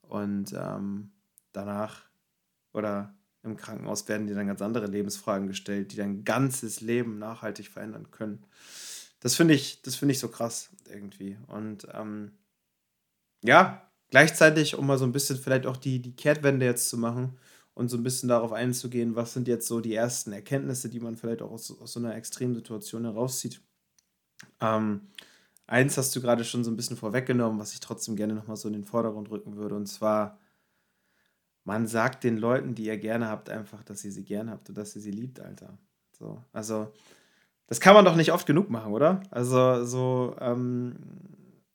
Und 0.00 0.52
ähm, 0.52 1.12
danach 1.52 2.02
oder 2.72 3.14
im 3.44 3.56
Krankenhaus 3.56 4.08
werden 4.08 4.26
dir 4.26 4.34
dann 4.34 4.48
ganz 4.48 4.60
andere 4.60 4.86
Lebensfragen 4.86 5.46
gestellt, 5.46 5.92
die 5.92 5.96
dein 5.96 6.24
ganzes 6.24 6.80
Leben 6.80 7.20
nachhaltig 7.20 7.68
verändern 7.68 8.10
können. 8.10 8.42
Das 9.20 9.36
finde 9.36 9.54
ich, 9.54 9.82
das 9.82 9.94
finde 9.94 10.12
ich 10.14 10.18
so 10.18 10.26
krass 10.26 10.70
irgendwie. 10.90 11.36
Und 11.46 11.86
ähm, 11.94 12.32
ja, 13.42 13.88
gleichzeitig, 14.10 14.76
um 14.76 14.86
mal 14.86 14.98
so 14.98 15.04
ein 15.04 15.12
bisschen 15.12 15.38
vielleicht 15.38 15.66
auch 15.66 15.76
die, 15.76 16.00
die 16.00 16.14
Kehrtwende 16.14 16.66
jetzt 16.66 16.88
zu 16.88 16.96
machen 16.96 17.38
und 17.74 17.88
so 17.88 17.96
ein 17.96 18.02
bisschen 18.02 18.28
darauf 18.28 18.52
einzugehen, 18.52 19.16
was 19.16 19.32
sind 19.32 19.48
jetzt 19.48 19.66
so 19.66 19.80
die 19.80 19.94
ersten 19.94 20.32
Erkenntnisse, 20.32 20.88
die 20.88 21.00
man 21.00 21.16
vielleicht 21.16 21.42
auch 21.42 21.50
aus, 21.50 21.70
aus 21.80 21.92
so 21.92 22.00
einer 22.00 22.14
extremen 22.14 22.54
Situation 22.54 23.04
herauszieht. 23.04 23.60
Ähm, 24.60 25.08
eins 25.66 25.96
hast 25.96 26.14
du 26.14 26.20
gerade 26.20 26.44
schon 26.44 26.64
so 26.64 26.70
ein 26.70 26.76
bisschen 26.76 26.96
vorweggenommen, 26.96 27.58
was 27.58 27.72
ich 27.72 27.80
trotzdem 27.80 28.16
gerne 28.16 28.34
nochmal 28.34 28.56
so 28.56 28.68
in 28.68 28.74
den 28.74 28.84
Vordergrund 28.84 29.30
rücken 29.30 29.56
würde, 29.56 29.74
und 29.74 29.86
zwar, 29.86 30.38
man 31.64 31.86
sagt 31.86 32.24
den 32.24 32.36
Leuten, 32.36 32.74
die 32.74 32.84
ihr 32.84 32.98
gerne 32.98 33.28
habt, 33.28 33.48
einfach, 33.48 33.82
dass 33.84 34.04
ihr 34.04 34.12
sie 34.12 34.24
gerne 34.24 34.50
habt 34.50 34.68
und 34.68 34.76
dass 34.76 34.94
ihr 34.96 35.02
sie 35.02 35.12
liebt, 35.12 35.40
Alter. 35.40 35.78
So, 36.12 36.42
also 36.52 36.92
das 37.68 37.80
kann 37.80 37.94
man 37.94 38.04
doch 38.04 38.16
nicht 38.16 38.32
oft 38.32 38.46
genug 38.46 38.68
machen, 38.68 38.92
oder? 38.92 39.22
Also 39.30 39.84
so, 39.84 40.36
ähm, 40.40 40.96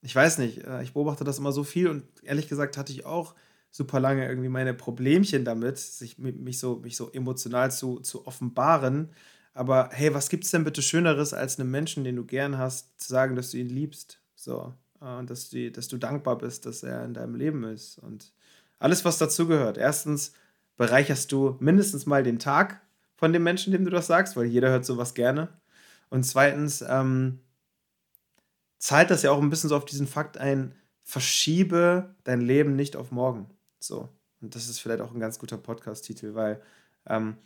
ich 0.02 0.14
weiß 0.14 0.38
nicht, 0.38 0.64
äh, 0.64 0.82
ich 0.82 0.92
beobachte 0.92 1.24
das 1.24 1.38
immer 1.38 1.52
so 1.52 1.64
viel 1.64 1.88
und 1.88 2.04
ehrlich 2.22 2.48
gesagt 2.48 2.76
hatte 2.76 2.92
ich 2.92 3.04
auch 3.06 3.34
super 3.70 4.00
lange 4.00 4.26
irgendwie 4.26 4.48
meine 4.48 4.74
Problemchen 4.74 5.44
damit, 5.44 5.78
sich 5.78 6.18
mich 6.18 6.58
so, 6.58 6.76
mich 6.76 6.96
so 6.96 7.10
emotional 7.12 7.70
zu, 7.70 8.00
zu 8.00 8.26
offenbaren. 8.26 9.10
Aber 9.54 9.90
hey, 9.92 10.14
was 10.14 10.28
gibt's 10.28 10.50
denn 10.50 10.64
bitte 10.64 10.82
Schöneres, 10.82 11.34
als 11.34 11.58
einem 11.58 11.70
Menschen, 11.70 12.04
den 12.04 12.16
du 12.16 12.24
gern 12.24 12.58
hast, 12.58 13.00
zu 13.00 13.08
sagen, 13.08 13.36
dass 13.36 13.50
du 13.50 13.58
ihn 13.58 13.68
liebst? 13.68 14.20
So, 14.36 14.72
äh, 15.00 15.24
dass, 15.24 15.50
du, 15.50 15.70
dass 15.70 15.88
du 15.88 15.98
dankbar 15.98 16.38
bist, 16.38 16.64
dass 16.64 16.82
er 16.82 17.04
in 17.04 17.14
deinem 17.14 17.34
Leben 17.34 17.64
ist. 17.64 17.98
Und 17.98 18.32
alles, 18.78 19.04
was 19.04 19.18
dazugehört. 19.18 19.76
Erstens 19.76 20.32
bereicherst 20.76 21.32
du 21.32 21.56
mindestens 21.60 22.06
mal 22.06 22.22
den 22.22 22.38
Tag 22.38 22.80
von 23.16 23.32
dem 23.32 23.42
Menschen, 23.42 23.72
dem 23.72 23.84
du 23.84 23.90
das 23.90 24.06
sagst, 24.06 24.36
weil 24.36 24.46
jeder 24.46 24.70
hört 24.70 24.86
sowas 24.86 25.14
gerne. 25.14 25.48
Und 26.08 26.22
zweitens 26.24 26.84
ähm, 26.88 27.40
zahlt 28.78 29.10
das 29.10 29.22
ja 29.22 29.30
auch 29.30 29.42
ein 29.42 29.50
bisschen 29.50 29.68
so 29.68 29.76
auf 29.76 29.84
diesen 29.84 30.06
Fakt 30.06 30.38
ein, 30.38 30.74
verschiebe 31.02 32.14
dein 32.24 32.40
Leben 32.40 32.76
nicht 32.76 32.96
auf 32.96 33.10
morgen. 33.10 33.48
So. 33.80 34.08
Und 34.40 34.54
das 34.54 34.68
ist 34.68 34.78
vielleicht 34.78 35.00
auch 35.00 35.12
ein 35.12 35.20
ganz 35.20 35.38
guter 35.38 35.58
Podcast-Titel, 35.58 36.34
weil, 36.34 36.60
ähm, 37.06 37.36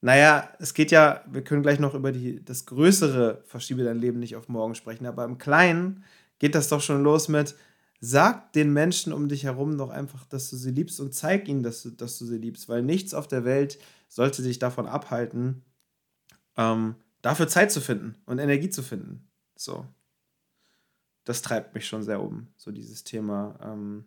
naja, 0.00 0.52
es 0.58 0.74
geht 0.74 0.90
ja, 0.90 1.24
wir 1.30 1.42
können 1.42 1.62
gleich 1.62 1.80
noch 1.80 1.94
über 1.94 2.12
die, 2.12 2.44
das 2.44 2.66
größere 2.66 3.42
Verschiebe 3.46 3.84
dein 3.84 3.98
Leben 3.98 4.20
nicht 4.20 4.36
auf 4.36 4.48
morgen 4.48 4.74
sprechen, 4.74 5.06
aber 5.06 5.24
im 5.24 5.38
Kleinen 5.38 6.04
geht 6.38 6.54
das 6.54 6.68
doch 6.68 6.82
schon 6.82 7.02
los 7.02 7.28
mit, 7.28 7.56
sag 8.00 8.52
den 8.52 8.72
Menschen 8.72 9.12
um 9.12 9.28
dich 9.28 9.44
herum 9.44 9.78
doch 9.78 9.90
einfach, 9.90 10.26
dass 10.26 10.50
du 10.50 10.56
sie 10.56 10.70
liebst 10.70 11.00
und 11.00 11.14
zeig 11.14 11.48
ihnen, 11.48 11.62
dass 11.62 11.82
du, 11.82 11.90
dass 11.90 12.18
du 12.18 12.26
sie 12.26 12.38
liebst, 12.38 12.68
weil 12.68 12.82
nichts 12.82 13.14
auf 13.14 13.26
der 13.26 13.44
Welt 13.44 13.78
sollte 14.08 14.42
dich 14.42 14.58
davon 14.58 14.86
abhalten, 14.86 15.64
ähm, 16.56 16.96
dafür 17.22 17.48
Zeit 17.48 17.72
zu 17.72 17.80
finden 17.80 18.16
und 18.26 18.38
Energie 18.38 18.68
zu 18.68 18.82
finden. 18.82 19.26
So. 19.56 19.86
Das 21.24 21.42
treibt 21.42 21.74
mich 21.74 21.86
schon 21.86 22.02
sehr 22.02 22.20
um, 22.20 22.48
so 22.56 22.70
dieses 22.70 23.04
Thema. 23.04 23.58
Ähm, 23.62 24.04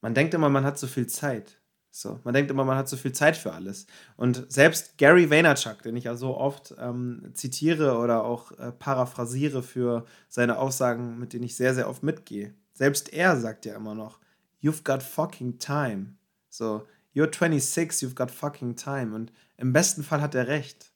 man 0.00 0.14
denkt 0.14 0.34
immer, 0.34 0.48
man 0.48 0.64
hat 0.64 0.78
so 0.78 0.86
viel 0.86 1.06
Zeit. 1.06 1.58
So, 1.90 2.18
man 2.24 2.34
denkt 2.34 2.50
immer, 2.50 2.64
man 2.64 2.76
hat 2.76 2.88
so 2.88 2.96
viel 2.96 3.12
Zeit 3.12 3.36
für 3.36 3.52
alles. 3.52 3.86
Und 4.16 4.50
selbst 4.52 4.98
Gary 4.98 5.30
Vaynerchuk, 5.30 5.82
den 5.82 5.96
ich 5.96 6.04
ja 6.04 6.16
so 6.16 6.36
oft 6.36 6.74
ähm, 6.78 7.30
zitiere 7.34 7.98
oder 7.98 8.24
auch 8.24 8.50
äh, 8.58 8.72
paraphrasiere 8.72 9.62
für 9.62 10.04
seine 10.28 10.58
Aussagen, 10.58 11.20
mit 11.20 11.32
denen 11.32 11.44
ich 11.44 11.54
sehr, 11.54 11.72
sehr 11.72 11.88
oft 11.88 12.02
mitgehe, 12.02 12.52
selbst 12.72 13.12
er 13.12 13.38
sagt 13.38 13.64
ja 13.64 13.76
immer 13.76 13.94
noch, 13.94 14.18
you've 14.60 14.82
got 14.82 15.04
fucking 15.04 15.60
time. 15.60 16.16
So, 16.50 16.84
you're 17.14 17.32
26, 17.32 18.02
you've 18.02 18.16
got 18.16 18.32
fucking 18.32 18.74
time. 18.74 19.14
Und 19.14 19.32
im 19.56 19.72
besten 19.72 20.02
Fall 20.02 20.20
hat 20.20 20.34
er 20.34 20.48
recht. 20.48 20.90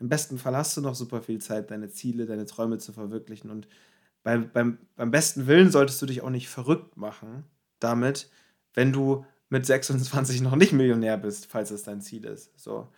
Im 0.00 0.08
besten 0.08 0.36
Fall 0.36 0.56
hast 0.56 0.76
du 0.76 0.80
noch 0.80 0.96
super 0.96 1.22
viel 1.22 1.40
Zeit, 1.40 1.70
deine 1.70 1.90
Ziele, 1.90 2.26
deine 2.26 2.46
Träume 2.46 2.78
zu 2.78 2.92
verwirklichen. 2.92 3.50
Und 3.50 3.68
beim, 4.22 4.50
beim, 4.52 4.78
beim 4.96 5.10
besten 5.10 5.46
Willen 5.46 5.70
solltest 5.70 6.00
du 6.02 6.06
dich 6.06 6.22
auch 6.22 6.30
nicht 6.30 6.48
verrückt 6.48 6.96
machen 6.96 7.44
damit, 7.78 8.30
wenn 8.74 8.92
du 8.92 9.24
mit 9.48 9.66
26 9.66 10.42
noch 10.42 10.56
nicht 10.56 10.72
Millionär 10.72 11.16
bist, 11.16 11.46
falls 11.46 11.70
es 11.70 11.82
dein 11.82 12.00
Ziel 12.00 12.24
ist. 12.24 12.52
So. 12.58 12.88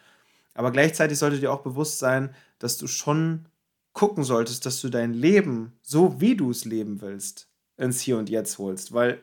Aber 0.55 0.71
gleichzeitig 0.71 1.19
sollte 1.19 1.41
dir 1.41 1.53
auch 1.53 1.63
bewusst 1.63 1.99
sein, 1.99 2.35
dass 2.59 2.77
du 2.77 2.87
schon 2.87 3.47
gucken 3.93 4.25
solltest, 4.25 4.67
dass 4.67 4.81
du 4.81 4.89
dein 4.89 5.15
Leben, 5.15 5.73
so 5.83 6.21
wie 6.21 6.37
du 6.37 6.51
es 6.51 6.65
leben 6.65 7.01
willst, 7.01 7.49
ins 7.77 8.01
Hier 8.01 8.19
und 8.19 8.29
Jetzt 8.29 8.59
holst. 8.59 8.93
Weil 8.93 9.23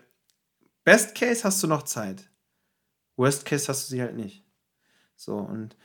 Best 0.83 1.15
Case 1.15 1.43
hast 1.43 1.61
du 1.61 1.67
noch 1.67 1.83
Zeit. 1.83 2.29
Worst 3.15 3.45
Case 3.45 3.67
hast 3.67 3.85
du 3.85 3.91
sie 3.91 4.01
halt 4.01 4.15
nicht. 4.15 4.43
So, 5.15 5.35
und 5.35 5.75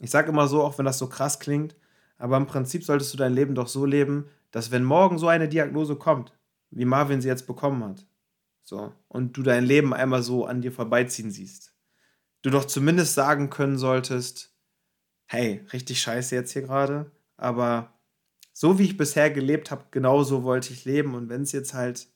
ich 0.00 0.10
sage 0.10 0.28
immer 0.28 0.46
so, 0.46 0.62
auch 0.62 0.78
wenn 0.78 0.84
das 0.84 0.98
so 0.98 1.08
krass 1.08 1.40
klingt, 1.40 1.74
aber 2.18 2.36
im 2.36 2.46
Prinzip 2.46 2.84
solltest 2.84 3.12
du 3.12 3.18
dein 3.18 3.34
Leben 3.34 3.54
doch 3.54 3.68
so 3.68 3.84
leben, 3.84 4.30
dass 4.54 4.70
wenn 4.70 4.84
morgen 4.84 5.18
so 5.18 5.26
eine 5.26 5.48
Diagnose 5.48 5.96
kommt, 5.96 6.32
wie 6.70 6.84
Marvin 6.84 7.20
sie 7.20 7.26
jetzt 7.26 7.48
bekommen 7.48 7.82
hat, 7.82 8.06
so, 8.62 8.92
und 9.08 9.36
du 9.36 9.42
dein 9.42 9.64
Leben 9.64 9.92
einmal 9.92 10.22
so 10.22 10.44
an 10.46 10.62
dir 10.62 10.70
vorbeiziehen 10.70 11.32
siehst. 11.32 11.74
Du 12.42 12.50
doch 12.50 12.64
zumindest 12.64 13.14
sagen 13.14 13.50
können 13.50 13.78
solltest, 13.78 14.54
hey, 15.26 15.66
richtig 15.72 16.00
scheiße 16.00 16.36
jetzt 16.36 16.52
hier 16.52 16.62
gerade, 16.62 17.10
aber 17.36 17.98
so 18.52 18.78
wie 18.78 18.84
ich 18.84 18.96
bisher 18.96 19.28
gelebt 19.28 19.72
habe, 19.72 19.86
genau 19.90 20.22
so 20.22 20.44
wollte 20.44 20.72
ich 20.72 20.84
leben. 20.84 21.16
Und 21.16 21.28
wenn 21.28 21.42
es 21.42 21.50
jetzt 21.50 21.74
halt 21.74 22.06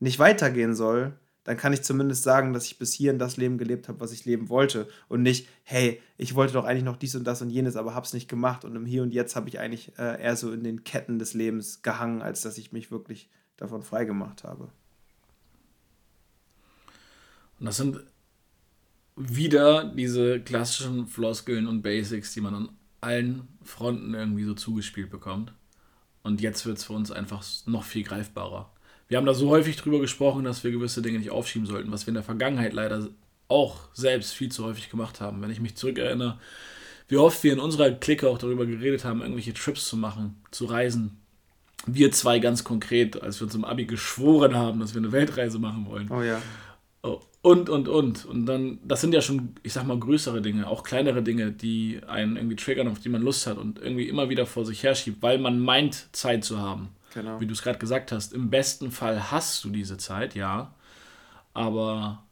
nicht 0.00 0.18
weitergehen 0.18 0.74
soll, 0.74 1.16
dann 1.46 1.56
kann 1.56 1.72
ich 1.72 1.82
zumindest 1.82 2.24
sagen, 2.24 2.52
dass 2.52 2.66
ich 2.66 2.76
bis 2.76 2.92
hierhin 2.92 3.20
das 3.20 3.36
Leben 3.36 3.56
gelebt 3.56 3.86
habe, 3.86 4.00
was 4.00 4.10
ich 4.10 4.24
leben 4.24 4.48
wollte. 4.48 4.88
Und 5.06 5.22
nicht, 5.22 5.46
hey, 5.62 6.02
ich 6.18 6.34
wollte 6.34 6.54
doch 6.54 6.64
eigentlich 6.64 6.82
noch 6.82 6.96
dies 6.96 7.14
und 7.14 7.22
das 7.22 7.40
und 7.40 7.50
jenes, 7.50 7.76
aber 7.76 7.94
hab's 7.94 8.12
nicht 8.12 8.28
gemacht. 8.28 8.64
Und 8.64 8.74
im 8.74 8.84
Hier 8.84 9.04
und 9.04 9.14
Jetzt 9.14 9.36
habe 9.36 9.48
ich 9.48 9.60
eigentlich 9.60 9.96
äh, 9.96 10.20
eher 10.20 10.36
so 10.36 10.50
in 10.50 10.64
den 10.64 10.82
Ketten 10.82 11.20
des 11.20 11.34
Lebens 11.34 11.82
gehangen, 11.82 12.20
als 12.20 12.40
dass 12.40 12.58
ich 12.58 12.72
mich 12.72 12.90
wirklich 12.90 13.30
davon 13.56 13.84
frei 13.84 14.04
gemacht 14.04 14.42
habe. 14.42 14.72
Und 17.60 17.66
das 17.66 17.76
sind 17.76 18.00
wieder 19.14 19.84
diese 19.84 20.40
klassischen 20.40 21.06
Floskeln 21.06 21.68
und 21.68 21.82
Basics, 21.82 22.34
die 22.34 22.40
man 22.40 22.54
an 22.54 22.68
allen 23.00 23.46
Fronten 23.62 24.14
irgendwie 24.14 24.44
so 24.44 24.54
zugespielt 24.54 25.10
bekommt. 25.10 25.52
Und 26.24 26.40
jetzt 26.40 26.66
wird 26.66 26.78
es 26.78 26.84
für 26.84 26.92
uns 26.92 27.12
einfach 27.12 27.44
noch 27.66 27.84
viel 27.84 28.02
greifbarer. 28.02 28.68
Wir 29.08 29.18
haben 29.18 29.26
da 29.26 29.34
so 29.34 29.50
häufig 29.50 29.76
drüber 29.76 30.00
gesprochen, 30.00 30.44
dass 30.44 30.64
wir 30.64 30.70
gewisse 30.70 31.02
Dinge 31.02 31.18
nicht 31.18 31.30
aufschieben 31.30 31.66
sollten, 31.66 31.92
was 31.92 32.06
wir 32.06 32.08
in 32.08 32.14
der 32.14 32.22
Vergangenheit 32.22 32.72
leider 32.72 33.08
auch 33.48 33.78
selbst 33.92 34.32
viel 34.32 34.50
zu 34.50 34.64
häufig 34.64 34.90
gemacht 34.90 35.20
haben. 35.20 35.40
Wenn 35.42 35.50
ich 35.50 35.60
mich 35.60 35.76
zurückerinnere, 35.76 36.38
wie 37.08 37.16
oft 37.16 37.42
wir 37.44 37.52
in 37.52 37.60
unserer 37.60 37.90
Clique 37.92 38.28
auch 38.28 38.38
darüber 38.38 38.66
geredet 38.66 39.04
haben, 39.04 39.20
irgendwelche 39.20 39.54
Trips 39.54 39.86
zu 39.86 39.96
machen, 39.96 40.36
zu 40.50 40.64
reisen. 40.64 41.18
Wir 41.86 42.10
zwei 42.10 42.40
ganz 42.40 42.64
konkret, 42.64 43.22
als 43.22 43.40
wir 43.40 43.44
uns 43.44 43.54
im 43.54 43.64
Abi 43.64 43.84
geschworen 43.84 44.56
haben, 44.56 44.80
dass 44.80 44.94
wir 44.94 45.00
eine 45.00 45.12
Weltreise 45.12 45.60
machen 45.60 45.86
wollen. 45.86 46.10
Oh 46.10 46.22
ja. 46.22 46.42
Oh, 47.02 47.20
und, 47.42 47.70
und, 47.70 47.86
und. 47.86 48.24
Und 48.24 48.46
dann, 48.46 48.80
das 48.82 49.00
sind 49.02 49.14
ja 49.14 49.20
schon, 49.20 49.54
ich 49.62 49.72
sag 49.72 49.84
mal, 49.86 49.96
größere 49.96 50.42
Dinge, 50.42 50.66
auch 50.66 50.82
kleinere 50.82 51.22
Dinge, 51.22 51.52
die 51.52 52.00
einen 52.08 52.36
irgendwie 52.36 52.56
triggern, 52.56 52.88
auf 52.88 52.98
die 52.98 53.08
man 53.08 53.22
Lust 53.22 53.46
hat 53.46 53.58
und 53.58 53.78
irgendwie 53.78 54.08
immer 54.08 54.28
wieder 54.28 54.46
vor 54.46 54.64
sich 54.64 54.82
herschiebt, 54.82 55.22
weil 55.22 55.38
man 55.38 55.60
meint, 55.60 56.08
Zeit 56.10 56.42
zu 56.44 56.58
haben. 56.58 56.88
Genau. 57.14 57.40
Wie 57.40 57.46
du 57.46 57.52
es 57.52 57.62
gerade 57.62 57.78
gesagt 57.78 58.12
hast, 58.12 58.32
im 58.32 58.50
besten 58.50 58.90
Fall 58.90 59.30
hast 59.30 59.64
du 59.64 59.70
diese 59.70 59.96
Zeit, 59.96 60.34
ja. 60.34 60.74
Aber 61.54 62.22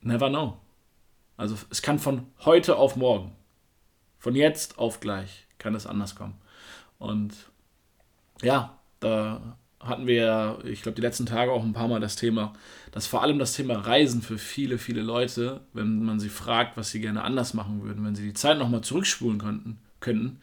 never 0.00 0.28
know. 0.28 0.58
Also 1.36 1.56
es 1.70 1.82
kann 1.82 1.98
von 1.98 2.26
heute 2.44 2.76
auf 2.76 2.96
morgen, 2.96 3.32
von 4.18 4.36
jetzt 4.36 4.78
auf 4.78 5.00
gleich, 5.00 5.46
kann 5.58 5.74
es 5.74 5.86
anders 5.86 6.14
kommen. 6.14 6.34
Und 6.98 7.34
ja, 8.42 8.78
da 9.00 9.56
hatten 9.80 10.06
wir 10.06 10.14
ja, 10.14 10.58
ich 10.64 10.82
glaube, 10.82 10.96
die 10.96 11.02
letzten 11.02 11.24
Tage 11.24 11.50
auch 11.50 11.64
ein 11.64 11.72
paar 11.72 11.88
Mal 11.88 12.00
das 12.00 12.16
Thema, 12.16 12.52
dass 12.92 13.06
vor 13.06 13.22
allem 13.22 13.38
das 13.38 13.54
Thema 13.54 13.74
Reisen 13.76 14.20
für 14.20 14.36
viele, 14.36 14.76
viele 14.76 15.00
Leute, 15.00 15.62
wenn 15.72 16.04
man 16.04 16.20
sie 16.20 16.28
fragt, 16.28 16.76
was 16.76 16.90
sie 16.90 17.00
gerne 17.00 17.24
anders 17.24 17.54
machen 17.54 17.82
würden, 17.82 18.04
wenn 18.04 18.14
sie 18.14 18.26
die 18.26 18.34
Zeit 18.34 18.58
nochmal 18.58 18.82
zurückspulen 18.82 19.38
könnten, 19.38 19.78
könnten, 20.00 20.40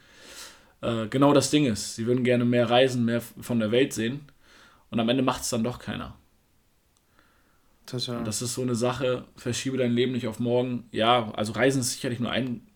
äh, 0.82 1.08
genau 1.08 1.34
das 1.34 1.50
Ding 1.50 1.66
ist. 1.66 1.96
Sie 1.96 2.06
würden 2.06 2.24
gerne 2.24 2.46
mehr 2.46 2.70
reisen, 2.70 3.06
mehr 3.06 3.22
von 3.22 3.60
der 3.60 3.72
Welt 3.72 3.94
sehen 3.94 4.22
und 4.90 5.00
am 5.00 5.10
Ende 5.10 5.24
macht 5.24 5.42
es 5.42 5.50
dann 5.50 5.64
doch 5.64 5.80
keiner. 5.80 6.16
Total. 7.86 8.18
Und 8.18 8.28
das 8.28 8.42
ist 8.42 8.54
so 8.54 8.62
eine 8.62 8.76
Sache, 8.76 9.26
verschiebe 9.38 9.78
dein 9.78 9.94
Leben 9.94 10.12
nicht 10.12 10.28
auf 10.28 10.40
morgen. 10.40 10.88
Ja, 10.92 11.32
also 11.34 11.54
Reisen 11.54 11.80
ist 11.80 11.94
sicherlich 11.94 12.20
nur 12.20 12.32
ein 12.32 12.68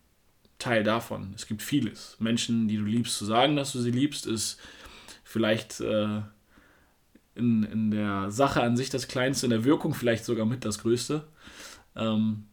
Teil 0.58 0.84
davon. 0.84 1.34
Es 1.36 1.48
gibt 1.48 1.62
vieles. 1.62 2.16
Menschen, 2.20 2.68
die 2.68 2.78
du 2.78 2.84
liebst, 2.84 3.18
zu 3.18 3.26
sagen, 3.26 3.56
dass 3.56 3.74
du 3.74 3.80
sie 3.80 3.92
liebst, 3.92 4.26
ist 4.26 4.58
vielleicht 5.24 5.82
äh, 5.82 6.22
in, 7.36 7.64
in 7.64 7.92
der 7.92 8.32
Sache 8.32 8.62
an 8.62 8.78
sich 8.78 8.90
das 8.90 9.08
Kleinste, 9.08 9.48
in 9.48 9.50
der 9.50 9.66
Wirkung 9.66 9.94
vielleicht 9.94 10.24
sogar 10.24 10.46
mit 10.46 10.64
das 10.64 10.80
Größte. 10.80 11.28
Ähm, 11.96 12.46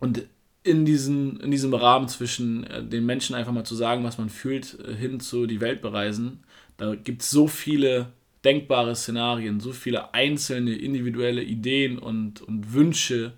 und 0.00 0.26
in, 0.62 0.84
diesen, 0.84 1.40
in 1.40 1.50
diesem 1.50 1.72
Rahmen 1.72 2.08
zwischen 2.08 2.64
äh, 2.64 2.84
den 2.84 3.06
Menschen 3.06 3.34
einfach 3.34 3.52
mal 3.52 3.64
zu 3.64 3.74
sagen, 3.74 4.04
was 4.04 4.18
man 4.18 4.28
fühlt, 4.28 4.78
äh, 4.80 4.94
hin 4.94 5.20
zu 5.20 5.46
die 5.46 5.60
Welt 5.60 5.80
bereisen, 5.82 6.44
da 6.76 6.94
gibt 6.94 7.22
es 7.22 7.30
so 7.30 7.46
viele 7.46 8.12
denkbare 8.44 8.96
Szenarien, 8.96 9.60
so 9.60 9.72
viele 9.72 10.14
einzelne 10.14 10.74
individuelle 10.74 11.42
Ideen 11.42 11.98
und, 11.98 12.40
und 12.42 12.72
Wünsche, 12.72 13.34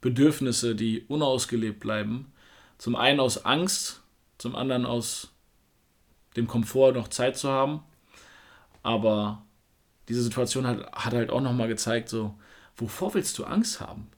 Bedürfnisse, 0.00 0.74
die 0.74 1.04
unausgelebt 1.08 1.80
bleiben. 1.80 2.32
Zum 2.78 2.96
einen 2.96 3.20
aus 3.20 3.44
Angst, 3.44 4.02
zum 4.38 4.54
anderen 4.56 4.84
aus 4.84 5.32
dem 6.36 6.46
Komfort, 6.46 6.92
noch 6.92 7.08
Zeit 7.08 7.36
zu 7.36 7.48
haben. 7.48 7.80
Aber 8.82 9.44
diese 10.08 10.22
Situation 10.22 10.66
hat, 10.66 10.92
hat 10.92 11.14
halt 11.14 11.30
auch 11.30 11.40
nochmal 11.40 11.68
gezeigt, 11.68 12.08
so, 12.08 12.34
wovor 12.76 13.14
willst 13.14 13.38
du 13.38 13.44
Angst 13.44 13.80
haben? 13.80 14.08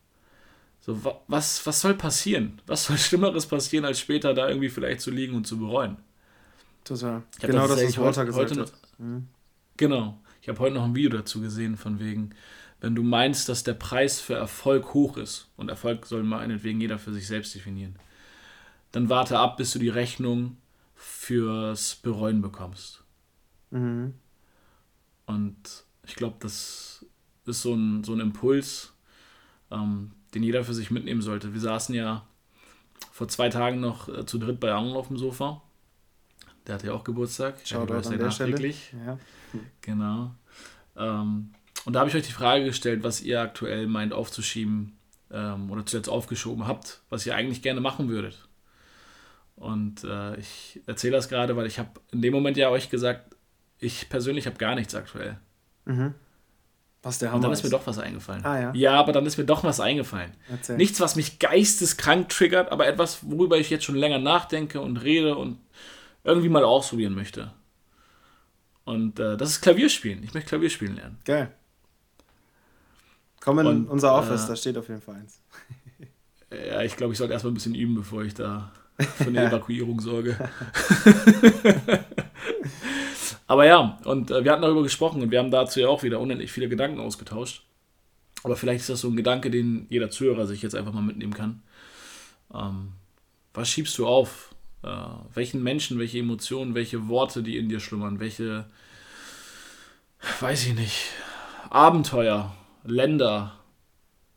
So, 0.85 1.03
was, 1.29 1.65
was 1.67 1.81
soll 1.81 1.95
passieren? 1.95 2.61
Was 2.67 2.85
soll 2.85 2.99
Schlimmeres 2.99 3.47
passieren, 3.47 3.87
als 3.87 3.99
später 3.99 4.35
da 4.35 4.49
irgendwie 4.49 4.69
vielleicht 4.69 5.01
zu 5.01 5.11
liegen 5.11 5.35
und 5.35 5.47
zu 5.47 5.59
bereuen? 5.59 5.97
Total. 6.85 7.23
Genau 7.41 7.67
das, 7.67 7.83
was 7.83 7.97
Walter 7.97 8.27
gesagt 8.27 8.51
heute 8.51 8.61
hat. 8.61 8.73
Mhm. 8.99 9.27
Genau. 9.79 10.21
Ich 10.43 10.49
habe 10.51 10.59
heute 10.59 10.75
noch 10.75 10.85
ein 10.85 10.95
Video 10.95 11.09
dazu 11.09 11.41
gesehen, 11.41 11.79
von 11.79 12.01
wegen, 12.01 12.35
wenn 12.83 12.95
du 12.95 13.03
meinst, 13.03 13.49
dass 13.49 13.65
der 13.65 13.73
Preis 13.73 14.21
für 14.21 14.35
Erfolg 14.35 14.93
hoch 14.93 15.17
ist, 15.17 15.49
und 15.57 15.71
Erfolg 15.71 16.05
soll 16.05 16.23
meinetwegen 16.23 16.83
jeder 16.83 16.99
für 16.99 17.15
sich 17.15 17.27
selbst 17.27 17.55
definieren, 17.55 17.97
dann 18.93 19.09
warte 19.09 19.39
ab, 19.39 19.57
bis 19.57 19.73
du 19.73 19.79
die 19.79 19.89
Rechnung 19.89 20.59
fürs 20.95 21.95
Bereuen 21.95 22.43
bekommst. 22.43 23.03
Mhm. 23.71 24.13
Und 25.25 25.85
ich 26.07 26.15
glaube, 26.15 26.37
das 26.41 27.07
ist 27.47 27.63
so 27.63 27.73
ein, 27.73 28.05
so 28.05 28.13
ein 28.13 28.21
Impuls, 28.21 28.93
ähm, 29.71 30.11
den 30.35 30.43
jeder 30.43 30.65
für 30.65 30.75
sich 30.75 30.91
mitnehmen 30.91 31.23
sollte. 31.23 31.53
Wir 31.53 31.61
saßen 31.61 31.95
ja 31.95 32.27
vor 33.13 33.29
zwei 33.29 33.49
Tagen 33.49 33.81
noch 33.81 34.09
äh, 34.09 34.27
zu 34.27 34.39
dritt 34.39 34.61
bei 34.61 34.73
Arnold 34.73 34.97
auf 34.97 35.09
dem 35.09 35.17
Sofa. 35.17 35.63
Der 36.67 36.75
hatte 36.75 36.87
ja 36.89 36.93
auch 36.93 37.05
Geburtstag. 37.05 37.57
Schaut 37.65 37.91
an 37.91 38.19
der. 38.19 38.31
Stelle. 38.31 38.75
Ja. 39.07 39.19
Genau. 39.83 40.35
Ähm, 40.97 41.53
und 41.85 41.93
da 41.93 42.01
habe 42.01 42.09
ich 42.09 42.17
euch 42.17 42.27
die 42.27 42.33
Frage 42.33 42.65
gestellt, 42.65 43.03
was 43.03 43.21
ihr 43.21 43.41
aktuell 43.41 43.87
meint 43.87 44.13
aufzuschieben 44.13 44.97
ähm, 45.31 45.71
oder 45.71 45.85
zuletzt 45.85 46.09
aufgeschoben 46.09 46.67
habt, 46.67 47.03
was 47.11 47.27
ihr 47.27 47.35
eigentlich 47.35 47.63
gerne 47.63 47.81
machen 47.81 48.09
würdet. 48.09 48.49
Und 49.57 50.03
äh, 50.05 50.37
ich 50.39 50.81
erzähle 50.87 51.17
das 51.17 51.29
gerade, 51.29 51.57
weil 51.57 51.67
ich 51.67 51.79
habe 51.79 51.91
in 52.11 52.23
dem 52.23 52.33
Moment 52.33 52.57
ja 52.57 52.71
euch 52.71 52.91
gesagt, 52.91 53.37
ich 53.79 54.09
persönlich 54.09 54.47
habe 54.47 54.57
gar 54.57 54.75
nichts 54.75 54.95
aktuell. 54.95 55.39
Mhm. 55.85 56.15
Was 57.05 57.19
der 57.19 57.29
Hammer 57.29 57.37
Und 57.37 57.43
dann 57.45 57.53
ist, 57.53 57.59
ist 57.59 57.65
mir 57.65 57.71
doch 57.71 57.87
was 57.87 57.99
eingefallen. 57.99 58.45
Ah, 58.45 58.59
ja. 58.59 58.73
ja, 58.75 58.93
aber 58.95 59.13
dann 59.13 59.27
ist 59.27 59.37
mir 59.37 59.45
doch 59.45 59.63
was 59.63 59.79
eingefallen. 59.79 60.33
Erzähl. 60.51 60.77
Nichts, 60.77 61.01
was 61.01 61.17
mich 61.17 61.39
geisteskrank 61.39 62.31
triggert, 62.31 62.73
aber 62.73 62.87
etwas, 62.87 63.19
worüber 63.23 63.59
ich 63.59 63.69
jetzt 63.69 63.85
schon 63.85 63.95
länger 63.95 64.19
nachdenke 64.19 64.81
und 64.81 64.97
rede 64.97 65.37
und 65.37 65.59
irgendwie 66.25 66.49
mal 66.49 66.65
ausprobieren 66.65 67.15
möchte. 67.15 67.53
Und 68.85 69.21
äh, 69.21 69.37
das 69.37 69.51
ist 69.51 69.61
Klavierspielen. 69.61 70.23
Ich 70.25 70.33
möchte 70.33 70.49
Klavierspielen 70.49 70.97
lernen. 70.97 71.19
Geil. 71.27 71.53
Komm 73.41 73.59
in 73.59 73.67
und, 73.67 73.89
unser 73.89 74.15
Office, 74.15 74.45
äh, 74.45 74.49
da 74.49 74.57
steht 74.57 74.79
auf 74.79 74.89
jeden 74.89 75.03
Fall 75.03 75.17
eins. 75.17 75.41
ja, 76.51 76.81
ich 76.81 76.97
glaube, 76.97 77.13
ich 77.13 77.19
sollte 77.19 77.35
erstmal 77.35 77.53
ein 77.53 77.55
bisschen 77.55 77.75
üben, 77.75 77.95
bevor 77.95 78.23
ich 78.23 78.33
da 78.33 78.73
für 78.99 79.25
eine 79.25 79.45
Evakuierung 79.49 80.01
sorge. 80.01 80.37
Aber 83.47 83.67
ja, 83.67 83.99
und 84.05 84.31
äh, 84.31 84.45
wir 84.45 84.53
hatten 84.53 84.63
darüber 84.63 84.83
gesprochen 84.83 85.23
und 85.23 85.31
wir 85.31 85.39
haben 85.39 85.51
dazu 85.51 85.81
ja 85.81 85.89
auch 85.89 86.03
wieder 86.03 86.21
unendlich 86.21 86.51
viele 86.51 86.69
Gedanken 86.69 87.01
ausgetauscht. 87.01 87.65
Aber 88.43 88.57
vielleicht 88.57 88.81
ist 88.81 88.91
das 88.91 89.01
so 89.01 89.09
ein 89.09 89.17
Gedanke, 89.17 89.51
den 89.51 89.87
jeder 89.89 90.11
Zuhörer 90.11 90.47
sich 90.47 90.63
jetzt 90.63 90.75
einfach 90.75 90.93
mal 90.93 91.03
mitnehmen 91.03 91.35
kann. 91.35 91.63
Ähm, 92.53 92.93
was 93.53 93.69
schiebst 93.69 93.97
du 93.99 94.07
auf? 94.07 94.55
Äh, 94.83 94.89
welchen 95.35 95.63
Menschen, 95.63 95.99
welche 95.99 96.19
Emotionen, 96.19 96.75
welche 96.75 97.09
Worte, 97.09 97.43
die 97.43 97.57
in 97.57 97.69
dir 97.69 97.81
schlummern, 97.81 98.21
welche, 98.21 98.67
weiß 100.41 100.67
ich 100.67 100.75
nicht, 100.75 101.07
Abenteuer, 101.71 102.55
Länder, 102.85 103.59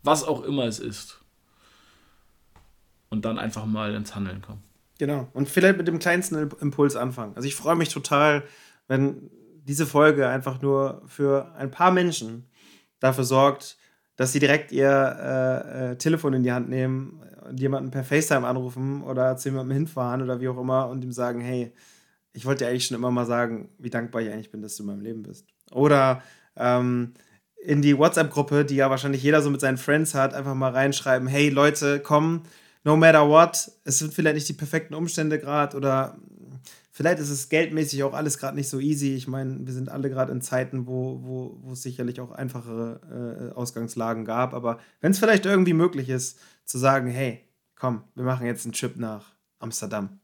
was 0.03 0.23
auch 0.23 0.43
immer 0.43 0.65
es 0.65 0.79
ist. 0.79 1.19
Und 3.09 3.25
dann 3.25 3.39
einfach 3.39 3.65
mal 3.65 3.93
ins 3.93 4.15
Handeln 4.15 4.41
kommen. 4.41 4.63
Genau. 4.99 5.29
Und 5.33 5.49
vielleicht 5.49 5.77
mit 5.77 5.87
dem 5.87 5.99
kleinsten 5.99 6.49
Impuls 6.59 6.95
anfangen. 6.95 7.35
Also 7.35 7.47
ich 7.47 7.55
freue 7.55 7.75
mich 7.75 7.89
total, 7.89 8.43
wenn 8.87 9.29
diese 9.67 9.85
Folge 9.85 10.27
einfach 10.27 10.61
nur 10.61 11.01
für 11.07 11.53
ein 11.55 11.71
paar 11.71 11.91
Menschen 11.91 12.45
dafür 12.99 13.25
sorgt, 13.25 13.77
dass 14.15 14.31
sie 14.31 14.39
direkt 14.39 14.71
ihr 14.71 14.89
äh, 14.89 15.91
äh, 15.91 15.95
Telefon 15.97 16.33
in 16.33 16.43
die 16.43 16.51
Hand 16.51 16.69
nehmen 16.69 17.21
und 17.47 17.59
jemanden 17.59 17.91
per 17.91 18.03
FaceTime 18.03 18.47
anrufen 18.47 19.03
oder 19.03 19.37
zu 19.37 19.49
jemandem 19.49 19.77
hinfahren 19.77 20.21
oder 20.21 20.41
wie 20.41 20.47
auch 20.47 20.57
immer 20.57 20.87
und 20.89 21.03
ihm 21.03 21.11
sagen, 21.11 21.39
hey, 21.41 21.71
ich 22.33 22.45
wollte 22.45 22.63
dir 22.63 22.69
eigentlich 22.69 22.85
schon 22.85 22.97
immer 22.97 23.11
mal 23.11 23.25
sagen, 23.25 23.69
wie 23.77 23.89
dankbar 23.89 24.21
ich 24.21 24.31
eigentlich 24.31 24.51
bin, 24.51 24.61
dass 24.61 24.75
du 24.75 24.83
in 24.83 24.87
meinem 24.87 25.01
Leben 25.01 25.23
bist. 25.23 25.45
Oder 25.71 26.21
ähm, 26.55 27.13
in 27.63 27.81
die 27.81 27.97
WhatsApp-Gruppe, 27.97 28.65
die 28.65 28.75
ja 28.75 28.89
wahrscheinlich 28.89 29.23
jeder 29.23 29.41
so 29.41 29.49
mit 29.49 29.61
seinen 29.61 29.77
Friends 29.77 30.13
hat, 30.13 30.33
einfach 30.33 30.53
mal 30.53 30.71
reinschreiben, 30.71 31.27
hey 31.27 31.49
Leute, 31.49 31.99
komm, 31.99 32.43
no 32.83 32.95
matter 32.95 33.27
what, 33.27 33.71
es 33.83 33.99
sind 33.99 34.13
vielleicht 34.13 34.35
nicht 34.35 34.49
die 34.49 34.53
perfekten 34.53 34.93
Umstände 34.93 35.39
gerade 35.39 35.75
oder 35.75 36.17
vielleicht 36.97 37.19
ist 37.19 37.29
es 37.29 37.47
geldmäßig 37.49 38.01
auch 38.01 38.13
alles 38.13 38.39
gerade 38.39 38.55
nicht 38.55 38.69
so 38.69 38.79
easy. 38.79 39.13
Ich 39.13 39.27
meine, 39.27 39.63
wir 39.63 39.71
sind 39.71 39.87
alle 39.87 40.09
gerade 40.09 40.31
in 40.31 40.41
Zeiten, 40.41 40.87
wo, 40.87 41.21
wo, 41.21 41.59
wo 41.61 41.73
es 41.73 41.83
sicherlich 41.83 42.19
auch 42.19 42.31
einfachere 42.31 43.51
äh, 43.51 43.55
Ausgangslagen 43.55 44.25
gab. 44.25 44.55
Aber 44.55 44.79
wenn 44.99 45.11
es 45.11 45.19
vielleicht 45.19 45.45
irgendwie 45.45 45.73
möglich 45.73 46.09
ist, 46.09 46.39
zu 46.65 46.79
sagen, 46.79 47.07
hey, 47.07 47.47
komm, 47.75 48.03
wir 48.15 48.23
machen 48.23 48.47
jetzt 48.47 48.65
einen 48.65 48.73
Trip 48.73 48.97
nach 48.97 49.35
Amsterdam 49.59 50.19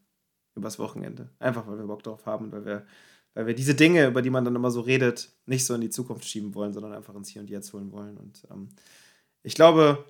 übers 0.56 0.80
Wochenende. 0.80 1.30
Einfach 1.38 1.68
weil 1.68 1.78
wir 1.78 1.86
Bock 1.86 2.02
drauf 2.02 2.26
haben, 2.26 2.52
weil 2.52 2.66
wir, 2.66 2.88
weil 3.36 3.46
wir 3.46 3.54
diese 3.54 3.76
Dinge, 3.76 4.08
über 4.08 4.24
die 4.24 4.32
man 4.32 4.44
dann 4.44 4.56
immer 4.56 4.72
so 4.72 4.82
redet, 4.82 5.32
nicht 5.46 5.68
so 5.68 5.76
in 5.76 5.82
die 5.82 5.92
Zukunft 5.92 6.26
schieben 6.26 6.56
wollen, 6.56 6.74
sondern 6.74 6.94
einfach 6.94 7.14
ins 7.14 7.30
Hier 7.30 7.44
und 7.44 7.52
Jetzt 7.52 7.72
holen 7.74 7.92
wollen. 7.92 8.18
Und 8.18 8.48
ähm, 8.50 8.70
ich 9.44 9.54
glaube, 9.54 10.04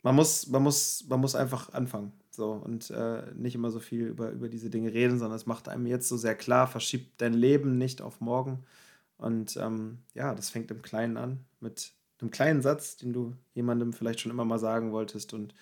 man 0.00 0.14
muss, 0.14 0.46
man 0.46 0.62
muss, 0.62 1.04
man 1.10 1.20
muss 1.20 1.34
einfach 1.34 1.74
anfangen. 1.74 2.19
So, 2.30 2.52
und 2.52 2.90
äh, 2.90 3.22
nicht 3.34 3.54
immer 3.54 3.70
so 3.70 3.80
viel 3.80 4.06
über, 4.06 4.30
über 4.30 4.48
diese 4.48 4.70
Dinge 4.70 4.92
reden, 4.92 5.18
sondern 5.18 5.36
es 5.36 5.46
macht 5.46 5.68
einem 5.68 5.86
jetzt 5.86 6.08
so 6.08 6.16
sehr 6.16 6.36
klar, 6.36 6.66
verschiebt 6.68 7.20
dein 7.20 7.34
Leben 7.34 7.76
nicht 7.76 8.02
auf 8.02 8.20
morgen. 8.20 8.64
Und 9.16 9.56
ähm, 9.56 9.98
ja, 10.14 10.34
das 10.34 10.50
fängt 10.50 10.70
im 10.70 10.82
Kleinen 10.82 11.16
an, 11.16 11.44
mit 11.60 11.92
einem 12.20 12.30
kleinen 12.30 12.62
Satz, 12.62 12.96
den 12.96 13.12
du 13.12 13.34
jemandem 13.54 13.92
vielleicht 13.92 14.20
schon 14.20 14.30
immer 14.32 14.44
mal 14.44 14.58
sagen 14.58 14.92
wolltest 14.92 15.34
und 15.34 15.54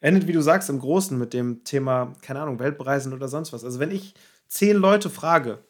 endet, 0.00 0.26
wie 0.26 0.32
du 0.32 0.42
sagst, 0.42 0.70
im 0.70 0.78
Großen 0.78 1.18
mit 1.18 1.32
dem 1.34 1.64
Thema, 1.64 2.14
keine 2.22 2.40
Ahnung, 2.40 2.58
Weltreisen 2.58 3.12
oder 3.12 3.28
sonst 3.28 3.52
was. 3.52 3.64
Also 3.64 3.78
wenn 3.80 3.90
ich 3.90 4.14
zehn 4.48 4.76
Leute 4.76 5.10
frage, 5.10 5.64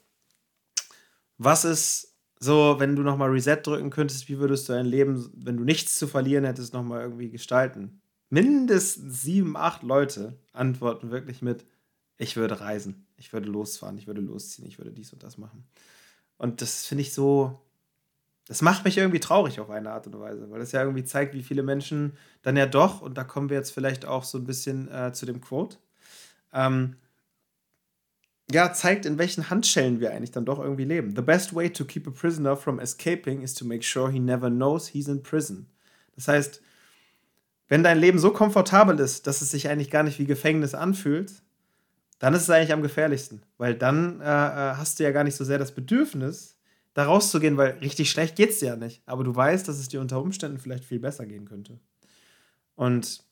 was 1.39 1.65
ist 1.65 2.17
so, 2.39 2.77
wenn 2.79 2.97
du 2.97 3.03
nochmal 3.03 3.31
Reset 3.31 3.57
drücken 3.63 3.91
könntest, 3.91 4.29
wie 4.29 4.39
würdest 4.39 4.69
du 4.69 4.73
dein 4.73 4.87
Leben, 4.87 5.31
wenn 5.35 5.57
du 5.57 5.65
nichts 5.65 5.97
zu 5.99 6.07
verlieren 6.07 6.45
hättest, 6.45 6.73
nochmal 6.73 7.03
irgendwie 7.03 7.31
gestalten? 7.31 8.00
Mindestens 8.31 9.23
sieben, 9.23 9.57
acht 9.57 9.83
Leute 9.83 10.39
antworten 10.53 11.11
wirklich 11.11 11.43
mit, 11.43 11.65
ich 12.17 12.37
würde 12.37 12.61
reisen, 12.61 13.07
ich 13.17 13.33
würde 13.33 13.49
losfahren, 13.49 13.99
ich 13.99 14.07
würde 14.07 14.21
losziehen, 14.21 14.67
ich 14.69 14.79
würde 14.79 14.93
dies 14.93 15.13
und 15.13 15.23
das 15.23 15.37
machen. 15.37 15.65
Und 16.39 16.63
das 16.63 16.87
finde 16.87 17.03
ich 17.03 17.13
so, 17.13 17.61
das 18.47 18.63
macht 18.63 18.85
mich 18.85 18.99
irgendwie 18.99 19.21
traurig 19.21 19.61
auf 19.61 19.71
eine 19.71 19.91
Art 19.91 20.07
und 20.07 20.19
Weise, 20.19 20.51
weil 20.51 20.61
das 20.61 20.73
ja 20.73 20.83
irgendwie 20.83 21.05
zeigt, 21.05 21.35
wie 21.35 21.43
viele 21.43 21.63
Menschen 21.63 22.17
dann 22.43 22.57
ja 22.57 22.67
doch, 22.67 23.03
und 23.03 23.19
da 23.19 23.25
kommen 23.25 23.51
wir 23.51 23.57
jetzt 23.57 23.73
vielleicht 23.73 24.07
auch 24.07 24.25
so 24.25 24.39
ein 24.39 24.45
bisschen 24.45 24.91
äh, 24.91 25.13
zu 25.13 25.27
dem 25.27 25.41
Quote, 25.41 25.77
ähm, 26.53 26.97
ja, 28.51 28.73
zeigt, 28.73 29.07
in 29.07 29.19
welchen 29.19 29.51
Handschellen 29.51 30.01
wir 30.01 30.13
eigentlich 30.13 30.33
dann 30.33 30.45
doch 30.45 30.59
irgendwie 30.59 30.85
leben. 30.85 31.15
The 31.15 31.23
best 31.23 31.55
way 31.55 31.71
to 31.71 31.85
keep 31.85 32.07
a 32.07 32.11
prisoner 32.11 32.57
from 32.57 32.81
escaping 32.81 33.43
is 33.43 33.55
to 33.55 33.65
make 33.65 33.85
sure 33.85 34.11
he 34.11 34.19
never 34.19 34.51
knows 34.51 34.89
he's 34.89 35.09
in 35.09 35.23
prison. 35.23 35.67
Das 36.17 36.27
heißt, 36.27 36.61
wenn 37.71 37.85
dein 37.85 37.99
Leben 37.99 38.19
so 38.19 38.33
komfortabel 38.33 38.99
ist, 38.99 39.29
dass 39.29 39.41
es 39.41 39.53
sich 39.53 39.69
eigentlich 39.69 39.91
gar 39.91 40.03
nicht 40.03 40.19
wie 40.19 40.27
Gefängnis 40.27 40.75
anfühlt, 40.75 41.33
dann 42.19 42.35
ist 42.35 42.43
es 42.43 42.51
eigentlich 42.51 42.73
am 42.73 42.83
gefährlichsten. 42.83 43.43
Weil 43.59 43.77
dann 43.77 44.21
äh, 44.21 44.25
äh 44.25 44.75
hast 44.75 44.99
du 44.99 45.05
ja 45.05 45.13
gar 45.13 45.23
nicht 45.25 45.37
so 45.37 45.45
sehr 45.45 45.57
das 45.57 45.73
Bedürfnis, 45.73 46.59
da 46.95 47.05
rauszugehen, 47.05 47.57
weil 47.57 47.79
richtig 47.79 48.11
schlecht 48.11 48.35
geht 48.35 48.51
es 48.51 48.59
dir 48.59 48.71
ja 48.71 48.77
nicht. 48.77 49.03
Aber 49.07 49.23
du 49.23 49.35
weißt, 49.35 49.69
dass 49.69 49.79
es 49.79 49.87
dir 49.87 50.01
unter 50.01 50.21
Umständen 50.21 50.59
vielleicht 50.59 50.85
viel 50.85 50.99
besser 50.99 51.27
gehen 51.27 51.47
könnte. 51.47 51.79
Und 52.75 53.23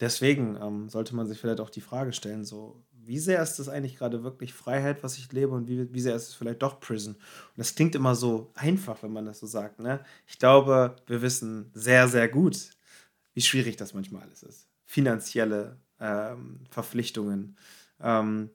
deswegen 0.00 0.58
ähm, 0.60 0.90
sollte 0.90 1.16
man 1.16 1.26
sich 1.26 1.38
vielleicht 1.40 1.60
auch 1.60 1.70
die 1.70 1.80
Frage 1.80 2.12
stellen, 2.12 2.44
so, 2.44 2.84
wie 3.06 3.18
sehr 3.18 3.42
ist 3.42 3.58
das 3.58 3.68
eigentlich 3.68 3.96
gerade 3.96 4.24
wirklich 4.24 4.52
Freiheit, 4.52 5.02
was 5.02 5.16
ich 5.16 5.32
lebe 5.32 5.52
und 5.52 5.68
wie, 5.68 5.92
wie 5.92 6.00
sehr 6.00 6.16
ist 6.16 6.28
es 6.28 6.34
vielleicht 6.34 6.62
doch 6.62 6.80
Prison? 6.80 7.14
Und 7.14 7.58
das 7.58 7.74
klingt 7.74 7.94
immer 7.94 8.14
so 8.14 8.50
einfach, 8.54 9.02
wenn 9.02 9.12
man 9.12 9.26
das 9.26 9.38
so 9.38 9.46
sagt. 9.46 9.78
Ne? 9.78 10.00
Ich 10.26 10.38
glaube, 10.38 10.96
wir 11.06 11.22
wissen 11.22 11.70
sehr, 11.74 12.08
sehr 12.08 12.28
gut, 12.28 12.70
wie 13.34 13.40
schwierig 13.42 13.76
das 13.76 13.94
manchmal 13.94 14.22
alles 14.22 14.42
ist. 14.42 14.68
Finanzielle 14.84 15.76
ähm, 16.00 16.60
Verpflichtungen, 16.70 17.56
ähm, 18.00 18.50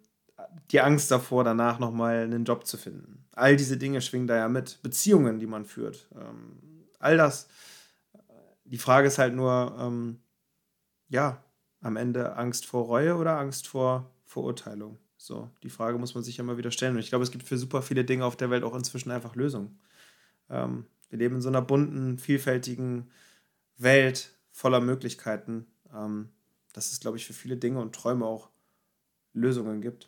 die 0.72 0.82
Angst 0.82 1.12
davor, 1.12 1.44
danach 1.44 1.80
nochmal 1.80 2.24
einen 2.24 2.46
Job 2.46 2.66
zu 2.66 2.78
finden. 2.78 3.26
All 3.34 3.56
diese 3.56 3.78
Dinge 3.78 4.02
schwingen 4.02 4.28
da 4.28 4.36
ja 4.36 4.50
mit. 4.50 4.82
Beziehungen, 4.82 5.40
die 5.40 5.48
man 5.48 5.66
führt. 5.66 6.08
Ähm, 6.16 6.88
all 7.00 7.18
das. 7.18 7.48
Die 8.66 8.78
Frage 8.78 9.08
ist 9.08 9.18
halt 9.18 9.34
nur, 9.34 9.76
ähm, 9.80 10.20
ja, 11.10 11.44
am 11.82 11.96
Ende 11.96 12.36
Angst 12.36 12.66
vor 12.66 12.86
Reue 12.86 13.16
oder 13.16 13.38
Angst 13.38 13.68
vor 13.68 14.12
Verurteilung? 14.32 14.98
So, 15.18 15.52
die 15.62 15.70
Frage 15.70 15.98
muss 15.98 16.16
man 16.16 16.24
sich 16.24 16.38
ja 16.38 16.44
mal 16.44 16.58
wieder 16.58 16.72
stellen. 16.72 16.94
Und 16.94 17.02
ich 17.02 17.10
glaube, 17.10 17.24
es 17.24 17.32
gibt 17.32 17.44
für 17.44 17.58
super 17.58 17.82
viele 17.82 18.06
Dinge 18.06 18.24
auf 18.24 18.38
der 18.38 18.50
Welt 18.50 18.64
auch 18.64 18.74
inzwischen 18.74 19.12
einfach 19.12 19.36
Lösungen. 19.36 19.78
Ähm, 20.50 20.86
wir 21.10 21.20
leben 21.20 21.36
in 21.36 21.42
so 21.42 21.50
einer 21.50 21.62
bunten, 21.62 22.18
vielfältigen 22.18 23.12
Welt 23.78 24.34
voller 24.52 24.80
Möglichkeiten, 24.80 25.68
ähm, 25.94 26.30
dass 26.72 26.94
es, 26.94 27.02
glaube 27.02 27.18
ich, 27.18 27.26
für 27.26 27.34
viele 27.34 27.58
Dinge 27.58 27.82
und 27.82 27.94
Träume 27.94 28.26
auch 28.26 28.50
Lösungen 29.34 29.82
gibt. 29.82 30.08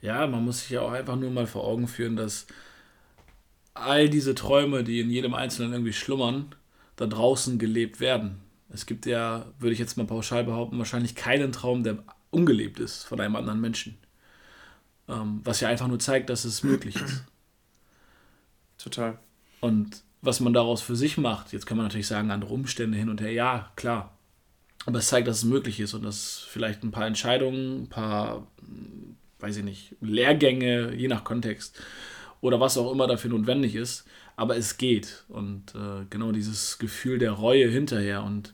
Ja, 0.00 0.26
man 0.26 0.42
muss 0.42 0.60
sich 0.60 0.70
ja 0.70 0.80
auch 0.80 0.92
einfach 0.92 1.16
nur 1.16 1.30
mal 1.30 1.46
vor 1.46 1.64
Augen 1.64 1.86
führen, 1.86 2.16
dass 2.16 2.46
all 3.74 4.08
diese 4.08 4.34
Träume, 4.34 4.84
die 4.84 5.00
in 5.00 5.10
jedem 5.10 5.34
Einzelnen 5.34 5.72
irgendwie 5.72 5.92
schlummern, 5.92 6.54
da 6.96 7.06
draußen 7.06 7.58
gelebt 7.58 8.00
werden. 8.00 8.40
Es 8.70 8.86
gibt 8.86 9.04
ja, 9.04 9.52
würde 9.58 9.74
ich 9.74 9.78
jetzt 9.78 9.98
mal 9.98 10.06
pauschal 10.06 10.44
behaupten, 10.44 10.78
wahrscheinlich 10.78 11.14
keinen 11.14 11.52
Traum, 11.52 11.82
der 11.84 12.02
ungelebt 12.34 12.80
ist 12.80 13.04
von 13.04 13.20
einem 13.20 13.36
anderen 13.36 13.60
Menschen. 13.60 13.96
Ähm, 15.08 15.40
was 15.44 15.60
ja 15.60 15.68
einfach 15.68 15.88
nur 15.88 15.98
zeigt, 15.98 16.30
dass 16.30 16.44
es 16.44 16.62
möglich 16.62 16.96
ist. 16.96 17.24
Total. 18.78 19.18
Und 19.60 20.02
was 20.22 20.40
man 20.40 20.52
daraus 20.52 20.82
für 20.82 20.96
sich 20.96 21.18
macht, 21.18 21.52
jetzt 21.52 21.66
kann 21.66 21.76
man 21.76 21.86
natürlich 21.86 22.06
sagen, 22.06 22.30
andere 22.30 22.52
Umstände 22.52 22.96
hin 22.96 23.08
und 23.08 23.20
her, 23.20 23.32
ja, 23.32 23.70
klar. 23.76 24.16
Aber 24.86 24.98
es 24.98 25.08
zeigt, 25.08 25.28
dass 25.28 25.38
es 25.38 25.44
möglich 25.44 25.80
ist 25.80 25.94
und 25.94 26.02
dass 26.02 26.46
vielleicht 26.48 26.82
ein 26.82 26.90
paar 26.90 27.06
Entscheidungen, 27.06 27.84
ein 27.84 27.88
paar, 27.88 28.46
hm, 28.60 29.16
weiß 29.38 29.58
ich 29.58 29.64
nicht, 29.64 29.96
Lehrgänge, 30.00 30.94
je 30.94 31.08
nach 31.08 31.24
Kontext 31.24 31.82
oder 32.40 32.60
was 32.60 32.76
auch 32.76 32.92
immer 32.92 33.06
dafür 33.06 33.30
notwendig 33.30 33.74
ist, 33.74 34.04
aber 34.36 34.56
es 34.56 34.76
geht. 34.76 35.24
Und 35.28 35.74
äh, 35.74 36.04
genau 36.10 36.32
dieses 36.32 36.78
Gefühl 36.78 37.18
der 37.18 37.32
Reue 37.32 37.68
hinterher 37.68 38.22
und 38.22 38.52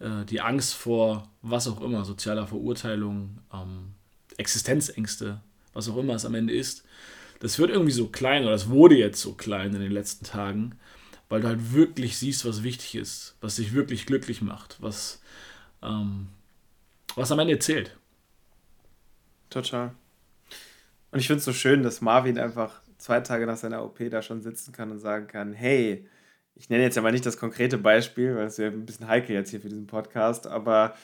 äh, 0.00 0.24
die 0.24 0.40
Angst 0.40 0.74
vor 0.74 1.28
was 1.42 1.66
auch 1.66 1.80
immer, 1.80 2.04
sozialer 2.04 2.46
Verurteilung, 2.46 3.38
ähm, 3.52 3.94
Existenzängste, 4.36 5.40
was 5.72 5.88
auch 5.88 5.96
immer 5.96 6.14
es 6.14 6.24
am 6.24 6.34
Ende 6.34 6.54
ist, 6.54 6.84
das 7.40 7.58
wird 7.58 7.70
irgendwie 7.70 7.92
so 7.92 8.08
klein 8.08 8.42
oder 8.42 8.52
das 8.52 8.68
wurde 8.68 8.96
jetzt 8.96 9.20
so 9.20 9.34
klein 9.34 9.74
in 9.74 9.80
den 9.80 9.92
letzten 9.92 10.24
Tagen, 10.24 10.76
weil 11.28 11.40
du 11.40 11.48
halt 11.48 11.72
wirklich 11.72 12.18
siehst, 12.18 12.44
was 12.44 12.62
wichtig 12.62 12.94
ist, 12.96 13.36
was 13.40 13.56
dich 13.56 13.72
wirklich 13.72 14.06
glücklich 14.06 14.42
macht, 14.42 14.76
was, 14.80 15.20
ähm, 15.82 16.28
was 17.14 17.30
am 17.30 17.38
Ende 17.38 17.58
zählt. 17.58 17.96
Total. 19.50 19.94
Und 21.10 21.20
ich 21.20 21.26
finde 21.26 21.38
es 21.38 21.44
so 21.44 21.52
schön, 21.52 21.82
dass 21.82 22.00
Marvin 22.00 22.38
einfach 22.38 22.80
zwei 22.98 23.20
Tage 23.20 23.46
nach 23.46 23.56
seiner 23.56 23.84
OP 23.84 23.98
da 24.10 24.20
schon 24.20 24.42
sitzen 24.42 24.72
kann 24.72 24.90
und 24.90 24.98
sagen 24.98 25.26
kann, 25.26 25.52
hey, 25.52 26.06
ich 26.58 26.68
nenne 26.68 26.82
jetzt 26.82 27.00
mal 27.00 27.12
nicht 27.12 27.26
das 27.26 27.38
konkrete 27.38 27.78
Beispiel, 27.78 28.36
weil 28.36 28.46
es 28.46 28.56
ja 28.56 28.66
ein 28.66 28.84
bisschen 28.84 29.08
heikel 29.08 29.34
jetzt 29.34 29.50
hier 29.50 29.60
für 29.60 29.68
diesen 29.68 29.86
Podcast, 29.86 30.46
aber 30.46 30.94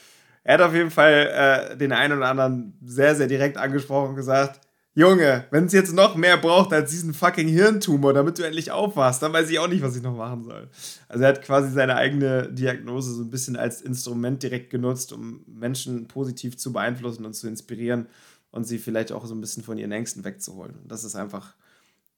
er 0.43 0.55
hat 0.55 0.61
auf 0.61 0.73
jeden 0.73 0.91
Fall 0.91 1.71
äh, 1.73 1.77
den 1.77 1.91
einen 1.91 2.17
oder 2.17 2.27
anderen 2.27 2.77
sehr, 2.83 3.15
sehr 3.15 3.27
direkt 3.27 3.57
angesprochen 3.57 4.09
und 4.09 4.15
gesagt, 4.15 4.61
Junge, 4.97 5.45
wenn 5.51 5.65
es 5.65 5.73
jetzt 5.73 5.93
noch 5.93 6.15
mehr 6.15 6.37
braucht 6.37 6.71
als 6.71 6.91
diesen 6.91 7.13
fucking 7.13 7.49
Hirntumor, 7.49 8.13
damit 8.13 8.39
du 8.39 8.43
endlich 8.43 8.71
aufwachst, 8.71 9.21
dann 9.21 9.33
weiß 9.33 9.49
ich 9.49 9.59
auch 9.59 9.67
nicht, 9.67 9.81
was 9.81 9.97
ich 9.97 10.01
noch 10.01 10.15
machen 10.15 10.45
soll. 10.45 10.69
Also 11.09 11.23
er 11.23 11.29
hat 11.29 11.41
quasi 11.41 11.69
seine 11.71 11.97
eigene 11.97 12.49
Diagnose 12.49 13.13
so 13.13 13.23
ein 13.23 13.29
bisschen 13.29 13.57
als 13.57 13.81
Instrument 13.81 14.41
direkt 14.41 14.69
genutzt, 14.69 15.11
um 15.11 15.43
Menschen 15.47 16.07
positiv 16.07 16.57
zu 16.57 16.71
beeinflussen 16.71 17.25
und 17.25 17.33
zu 17.33 17.49
inspirieren 17.49 18.07
und 18.51 18.63
sie 18.63 18.77
vielleicht 18.77 19.11
auch 19.11 19.25
so 19.25 19.35
ein 19.35 19.41
bisschen 19.41 19.63
von 19.63 19.77
ihren 19.77 19.91
Ängsten 19.91 20.23
wegzuholen. 20.23 20.75
Das 20.87 21.03
ist 21.03 21.15
einfach, 21.15 21.55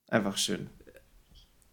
einfach 0.08 0.38
schön. 0.38 0.69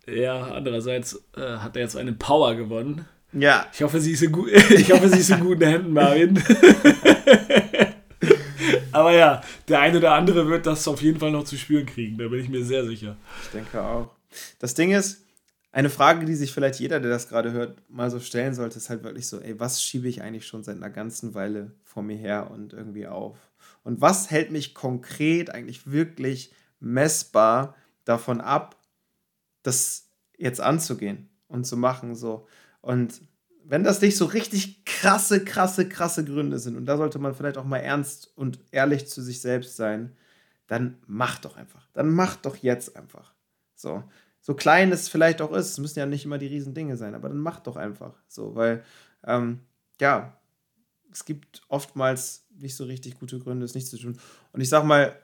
Ja, 0.06 0.42
andererseits 0.52 1.22
äh, 1.36 1.58
hat 1.58 1.76
er 1.76 1.82
jetzt 1.82 1.96
eine 1.96 2.12
Power 2.12 2.54
gewonnen. 2.54 3.06
Ja. 3.32 3.66
Ich 3.72 3.82
hoffe, 3.82 4.00
sie 4.00 4.12
ist 4.12 4.22
in, 4.22 4.32
gu 4.32 4.46
ich 4.70 4.92
hoffe, 4.92 5.08
sie 5.08 5.20
ist 5.20 5.30
in 5.30 5.40
guten 5.40 5.66
Händen, 5.66 5.92
Marvin. 5.92 6.42
Aber 8.92 9.12
ja, 9.12 9.42
der 9.68 9.80
eine 9.80 9.98
oder 9.98 10.12
andere 10.12 10.46
wird 10.48 10.66
das 10.66 10.86
auf 10.86 11.02
jeden 11.02 11.18
Fall 11.18 11.32
noch 11.32 11.44
zu 11.44 11.56
spüren 11.56 11.86
kriegen, 11.86 12.16
da 12.16 12.28
bin 12.28 12.40
ich 12.40 12.48
mir 12.48 12.64
sehr 12.64 12.84
sicher. 12.84 13.16
Ich 13.42 13.50
denke 13.50 13.82
auch. 13.82 14.10
Das 14.60 14.74
Ding 14.74 14.92
ist, 14.92 15.24
eine 15.74 15.90
Frage, 15.90 16.24
die 16.24 16.36
sich 16.36 16.52
vielleicht 16.52 16.78
jeder, 16.78 17.00
der 17.00 17.10
das 17.10 17.28
gerade 17.28 17.50
hört, 17.50 17.82
mal 17.90 18.08
so 18.08 18.20
stellen 18.20 18.54
sollte, 18.54 18.78
ist 18.78 18.90
halt 18.90 19.02
wirklich 19.02 19.26
so, 19.26 19.40
ey, 19.40 19.58
was 19.58 19.82
schiebe 19.82 20.06
ich 20.06 20.22
eigentlich 20.22 20.46
schon 20.46 20.62
seit 20.62 20.76
einer 20.76 20.90
ganzen 20.90 21.34
Weile 21.34 21.72
vor 21.82 22.04
mir 22.04 22.16
her 22.16 22.52
und 22.52 22.72
irgendwie 22.72 23.08
auf? 23.08 23.36
Und 23.82 24.00
was 24.00 24.30
hält 24.30 24.52
mich 24.52 24.74
konkret 24.74 25.50
eigentlich 25.50 25.90
wirklich 25.90 26.52
messbar 26.78 27.74
davon 28.04 28.40
ab, 28.40 28.76
das 29.64 30.10
jetzt 30.38 30.60
anzugehen 30.60 31.28
und 31.48 31.64
zu 31.64 31.76
machen. 31.76 32.14
So. 32.14 32.46
Und 32.80 33.20
wenn 33.64 33.82
das 33.82 34.00
nicht 34.00 34.16
so 34.16 34.26
richtig 34.26 34.84
krasse, 34.84 35.44
krasse, 35.44 35.88
krasse 35.88 36.24
Gründe 36.24 36.60
sind, 36.60 36.76
und 36.76 36.86
da 36.86 36.96
sollte 36.96 37.18
man 37.18 37.34
vielleicht 37.34 37.58
auch 37.58 37.64
mal 37.64 37.78
ernst 37.78 38.30
und 38.36 38.60
ehrlich 38.70 39.08
zu 39.08 39.22
sich 39.22 39.40
selbst 39.40 39.76
sein, 39.76 40.16
dann 40.66 40.98
mach 41.06 41.38
doch 41.38 41.56
einfach. 41.56 41.88
Dann 41.92 42.10
mach 42.10 42.36
doch 42.36 42.56
jetzt 42.56 42.96
einfach. 42.96 43.34
So. 43.74 44.04
So 44.40 44.54
klein 44.54 44.92
es 44.92 45.08
vielleicht 45.08 45.40
auch 45.40 45.52
ist, 45.52 45.70
es 45.70 45.78
müssen 45.78 45.98
ja 45.98 46.06
nicht 46.06 46.26
immer 46.26 46.36
die 46.36 46.46
riesen 46.46 46.74
Dinge 46.74 46.98
sein, 46.98 47.14
aber 47.14 47.28
dann 47.28 47.38
mach 47.38 47.60
doch 47.60 47.76
einfach. 47.76 48.14
So, 48.28 48.54
weil, 48.54 48.84
ähm, 49.26 49.60
ja, 49.98 50.38
es 51.10 51.24
gibt 51.24 51.62
oftmals 51.68 52.46
nicht 52.50 52.76
so 52.76 52.84
richtig 52.84 53.18
gute 53.18 53.38
Gründe, 53.38 53.64
es 53.64 53.74
nicht 53.74 53.86
zu 53.86 53.96
tun. 53.96 54.18
Und 54.52 54.60
ich 54.60 54.68
sag 54.68 54.84
mal, 54.84 55.16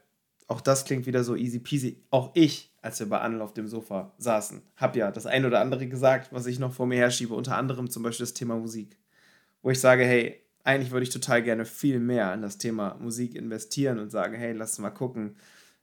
auch 0.50 0.60
das 0.60 0.84
klingt 0.84 1.06
wieder 1.06 1.22
so 1.22 1.36
easy 1.36 1.60
peasy. 1.60 2.02
Auch 2.10 2.32
ich, 2.34 2.74
als 2.82 2.98
wir 2.98 3.08
bei 3.08 3.20
Anel 3.20 3.40
auf 3.40 3.54
dem 3.54 3.68
Sofa 3.68 4.12
saßen, 4.18 4.60
habe 4.74 4.98
ja 4.98 5.12
das 5.12 5.24
ein 5.24 5.44
oder 5.44 5.60
andere 5.60 5.86
gesagt, 5.86 6.32
was 6.32 6.46
ich 6.46 6.58
noch 6.58 6.72
vor 6.72 6.86
mir 6.86 6.96
herschiebe. 6.96 7.34
Unter 7.34 7.56
anderem 7.56 7.88
zum 7.88 8.02
Beispiel 8.02 8.24
das 8.24 8.34
Thema 8.34 8.56
Musik. 8.56 8.98
Wo 9.62 9.70
ich 9.70 9.78
sage, 9.78 10.02
hey, 10.02 10.40
eigentlich 10.64 10.90
würde 10.90 11.04
ich 11.04 11.10
total 11.10 11.44
gerne 11.44 11.64
viel 11.64 12.00
mehr 12.00 12.34
in 12.34 12.42
das 12.42 12.58
Thema 12.58 12.96
Musik 12.98 13.36
investieren 13.36 14.00
und 14.00 14.10
sagen, 14.10 14.34
hey, 14.34 14.52
lass 14.52 14.80
mal 14.80 14.90
gucken, 14.90 15.36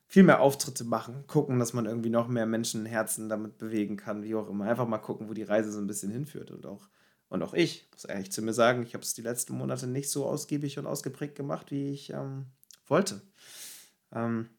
viel 0.06 0.24
mehr 0.24 0.42
Auftritte 0.42 0.84
machen, 0.84 1.24
gucken, 1.28 1.60
dass 1.60 1.72
man 1.72 1.86
irgendwie 1.86 2.10
noch 2.10 2.28
mehr 2.28 2.46
Menschenherzen 2.46 3.30
damit 3.30 3.58
bewegen 3.58 3.96
kann, 3.96 4.24
wie 4.24 4.36
auch 4.36 4.50
immer. 4.50 4.66
Einfach 4.66 4.88
mal 4.88 4.98
gucken, 4.98 5.30
wo 5.30 5.34
die 5.34 5.44
Reise 5.44 5.72
so 5.72 5.80
ein 5.80 5.88
bisschen 5.88 6.12
hinführt. 6.12 6.52
Und 6.52 6.66
auch, 6.66 6.90
und 7.30 7.42
auch 7.42 7.54
ich, 7.54 7.88
muss 7.94 8.04
ehrlich 8.04 8.34
zu 8.34 8.42
mir 8.42 8.54
sagen, 8.54 8.84
ich 8.84 8.96
habe 8.96 9.04
es 9.04 9.14
die 9.14 9.22
letzten 9.22 9.58
Monate 9.58 9.88
nicht 9.88 10.10
so 10.10 10.26
ausgiebig 10.26 10.78
und 10.78 10.88
ausgeprägt 10.88 11.36
gemacht, 11.36 11.72
wie 11.72 11.92
ich 11.92 12.10
ähm, 12.10 12.48
wollte. 12.86 13.22
Ähm, 14.14 14.50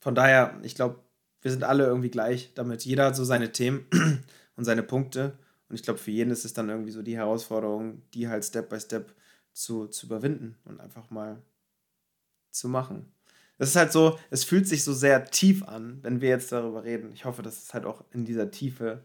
von 0.00 0.14
daher, 0.14 0.58
ich 0.62 0.74
glaube, 0.74 1.00
wir 1.42 1.50
sind 1.50 1.64
alle 1.64 1.86
irgendwie 1.86 2.10
gleich 2.10 2.52
damit. 2.54 2.84
Jeder 2.84 3.06
hat 3.06 3.16
so 3.16 3.24
seine 3.24 3.52
Themen 3.52 3.86
und 4.56 4.64
seine 4.64 4.82
Punkte. 4.82 5.38
Und 5.68 5.76
ich 5.76 5.82
glaube, 5.82 5.98
für 5.98 6.10
jeden 6.10 6.30
ist 6.30 6.44
es 6.44 6.52
dann 6.52 6.68
irgendwie 6.68 6.92
so 6.92 7.02
die 7.02 7.16
Herausforderung, 7.16 8.02
die 8.14 8.28
halt 8.28 8.44
Step 8.44 8.68
by 8.68 8.80
Step 8.80 9.14
zu, 9.52 9.86
zu 9.86 10.06
überwinden 10.06 10.56
und 10.64 10.80
einfach 10.80 11.10
mal 11.10 11.42
zu 12.50 12.68
machen. 12.68 13.12
Das 13.58 13.70
ist 13.70 13.76
halt 13.76 13.92
so, 13.92 14.18
es 14.30 14.44
fühlt 14.44 14.68
sich 14.68 14.84
so 14.84 14.92
sehr 14.92 15.24
tief 15.24 15.62
an, 15.66 15.98
wenn 16.02 16.20
wir 16.20 16.28
jetzt 16.28 16.52
darüber 16.52 16.84
reden. 16.84 17.10
Ich 17.14 17.24
hoffe, 17.24 17.42
dass 17.42 17.62
es 17.62 17.74
halt 17.74 17.86
auch 17.86 18.04
in 18.12 18.24
dieser 18.24 18.50
Tiefe 18.50 19.02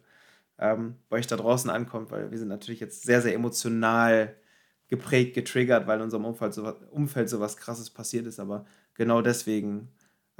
ähm, 0.60 0.96
bei 1.10 1.18
euch 1.18 1.28
da 1.28 1.38
draußen 1.38 1.70
ankommt, 1.70 2.12
weil 2.12 2.32
wir 2.32 2.38
sind 2.38 2.50
natürlich 2.50 2.80
jetzt 2.80 3.04
sehr, 3.04 3.22
sehr 3.22 3.34
emotional 3.34 4.36
geprägt, 4.88 5.36
getriggert, 5.36 5.88
weil 5.88 5.98
in 5.98 6.04
unserem 6.04 6.26
Umfeld 6.26 6.54
so, 6.54 6.68
Umfeld 6.92 7.30
so 7.30 7.40
was 7.40 7.56
Krasses 7.56 7.90
passiert 7.90 8.28
ist. 8.28 8.40
Aber 8.40 8.66
genau 8.94 9.22
deswegen 9.22 9.88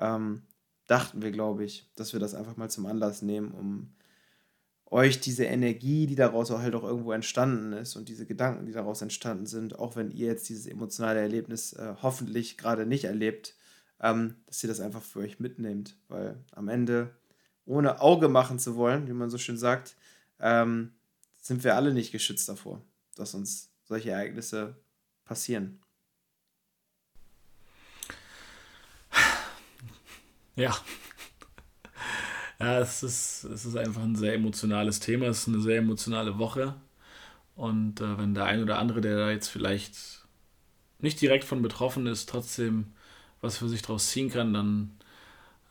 ähm, 0.02 0.42
dachten 0.88 1.22
wir, 1.22 1.32
glaube 1.32 1.64
ich, 1.64 1.90
dass 1.96 2.12
wir 2.12 2.20
das 2.20 2.36
einfach 2.36 2.58
mal 2.58 2.70
zum 2.70 2.86
Anlass 2.86 3.22
nehmen, 3.22 3.52
um 3.52 3.96
euch 4.88 5.22
diese 5.22 5.46
Energie, 5.46 6.06
die 6.06 6.16
daraus 6.16 6.52
auch 6.52 6.60
halt 6.60 6.76
auch 6.76 6.84
irgendwo 6.84 7.14
entstanden 7.14 7.72
ist 7.72 7.96
und 7.96 8.10
diese 8.10 8.26
Gedanken, 8.26 8.66
die 8.66 8.74
daraus 8.74 9.02
entstanden 9.02 9.46
sind, 9.46 9.80
auch 9.80 9.96
wenn 9.96 10.12
ihr 10.12 10.28
jetzt 10.28 10.50
dieses 10.50 10.66
emotionale 10.66 11.22
Erlebnis 11.22 11.72
äh, 11.74 11.96
hoffentlich 12.02 12.58
gerade 12.58 12.86
nicht 12.86 13.06
erlebt, 13.06 13.56
ähm, 14.02 14.36
dass 14.48 14.62
ihr 14.64 14.68
das 14.68 14.82
einfach 14.82 15.02
für 15.02 15.20
euch 15.20 15.40
mitnehmt, 15.40 15.96
weil 16.10 16.44
am 16.52 16.68
Ende, 16.68 17.16
ohne 17.66 18.02
Auge 18.02 18.28
machen 18.28 18.60
zu 18.60 18.76
wollen, 18.76 19.08
wie 19.08 19.14
man 19.14 19.30
so 19.30 19.38
schön 19.38 19.58
sagt, 19.58 19.96
ähm, 20.42 20.92
sind 21.40 21.64
wir 21.64 21.78
alle 21.78 21.94
nicht 21.94 22.12
geschützt 22.12 22.50
davor, 22.50 22.82
dass 23.16 23.34
uns 23.34 23.72
solche 23.86 24.12
Ereignisse 24.12 24.76
passieren. 25.24 25.80
Ja. 30.56 30.76
Ja, 32.60 32.80
es 32.80 33.02
ist, 33.02 33.44
es 33.46 33.66
ist 33.66 33.76
einfach 33.76 34.04
ein 34.04 34.16
sehr 34.16 34.36
emotionales 34.36 35.00
Thema, 35.00 35.26
es 35.28 35.40
ist 35.40 35.48
eine 35.48 35.62
sehr 35.62 35.80
emotionale 35.80 36.38
Woche. 36.38 36.76
Und 37.56 38.02
äh, 38.02 38.18
wenn 38.20 38.36
der 38.36 38.46
ein 38.46 38.62
oder 38.64 38.80
andere, 38.80 39.02
der 39.02 39.18
da 39.18 39.32
jetzt 39.32 39.50
vielleicht 39.50 40.26
nicht 41.00 41.22
direkt 41.22 41.44
von 41.46 41.62
betroffen 41.62 42.08
ist, 42.08 42.30
trotzdem 42.30 42.94
was 43.42 43.58
für 43.58 43.70
sich 43.70 43.82
daraus 43.82 44.10
ziehen 44.10 44.30
kann, 44.30 44.54
dann 44.54 44.92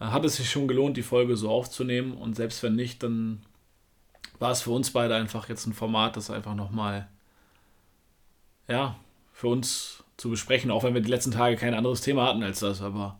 äh, 0.00 0.06
hat 0.06 0.24
es 0.24 0.36
sich 0.36 0.50
schon 0.50 0.68
gelohnt, 0.68 0.96
die 0.96 1.02
Folge 1.02 1.36
so 1.36 1.50
aufzunehmen. 1.50 2.14
Und 2.14 2.36
selbst 2.36 2.62
wenn 2.62 2.76
nicht, 2.76 3.02
dann 3.02 3.42
war 4.40 4.52
es 4.52 4.62
für 4.62 4.72
uns 4.72 4.92
beide 4.92 5.14
einfach 5.16 5.48
jetzt 5.48 5.66
ein 5.66 5.74
Format, 5.74 6.16
das 6.16 6.30
einfach 6.30 6.54
nochmal, 6.54 7.08
ja, 8.68 8.96
für 9.32 9.48
uns 9.48 10.04
zu 10.16 10.30
besprechen, 10.30 10.70
auch 10.70 10.84
wenn 10.84 10.94
wir 10.94 11.00
die 11.00 11.10
letzten 11.10 11.30
Tage 11.32 11.56
kein 11.56 11.74
anderes 11.74 12.00
Thema 12.02 12.26
hatten 12.26 12.42
als 12.42 12.60
das, 12.60 12.82
aber 12.82 13.18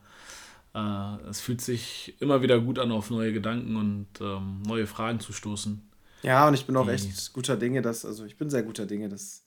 äh, 0.75 1.29
es 1.29 1.41
fühlt 1.41 1.61
sich 1.61 2.15
immer 2.21 2.43
wieder 2.43 2.61
gut 2.61 2.79
an, 2.79 2.93
auf 2.93 3.11
neue 3.11 3.33
Gedanken 3.33 3.77
und 3.77 4.09
ähm, 4.21 4.63
neue 4.63 4.87
Fragen 4.87 5.21
zu 5.21 5.33
stoßen. 5.33 5.91
Ja, 6.23 6.47
und 6.47 6.55
ich 6.55 6.67
bin 6.67 6.77
auch 6.77 6.89
echt 6.89 7.33
guter 7.33 7.57
Dinge, 7.57 7.83
dass, 7.83 8.05
also 8.05 8.25
ich 8.25 8.37
bin 8.37 8.51
sehr 8.51 8.63
guter 8.63 8.87
Dinge, 8.87 9.09
dass, 9.09 9.45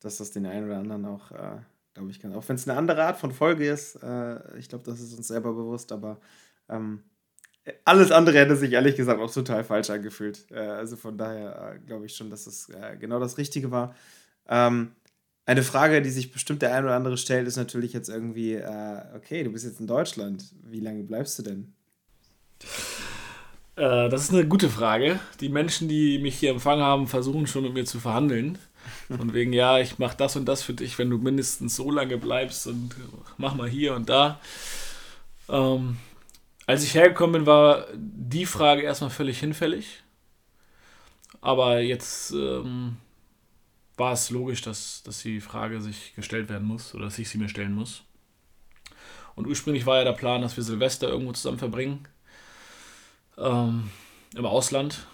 dass 0.00 0.18
das 0.18 0.30
den 0.30 0.46
einen 0.46 0.66
oder 0.66 0.78
anderen 0.78 1.04
auch, 1.04 1.30
äh, 1.32 1.58
glaube 1.94 2.10
ich, 2.10 2.20
kann. 2.20 2.32
Auch 2.34 2.48
wenn 2.48 2.56
es 2.56 2.68
eine 2.68 2.78
andere 2.78 3.04
Art 3.04 3.18
von 3.18 3.32
Folge 3.32 3.68
ist, 3.68 3.96
äh, 3.96 4.58
ich 4.58 4.68
glaube, 4.68 4.84
das 4.84 5.00
ist 5.00 5.14
uns 5.14 5.28
selber 5.28 5.52
bewusst, 5.52 5.90
aber 5.90 6.20
ähm, 6.68 7.02
alles 7.84 8.10
andere 8.10 8.38
hätte 8.38 8.56
sich 8.56 8.72
ehrlich 8.72 8.96
gesagt 8.96 9.20
auch 9.20 9.32
total 9.32 9.64
falsch 9.64 9.90
angefühlt. 9.90 10.46
Äh, 10.50 10.58
also 10.58 10.96
von 10.96 11.18
daher 11.18 11.74
äh, 11.74 11.78
glaube 11.86 12.06
ich 12.06 12.16
schon, 12.16 12.30
dass 12.30 12.46
es 12.46 12.68
äh, 12.68 12.96
genau 12.98 13.18
das 13.18 13.38
Richtige 13.38 13.70
war. 13.70 13.94
Ähm, 14.48 14.92
eine 15.44 15.62
Frage, 15.62 16.02
die 16.02 16.10
sich 16.10 16.32
bestimmt 16.32 16.62
der 16.62 16.74
ein 16.74 16.84
oder 16.84 16.94
andere 16.94 17.16
stellt, 17.16 17.48
ist 17.48 17.56
natürlich 17.56 17.92
jetzt 17.92 18.08
irgendwie, 18.08 18.54
äh, 18.54 19.02
okay, 19.16 19.42
du 19.42 19.50
bist 19.50 19.64
jetzt 19.64 19.80
in 19.80 19.86
Deutschland, 19.86 20.44
wie 20.62 20.80
lange 20.80 21.02
bleibst 21.02 21.38
du 21.38 21.42
denn? 21.42 21.72
Äh, 23.76 24.08
das 24.08 24.22
ist 24.22 24.32
eine 24.32 24.46
gute 24.46 24.68
Frage. 24.68 25.18
Die 25.40 25.48
Menschen, 25.48 25.88
die 25.88 26.18
mich 26.18 26.36
hier 26.36 26.50
empfangen 26.50 26.84
haben, 26.84 27.08
versuchen 27.08 27.46
schon 27.46 27.64
mit 27.64 27.74
mir 27.74 27.84
zu 27.84 27.98
verhandeln. 27.98 28.58
Von 29.16 29.32
wegen, 29.32 29.52
ja, 29.52 29.78
ich 29.78 29.98
mache 29.98 30.16
das 30.16 30.36
und 30.36 30.46
das 30.46 30.62
für 30.62 30.74
dich, 30.74 30.98
wenn 30.98 31.10
du 31.10 31.18
mindestens 31.18 31.76
so 31.76 31.90
lange 31.90 32.18
bleibst 32.18 32.66
und 32.66 32.94
mach 33.36 33.54
mal 33.54 33.68
hier 33.68 33.94
und 33.94 34.08
da. 34.08 34.40
Ähm, 35.48 35.96
als 36.66 36.84
ich 36.84 36.94
hergekommen 36.94 37.32
bin, 37.32 37.46
war 37.46 37.86
die 37.94 38.46
Frage 38.46 38.82
erstmal 38.82 39.10
völlig 39.10 39.38
hinfällig. 39.40 40.02
Aber 41.40 41.80
jetzt 41.80 42.32
ähm, 42.32 42.96
war 43.96 44.12
es 44.12 44.30
logisch, 44.30 44.62
dass, 44.62 45.02
dass 45.02 45.22
die 45.22 45.40
Frage 45.40 45.80
sich 45.80 46.14
gestellt 46.14 46.48
werden 46.48 46.66
muss 46.66 46.94
oder 46.94 47.04
dass 47.04 47.18
ich 47.18 47.28
sie 47.28 47.38
mir 47.38 47.48
stellen 47.48 47.74
muss. 47.74 48.02
Und 49.34 49.46
ursprünglich 49.46 49.86
war 49.86 49.98
ja 49.98 50.04
der 50.04 50.12
Plan, 50.12 50.42
dass 50.42 50.56
wir 50.56 50.64
Silvester 50.64 51.08
irgendwo 51.08 51.32
zusammen 51.32 51.58
verbringen. 51.58 52.06
Ähm, 53.38 53.90
Im 54.34 54.46
Ausland. 54.46 55.06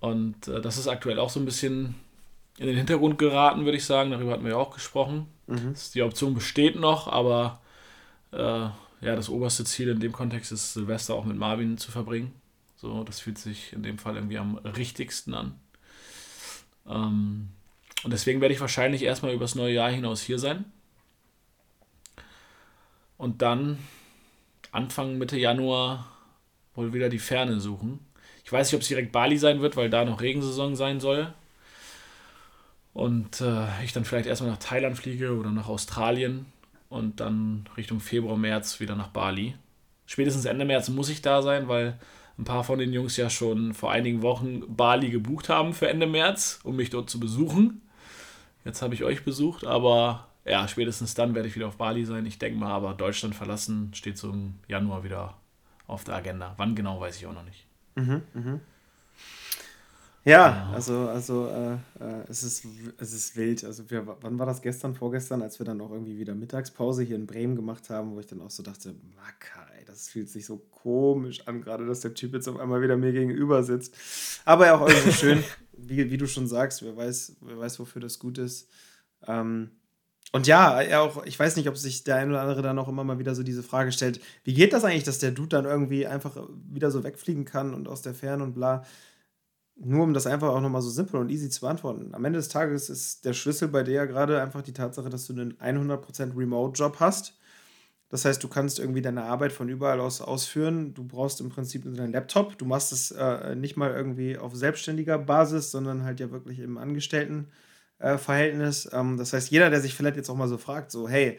Und 0.00 0.48
äh, 0.48 0.60
das 0.60 0.78
ist 0.78 0.88
aktuell 0.88 1.18
auch 1.18 1.30
so 1.30 1.40
ein 1.40 1.44
bisschen 1.44 1.94
in 2.58 2.66
den 2.66 2.76
Hintergrund 2.76 3.18
geraten, 3.18 3.64
würde 3.64 3.78
ich 3.78 3.84
sagen. 3.84 4.10
Darüber 4.10 4.32
hatten 4.32 4.44
wir 4.44 4.52
ja 4.52 4.56
auch 4.56 4.74
gesprochen. 4.74 5.26
Mhm. 5.46 5.74
Die 5.94 6.02
Option 6.02 6.34
besteht 6.34 6.76
noch, 6.76 7.08
aber 7.08 7.60
äh, 8.32 8.38
ja, 9.00 9.16
das 9.16 9.28
oberste 9.28 9.64
Ziel 9.64 9.88
in 9.88 10.00
dem 10.00 10.12
Kontext 10.12 10.50
ist, 10.50 10.74
Silvester 10.74 11.14
auch 11.14 11.24
mit 11.24 11.36
Marvin 11.36 11.78
zu 11.78 11.90
verbringen. 11.90 12.32
So, 12.76 13.04
das 13.04 13.20
fühlt 13.20 13.38
sich 13.38 13.72
in 13.72 13.82
dem 13.82 13.98
Fall 13.98 14.16
irgendwie 14.16 14.38
am 14.38 14.56
richtigsten 14.58 15.34
an. 15.34 15.58
Ähm, 16.88 17.48
und 18.04 18.12
deswegen 18.12 18.40
werde 18.40 18.54
ich 18.54 18.60
wahrscheinlich 18.60 19.02
erstmal 19.02 19.32
übers 19.32 19.54
neue 19.54 19.74
Jahr 19.74 19.90
hinaus 19.90 20.22
hier 20.22 20.38
sein. 20.38 20.64
Und 23.16 23.42
dann 23.42 23.78
Anfang 24.70 25.18
Mitte 25.18 25.36
Januar 25.36 26.06
wohl 26.74 26.92
wieder 26.92 27.08
die 27.08 27.18
Ferne 27.18 27.60
suchen. 27.60 27.98
Ich 28.44 28.52
weiß 28.52 28.68
nicht, 28.68 28.76
ob 28.76 28.82
es 28.82 28.88
direkt 28.88 29.12
Bali 29.12 29.36
sein 29.36 29.60
wird, 29.60 29.76
weil 29.76 29.90
da 29.90 30.04
noch 30.04 30.20
Regensaison 30.20 30.76
sein 30.76 31.00
soll. 31.00 31.34
Und 32.94 33.40
äh, 33.40 33.84
ich 33.84 33.92
dann 33.92 34.04
vielleicht 34.04 34.26
erstmal 34.26 34.50
nach 34.50 34.58
Thailand 34.58 34.96
fliege 34.96 35.36
oder 35.36 35.50
nach 35.50 35.68
Australien 35.68 36.46
und 36.88 37.20
dann 37.20 37.68
Richtung 37.76 38.00
Februar, 38.00 38.36
März 38.36 38.80
wieder 38.80 38.96
nach 38.96 39.08
Bali. 39.08 39.54
Spätestens 40.06 40.46
Ende 40.46 40.64
März 40.64 40.88
muss 40.88 41.08
ich 41.08 41.20
da 41.20 41.42
sein, 41.42 41.68
weil 41.68 41.98
ein 42.38 42.44
paar 42.44 42.64
von 42.64 42.78
den 42.78 42.92
Jungs 42.92 43.16
ja 43.16 43.28
schon 43.28 43.74
vor 43.74 43.90
einigen 43.90 44.22
Wochen 44.22 44.62
Bali 44.76 45.10
gebucht 45.10 45.48
haben 45.48 45.74
für 45.74 45.88
Ende 45.88 46.06
März, 46.06 46.60
um 46.62 46.76
mich 46.76 46.90
dort 46.90 47.10
zu 47.10 47.18
besuchen. 47.18 47.82
Jetzt 48.64 48.80
habe 48.80 48.94
ich 48.94 49.02
euch 49.02 49.24
besucht, 49.24 49.66
aber 49.66 50.28
ja, 50.44 50.66
spätestens 50.68 51.14
dann 51.14 51.34
werde 51.34 51.48
ich 51.48 51.56
wieder 51.56 51.68
auf 51.68 51.76
Bali 51.76 52.04
sein. 52.04 52.26
Ich 52.26 52.38
denke 52.38 52.58
mal, 52.58 52.70
aber 52.70 52.94
Deutschland 52.94 53.34
verlassen 53.34 53.90
steht 53.92 54.18
so 54.18 54.30
im 54.30 54.54
Januar 54.68 55.04
wieder 55.04 55.34
auf 55.86 56.04
der 56.04 56.14
Agenda. 56.14 56.54
Wann 56.56 56.74
genau, 56.74 57.00
weiß 57.00 57.16
ich 57.16 57.26
auch 57.26 57.34
noch 57.34 57.44
nicht. 57.44 57.66
Mhm, 57.96 58.22
mhm. 58.34 58.60
Ja, 60.24 60.70
also, 60.74 61.08
also 61.08 61.48
äh, 61.48 61.74
äh, 62.04 62.24
es, 62.28 62.42
ist, 62.42 62.66
es 62.98 63.12
ist 63.12 63.36
wild. 63.36 63.64
Also 63.64 63.90
wir, 63.90 64.06
wann 64.20 64.38
war 64.38 64.46
das 64.46 64.60
gestern, 64.60 64.94
vorgestern, 64.94 65.42
als 65.42 65.58
wir 65.58 65.64
dann 65.64 65.80
auch 65.80 65.90
irgendwie 65.90 66.18
wieder 66.18 66.34
Mittagspause 66.34 67.02
hier 67.02 67.16
in 67.16 67.26
Bremen 67.26 67.56
gemacht 67.56 67.88
haben, 67.88 68.14
wo 68.14 68.20
ich 68.20 68.26
dann 68.26 68.42
auch 68.42 68.50
so 68.50 68.62
dachte, 68.62 68.94
Makai, 69.16 69.67
das 69.98 70.08
fühlt 70.08 70.28
sich 70.28 70.46
so 70.46 70.58
komisch 70.58 71.46
an, 71.48 71.60
gerade 71.60 71.84
dass 71.84 72.00
der 72.00 72.14
Typ 72.14 72.32
jetzt 72.32 72.48
auf 72.48 72.58
einmal 72.58 72.80
wieder 72.80 72.96
mir 72.96 73.12
gegenüber 73.12 73.64
sitzt. 73.64 73.96
Aber 74.44 74.66
ja 74.66 74.76
auch 74.76 74.88
irgendwie 74.88 75.12
schön, 75.12 75.42
wie, 75.72 76.08
wie 76.08 76.16
du 76.16 76.28
schon 76.28 76.46
sagst, 76.46 76.84
wer 76.84 76.96
weiß, 76.96 77.36
wer 77.40 77.58
weiß, 77.58 77.80
wofür 77.80 78.00
das 78.00 78.20
gut 78.20 78.38
ist. 78.38 78.68
Ähm, 79.26 79.70
und 80.30 80.46
ja, 80.46 80.78
auch, 81.00 81.24
ich 81.24 81.38
weiß 81.38 81.56
nicht, 81.56 81.68
ob 81.68 81.76
sich 81.76 82.04
der 82.04 82.16
ein 82.16 82.30
oder 82.30 82.42
andere 82.42 82.62
dann 82.62 82.78
auch 82.78 82.86
immer 82.86 83.02
mal 83.02 83.18
wieder 83.18 83.34
so 83.34 83.42
diese 83.42 83.64
Frage 83.64 83.90
stellt, 83.90 84.20
wie 84.44 84.54
geht 84.54 84.72
das 84.72 84.84
eigentlich, 84.84 85.02
dass 85.02 85.18
der 85.18 85.32
Dude 85.32 85.48
dann 85.48 85.64
irgendwie 85.64 86.06
einfach 86.06 86.36
wieder 86.70 86.92
so 86.92 87.02
wegfliegen 87.02 87.44
kann 87.44 87.74
und 87.74 87.88
aus 87.88 88.02
der 88.02 88.14
Ferne 88.14 88.44
und 88.44 88.54
bla. 88.54 88.84
Nur 89.74 90.04
um 90.04 90.14
das 90.14 90.28
einfach 90.28 90.50
auch 90.50 90.60
nochmal 90.60 90.82
so 90.82 90.90
simpel 90.90 91.18
und 91.18 91.30
easy 91.30 91.50
zu 91.50 91.62
beantworten. 91.62 92.14
Am 92.14 92.24
Ende 92.24 92.38
des 92.38 92.48
Tages 92.48 92.88
ist 92.88 93.24
der 93.24 93.32
Schlüssel 93.32 93.66
bei 93.66 93.82
dir 93.82 93.94
ja 93.94 94.04
gerade 94.04 94.40
einfach 94.40 94.62
die 94.62 94.72
Tatsache, 94.72 95.08
dass 95.08 95.26
du 95.26 95.32
einen 95.32 95.54
100% 95.54 96.36
Remote-Job 96.36 97.00
hast. 97.00 97.34
Das 98.10 98.24
heißt, 98.24 98.42
du 98.42 98.48
kannst 98.48 98.78
irgendwie 98.78 99.02
deine 99.02 99.24
Arbeit 99.24 99.52
von 99.52 99.68
überall 99.68 100.00
aus 100.00 100.22
ausführen. 100.22 100.94
Du 100.94 101.04
brauchst 101.04 101.40
im 101.40 101.50
Prinzip 101.50 101.84
nur 101.84 101.94
deinen 101.94 102.12
Laptop. 102.12 102.56
Du 102.56 102.64
machst 102.64 102.92
es 102.92 103.10
äh, 103.10 103.54
nicht 103.54 103.76
mal 103.76 103.92
irgendwie 103.92 104.38
auf 104.38 104.56
selbstständiger 104.56 105.18
Basis, 105.18 105.70
sondern 105.70 106.04
halt 106.04 106.20
ja 106.20 106.30
wirklich 106.30 106.58
im 106.60 106.78
Angestellten. 106.78 107.48
Äh. 107.98 108.16
Ähm, 108.92 109.16
das 109.18 109.32
heißt, 109.32 109.50
jeder, 109.50 109.70
der 109.70 109.80
sich 109.80 109.94
vielleicht 109.94 110.16
jetzt 110.16 110.30
auch 110.30 110.36
mal 110.36 110.48
so 110.48 110.56
fragt, 110.56 110.90
so, 110.90 111.08
hey, 111.08 111.38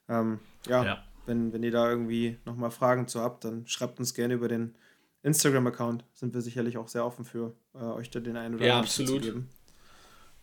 ähm, 0.09 0.41
ja, 0.67 0.85
ja, 0.85 1.05
wenn, 1.27 1.53
wenn 1.53 1.63
ihr 1.63 1.71
da 1.71 1.89
irgendwie 1.89 2.39
nochmal 2.45 2.71
Fragen 2.71 3.07
zu 3.07 3.21
habt, 3.21 3.45
dann 3.45 3.67
schreibt 3.67 4.01
uns 4.01 4.15
gerne 4.15 4.35
über 4.35 4.49
den 4.49 4.75
Instagram-Account. 5.23 6.05
Sind 6.13 6.35
wir 6.35 6.41
sicherlich 6.41 6.79
auch 6.79 6.89
sehr 6.89 7.05
offen 7.05 7.25
für, 7.25 7.55
äh, 7.75 7.79
euch 7.79 8.11
da 8.11 8.21
den 8.21 8.37
einen 8.37 8.55
oder 8.55 8.65
anderen 8.65 8.85
ja, 8.85 9.07
zu 9.07 9.21
geben. 9.21 9.49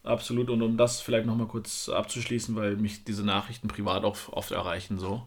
Absolut. 0.03 0.49
Und 0.49 0.61
um 0.61 0.77
das 0.77 1.01
vielleicht 1.01 1.25
nochmal 1.25 1.47
kurz 1.47 1.89
abzuschließen, 1.89 2.55
weil 2.55 2.77
mich 2.77 3.03
diese 3.03 3.23
Nachrichten 3.23 3.67
privat 3.67 4.03
auch 4.03 4.17
oft 4.31 4.51
erreichen, 4.51 4.99
so. 4.99 5.23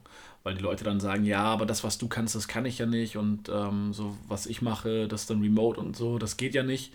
Weil 0.49 0.55
die 0.55 0.63
Leute 0.63 0.83
dann 0.83 0.99
sagen, 0.99 1.27
ja, 1.27 1.43
aber 1.43 1.67
das, 1.67 1.85
was 1.85 1.99
du 1.99 2.09
kannst, 2.09 2.35
das 2.35 2.49
kann 2.49 2.65
ich 2.65 2.79
ja 2.79 2.87
nicht. 2.87 3.19
Und 3.19 3.51
ähm, 3.51 3.93
so, 3.93 4.17
was 4.29 4.47
ich 4.47 4.63
mache, 4.63 5.07
das 5.07 5.27
dann 5.27 5.43
remote 5.43 5.79
und 5.79 5.95
so, 5.95 6.17
das 6.17 6.39
geht 6.39 6.55
ja 6.55 6.63
nicht. 6.63 6.95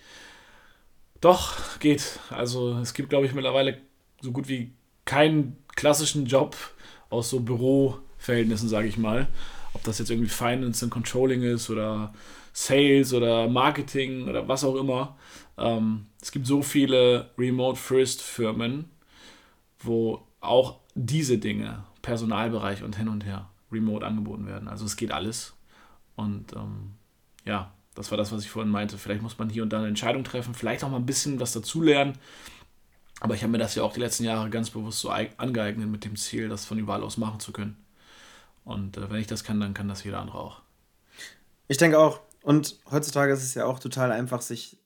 Doch, 1.20 1.78
geht. 1.78 2.18
Also 2.30 2.76
es 2.78 2.94
gibt, 2.94 3.10
glaube 3.10 3.26
ich, 3.26 3.32
mittlerweile 3.32 3.78
so 4.20 4.32
gut 4.32 4.48
wie 4.48 4.72
keinen 5.04 5.56
klassischen 5.76 6.26
Job 6.26 6.56
aus 7.10 7.30
so 7.30 7.38
Büro 7.38 8.00
Verhältnissen, 8.18 8.68
sage 8.68 8.88
ich 8.88 8.96
mal. 8.96 9.28
Ob 9.72 9.84
das 9.84 10.00
jetzt 10.00 10.10
irgendwie 10.10 10.30
Finance 10.30 10.84
und 10.84 10.90
Controlling 10.90 11.42
ist 11.42 11.70
oder 11.70 12.12
Sales 12.52 13.14
oder 13.14 13.46
Marketing 13.46 14.28
oder 14.28 14.48
was 14.48 14.64
auch 14.64 14.74
immer. 14.74 15.16
Ähm, 15.58 16.06
es 16.20 16.32
gibt 16.32 16.48
so 16.48 16.60
viele 16.60 17.30
Remote-First-Firmen, 17.38 18.86
wo 19.78 20.26
auch 20.40 20.80
diese 20.96 21.38
Dinge, 21.38 21.84
Personalbereich 22.04 22.82
und 22.82 22.96
hin 22.96 23.08
und 23.08 23.24
her, 23.24 23.48
remote 23.72 24.06
angeboten 24.06 24.46
werden. 24.46 24.68
Also 24.68 24.84
es 24.84 24.96
geht 24.96 25.10
alles. 25.10 25.54
Und 26.16 26.52
ähm, 26.52 26.92
ja, 27.44 27.72
das 27.94 28.10
war 28.10 28.18
das, 28.18 28.30
was 28.30 28.44
ich 28.44 28.50
vorhin 28.50 28.70
meinte. 28.70 28.98
Vielleicht 28.98 29.22
muss 29.22 29.38
man 29.38 29.48
hier 29.48 29.62
und 29.62 29.72
da 29.72 29.78
eine 29.78 29.88
Entscheidung 29.88 30.22
treffen, 30.22 30.54
vielleicht 30.54 30.84
auch 30.84 30.90
mal 30.90 30.98
ein 30.98 31.06
bisschen 31.06 31.40
was 31.40 31.52
dazulernen. 31.52 32.18
Aber 33.20 33.34
ich 33.34 33.42
habe 33.42 33.52
mir 33.52 33.58
das 33.58 33.74
ja 33.74 33.82
auch 33.82 33.94
die 33.94 34.00
letzten 34.00 34.24
Jahre 34.24 34.50
ganz 34.50 34.68
bewusst 34.68 35.00
so 35.00 35.08
angeeignet 35.08 35.88
mit 35.88 36.04
dem 36.04 36.14
Ziel, 36.14 36.48
das 36.48 36.66
von 36.66 36.78
überall 36.78 37.02
aus 37.02 37.16
machen 37.16 37.40
zu 37.40 37.52
können. 37.52 37.82
Und 38.64 38.98
äh, 38.98 39.10
wenn 39.10 39.20
ich 39.20 39.26
das 39.26 39.42
kann, 39.42 39.58
dann 39.58 39.72
kann 39.72 39.88
das 39.88 40.04
jeder 40.04 40.20
andere 40.20 40.38
auch. 40.38 40.60
Ich 41.68 41.78
denke 41.78 41.98
auch. 41.98 42.20
Und 42.42 42.78
heutzutage 42.90 43.32
ist 43.32 43.42
es 43.42 43.54
ja 43.54 43.64
auch 43.64 43.78
total 43.78 44.12
einfach, 44.12 44.42
sich 44.42 44.76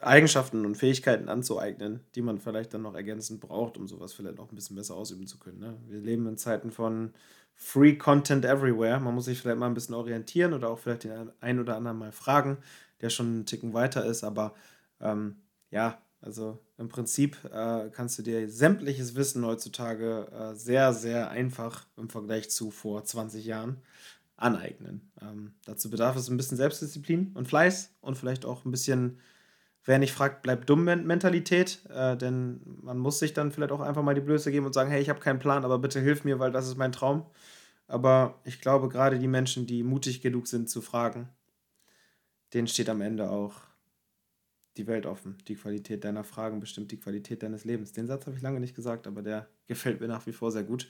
Eigenschaften 0.00 0.64
und 0.64 0.76
Fähigkeiten 0.76 1.28
anzueignen, 1.28 2.00
die 2.14 2.22
man 2.22 2.38
vielleicht 2.38 2.72
dann 2.72 2.82
noch 2.82 2.94
ergänzend 2.94 3.40
braucht, 3.40 3.76
um 3.76 3.88
sowas 3.88 4.12
vielleicht 4.12 4.36
noch 4.36 4.50
ein 4.50 4.54
bisschen 4.54 4.76
besser 4.76 4.94
ausüben 4.94 5.26
zu 5.26 5.38
können. 5.38 5.58
Ne? 5.58 5.76
Wir 5.88 6.00
leben 6.00 6.26
in 6.26 6.36
Zeiten 6.36 6.70
von 6.70 7.12
Free 7.54 7.96
Content 7.96 8.44
Everywhere. 8.44 9.00
Man 9.00 9.14
muss 9.14 9.24
sich 9.24 9.40
vielleicht 9.40 9.58
mal 9.58 9.66
ein 9.66 9.74
bisschen 9.74 9.96
orientieren 9.96 10.52
oder 10.52 10.70
auch 10.70 10.78
vielleicht 10.78 11.04
den 11.04 11.32
einen 11.40 11.58
oder 11.58 11.76
anderen 11.76 11.98
mal 11.98 12.12
fragen, 12.12 12.58
der 13.00 13.10
schon 13.10 13.26
einen 13.26 13.46
Ticken 13.46 13.74
weiter 13.74 14.04
ist. 14.04 14.22
Aber 14.22 14.54
ähm, 15.00 15.36
ja, 15.70 16.00
also 16.20 16.58
im 16.78 16.88
Prinzip 16.88 17.36
äh, 17.52 17.90
kannst 17.90 18.18
du 18.18 18.22
dir 18.22 18.48
sämtliches 18.48 19.14
Wissen 19.14 19.44
heutzutage 19.44 20.28
äh, 20.32 20.54
sehr, 20.54 20.92
sehr 20.92 21.30
einfach 21.30 21.86
im 21.96 22.08
Vergleich 22.08 22.50
zu 22.50 22.70
vor 22.70 23.04
20 23.04 23.44
Jahren 23.44 23.82
aneignen. 24.36 25.10
Ähm, 25.20 25.54
dazu 25.64 25.90
bedarf 25.90 26.16
es 26.16 26.28
ein 26.28 26.36
bisschen 26.36 26.56
Selbstdisziplin 26.56 27.32
und 27.34 27.48
Fleiß 27.48 27.90
und 28.00 28.16
vielleicht 28.16 28.44
auch 28.44 28.64
ein 28.64 28.70
bisschen, 28.70 29.18
wer 29.88 29.98
nicht 29.98 30.12
fragt, 30.12 30.42
bleibt 30.42 30.68
dumm 30.68 30.84
Mentalität, 30.84 31.80
äh, 31.88 32.14
denn 32.14 32.60
man 32.82 32.98
muss 32.98 33.18
sich 33.18 33.32
dann 33.32 33.50
vielleicht 33.50 33.72
auch 33.72 33.80
einfach 33.80 34.02
mal 34.02 34.14
die 34.14 34.20
Blöße 34.20 34.50
geben 34.50 34.66
und 34.66 34.74
sagen, 34.74 34.90
hey, 34.90 35.00
ich 35.00 35.08
habe 35.08 35.18
keinen 35.18 35.38
Plan, 35.38 35.64
aber 35.64 35.78
bitte 35.78 35.98
hilf 35.98 36.24
mir, 36.24 36.38
weil 36.38 36.52
das 36.52 36.68
ist 36.68 36.76
mein 36.76 36.92
Traum. 36.92 37.24
Aber 37.86 38.38
ich 38.44 38.60
glaube, 38.60 38.90
gerade 38.90 39.18
die 39.18 39.28
Menschen, 39.28 39.66
die 39.66 39.82
mutig 39.82 40.20
genug 40.20 40.46
sind 40.46 40.68
zu 40.68 40.82
fragen, 40.82 41.30
denen 42.52 42.68
steht 42.68 42.90
am 42.90 43.00
Ende 43.00 43.30
auch 43.30 43.54
die 44.76 44.86
Welt 44.86 45.06
offen. 45.06 45.38
Die 45.48 45.54
Qualität 45.54 46.04
deiner 46.04 46.22
Fragen 46.22 46.60
bestimmt 46.60 46.92
die 46.92 47.00
Qualität 47.00 47.42
deines 47.42 47.64
Lebens. 47.64 47.92
Den 47.92 48.06
Satz 48.06 48.26
habe 48.26 48.36
ich 48.36 48.42
lange 48.42 48.60
nicht 48.60 48.76
gesagt, 48.76 49.06
aber 49.06 49.22
der 49.22 49.48
gefällt 49.68 50.02
mir 50.02 50.08
nach 50.08 50.26
wie 50.26 50.32
vor 50.32 50.52
sehr 50.52 50.64
gut. 50.64 50.86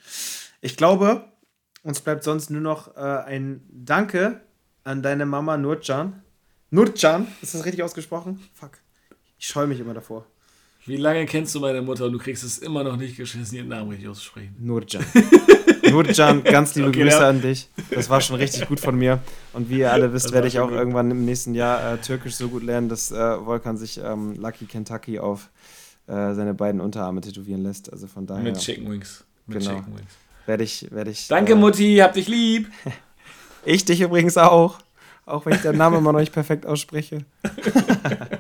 Ich 0.60 0.76
glaube, 0.76 1.24
uns 1.84 2.00
bleibt 2.00 2.24
sonst 2.24 2.50
nur 2.50 2.60
noch 2.60 2.96
äh, 2.96 3.00
ein 3.00 3.64
Danke 3.70 4.40
an 4.82 5.04
deine 5.04 5.24
Mama 5.24 5.56
Nurcan. 5.56 6.20
Nurcan, 6.70 7.28
ist 7.42 7.54
das 7.54 7.64
richtig 7.64 7.84
ausgesprochen? 7.84 8.40
Fuck. 8.54 8.72
Ich 9.38 9.46
scheue 9.46 9.66
mich 9.66 9.80
immer 9.80 9.94
davor. 9.94 10.26
Wie 10.84 10.96
lange 10.96 11.26
kennst 11.26 11.54
du 11.54 11.60
meine 11.60 11.82
Mutter 11.82 12.06
und 12.06 12.12
du 12.12 12.18
kriegst 12.18 12.42
es 12.44 12.58
immer 12.58 12.82
noch 12.82 12.96
nicht 12.96 13.16
geschissen, 13.16 13.56
ihren 13.56 13.68
Namen 13.68 13.90
richtig 13.90 14.08
auszusprechen? 14.08 14.56
Nurcan. 14.58 15.04
Nurcan, 15.90 16.42
ganz 16.44 16.74
liebe 16.74 16.88
okay, 16.88 17.02
Grüße 17.02 17.18
ja. 17.18 17.28
an 17.28 17.42
dich. 17.42 17.68
Das 17.90 18.08
war 18.08 18.20
schon 18.20 18.36
richtig 18.36 18.66
gut 18.66 18.80
von 18.80 18.96
mir. 18.96 19.20
Und 19.52 19.68
wie 19.68 19.80
ihr 19.80 19.92
alle 19.92 20.12
wisst, 20.12 20.32
werde 20.32 20.48
ich 20.48 20.58
auch 20.58 20.68
gut. 20.68 20.78
irgendwann 20.78 21.10
im 21.10 21.24
nächsten 21.24 21.54
Jahr 21.54 21.94
äh, 21.94 21.98
Türkisch 21.98 22.36
so 22.36 22.48
gut 22.48 22.62
lernen, 22.62 22.88
dass 22.88 23.10
äh, 23.10 23.16
Volkan 23.16 23.76
sich 23.76 24.00
ähm, 24.02 24.34
Lucky 24.36 24.64
Kentucky 24.64 25.18
auf 25.18 25.50
äh, 26.06 26.32
seine 26.32 26.54
beiden 26.54 26.80
Unterarme 26.80 27.20
tätowieren 27.20 27.62
lässt. 27.62 27.92
Also 27.92 28.06
von 28.06 28.26
daher. 28.26 28.42
Mit 28.42 28.58
Chicken 28.58 28.90
Wings. 28.90 29.24
Mit 29.46 29.58
genau. 29.58 29.74
Chicken 29.76 29.94
Wings. 29.98 30.10
Werde 30.46 30.64
ich, 30.64 30.90
werde 30.90 31.10
ich. 31.10 31.28
Danke, 31.28 31.52
äh, 31.52 31.56
Mutti, 31.56 31.96
hab 31.98 32.14
dich 32.14 32.28
lieb. 32.28 32.68
Ich 33.64 33.84
dich 33.84 34.00
übrigens 34.00 34.38
auch. 34.38 34.78
Auch 35.26 35.44
wenn 35.44 35.52
ich 35.52 35.60
den 35.60 35.76
Namen 35.76 35.98
immer 35.98 36.12
noch 36.12 36.20
nicht 36.20 36.32
perfekt 36.32 36.64
ausspreche. 36.64 37.26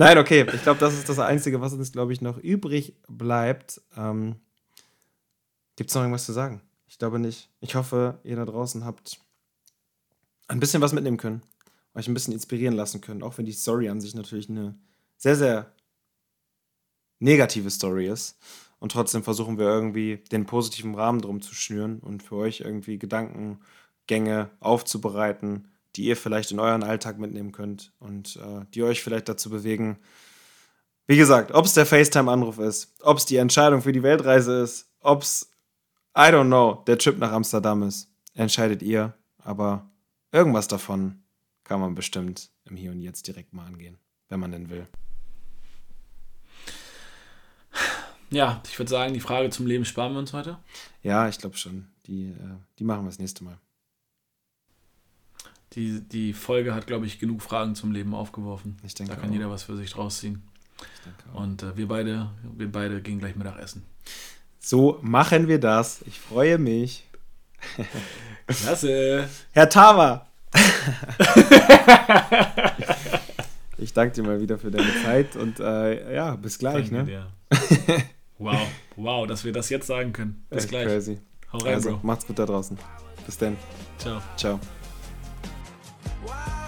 Nein, 0.00 0.16
okay. 0.16 0.46
Ich 0.54 0.62
glaube, 0.62 0.80
das 0.80 0.94
ist 0.94 1.10
das 1.10 1.18
Einzige, 1.18 1.60
was 1.60 1.74
uns, 1.74 1.92
glaube 1.92 2.14
ich, 2.14 2.22
noch 2.22 2.38
übrig 2.38 2.94
bleibt. 3.06 3.82
Ähm, 3.98 4.36
Gibt 5.76 5.90
es 5.90 5.94
noch 5.94 6.00
irgendwas 6.00 6.24
zu 6.24 6.32
sagen? 6.32 6.62
Ich 6.88 6.98
glaube 6.98 7.18
nicht. 7.18 7.50
Ich 7.60 7.74
hoffe, 7.74 8.18
ihr 8.24 8.36
da 8.36 8.46
draußen 8.46 8.86
habt 8.86 9.20
ein 10.48 10.58
bisschen 10.58 10.80
was 10.80 10.94
mitnehmen 10.94 11.18
können. 11.18 11.42
Euch 11.92 12.08
ein 12.08 12.14
bisschen 12.14 12.32
inspirieren 12.32 12.76
lassen 12.76 13.02
können. 13.02 13.22
Auch 13.22 13.36
wenn 13.36 13.44
die 13.44 13.52
Story 13.52 13.90
an 13.90 14.00
sich 14.00 14.14
natürlich 14.14 14.48
eine 14.48 14.74
sehr, 15.18 15.36
sehr 15.36 15.70
negative 17.18 17.68
Story 17.68 18.08
ist. 18.08 18.38
Und 18.78 18.92
trotzdem 18.92 19.22
versuchen 19.22 19.58
wir 19.58 19.66
irgendwie 19.66 20.24
den 20.32 20.46
positiven 20.46 20.94
Rahmen 20.94 21.20
drum 21.20 21.42
zu 21.42 21.54
schnüren 21.54 21.98
und 21.98 22.22
für 22.22 22.36
euch 22.36 22.60
irgendwie 22.60 22.98
Gedankengänge 22.98 24.48
aufzubereiten, 24.60 25.69
die 25.96 26.04
ihr 26.04 26.16
vielleicht 26.16 26.50
in 26.50 26.60
euren 26.60 26.82
Alltag 26.82 27.18
mitnehmen 27.18 27.52
könnt 27.52 27.92
und 27.98 28.36
äh, 28.36 28.64
die 28.74 28.82
euch 28.82 29.02
vielleicht 29.02 29.28
dazu 29.28 29.50
bewegen. 29.50 29.98
Wie 31.06 31.16
gesagt, 31.16 31.52
ob 31.52 31.64
es 31.64 31.74
der 31.74 31.86
FaceTime-Anruf 31.86 32.58
ist, 32.58 32.94
ob 33.02 33.18
es 33.18 33.24
die 33.24 33.36
Entscheidung 33.36 33.82
für 33.82 33.92
die 33.92 34.02
Weltreise 34.02 34.60
ist, 34.62 34.90
ob 35.00 35.22
es, 35.22 35.50
I 36.16 36.30
don't 36.30 36.46
know, 36.46 36.84
der 36.86 36.98
Trip 36.98 37.18
nach 37.18 37.32
Amsterdam 37.32 37.82
ist, 37.82 38.08
entscheidet 38.34 38.82
ihr. 38.82 39.14
Aber 39.38 39.90
irgendwas 40.32 40.68
davon 40.68 41.22
kann 41.64 41.80
man 41.80 41.94
bestimmt 41.94 42.50
im 42.64 42.76
Hier 42.76 42.92
und 42.92 43.00
Jetzt 43.00 43.26
direkt 43.26 43.52
mal 43.52 43.66
angehen, 43.66 43.98
wenn 44.28 44.40
man 44.40 44.52
denn 44.52 44.70
will. 44.70 44.86
Ja, 48.30 48.62
ich 48.68 48.78
würde 48.78 48.90
sagen, 48.90 49.12
die 49.12 49.20
Frage 49.20 49.50
zum 49.50 49.66
Leben 49.66 49.84
sparen 49.84 50.12
wir 50.12 50.20
uns 50.20 50.32
heute. 50.32 50.58
Ja, 51.02 51.28
ich 51.28 51.38
glaube 51.38 51.56
schon. 51.56 51.88
Die, 52.06 52.28
äh, 52.28 52.56
die 52.78 52.84
machen 52.84 53.02
wir 53.02 53.10
das 53.10 53.18
nächste 53.18 53.42
Mal. 53.42 53.58
Die, 55.74 56.00
die 56.00 56.32
Folge 56.32 56.74
hat, 56.74 56.86
glaube 56.86 57.06
ich, 57.06 57.18
genug 57.20 57.42
Fragen 57.42 57.74
zum 57.74 57.92
Leben 57.92 58.14
aufgeworfen. 58.14 58.76
Ich 58.84 58.94
denke 58.94 59.14
da 59.14 59.20
kann 59.20 59.30
auch. 59.30 59.34
jeder 59.34 59.50
was 59.50 59.62
für 59.62 59.76
sich 59.76 59.90
draus 59.92 60.18
ziehen. 60.18 60.42
Und 61.32 61.62
äh, 61.62 61.76
wir, 61.76 61.86
beide, 61.86 62.30
wir 62.56 62.70
beide 62.70 63.00
gehen 63.00 63.18
gleich 63.18 63.36
Mittagessen. 63.36 63.84
So 64.58 64.98
machen 65.02 65.46
wir 65.48 65.60
das. 65.60 66.02
Ich 66.06 66.18
freue 66.18 66.58
mich. 66.58 67.04
Klasse. 68.46 69.28
Herr 69.52 69.68
Tama. 69.68 70.26
ich 73.78 73.92
danke 73.92 74.14
dir 74.14 74.24
mal 74.24 74.40
wieder 74.40 74.58
für 74.58 74.72
deine 74.72 74.92
Zeit 75.04 75.36
und 75.36 75.60
äh, 75.60 76.14
ja, 76.14 76.34
bis 76.34 76.58
gleich. 76.58 76.90
Danke 76.90 77.12
ne? 77.12 77.24
Wow, 78.40 78.66
wow, 78.96 79.26
dass 79.26 79.44
wir 79.44 79.52
das 79.52 79.68
jetzt 79.68 79.86
sagen 79.86 80.12
können. 80.12 80.44
Bis 80.48 80.64
Echt 80.64 80.70
gleich. 80.70 80.86
Crazy. 80.86 81.18
Hau 81.52 81.58
rein, 81.58 81.74
also, 81.74 81.90
Bro. 81.90 82.00
Macht's 82.02 82.26
gut 82.26 82.38
da 82.38 82.46
draußen. 82.46 82.78
Bis 83.26 83.36
dann. 83.36 83.56
Ciao. 83.98 84.22
Ciao. 84.36 84.58
Why? 86.22 86.59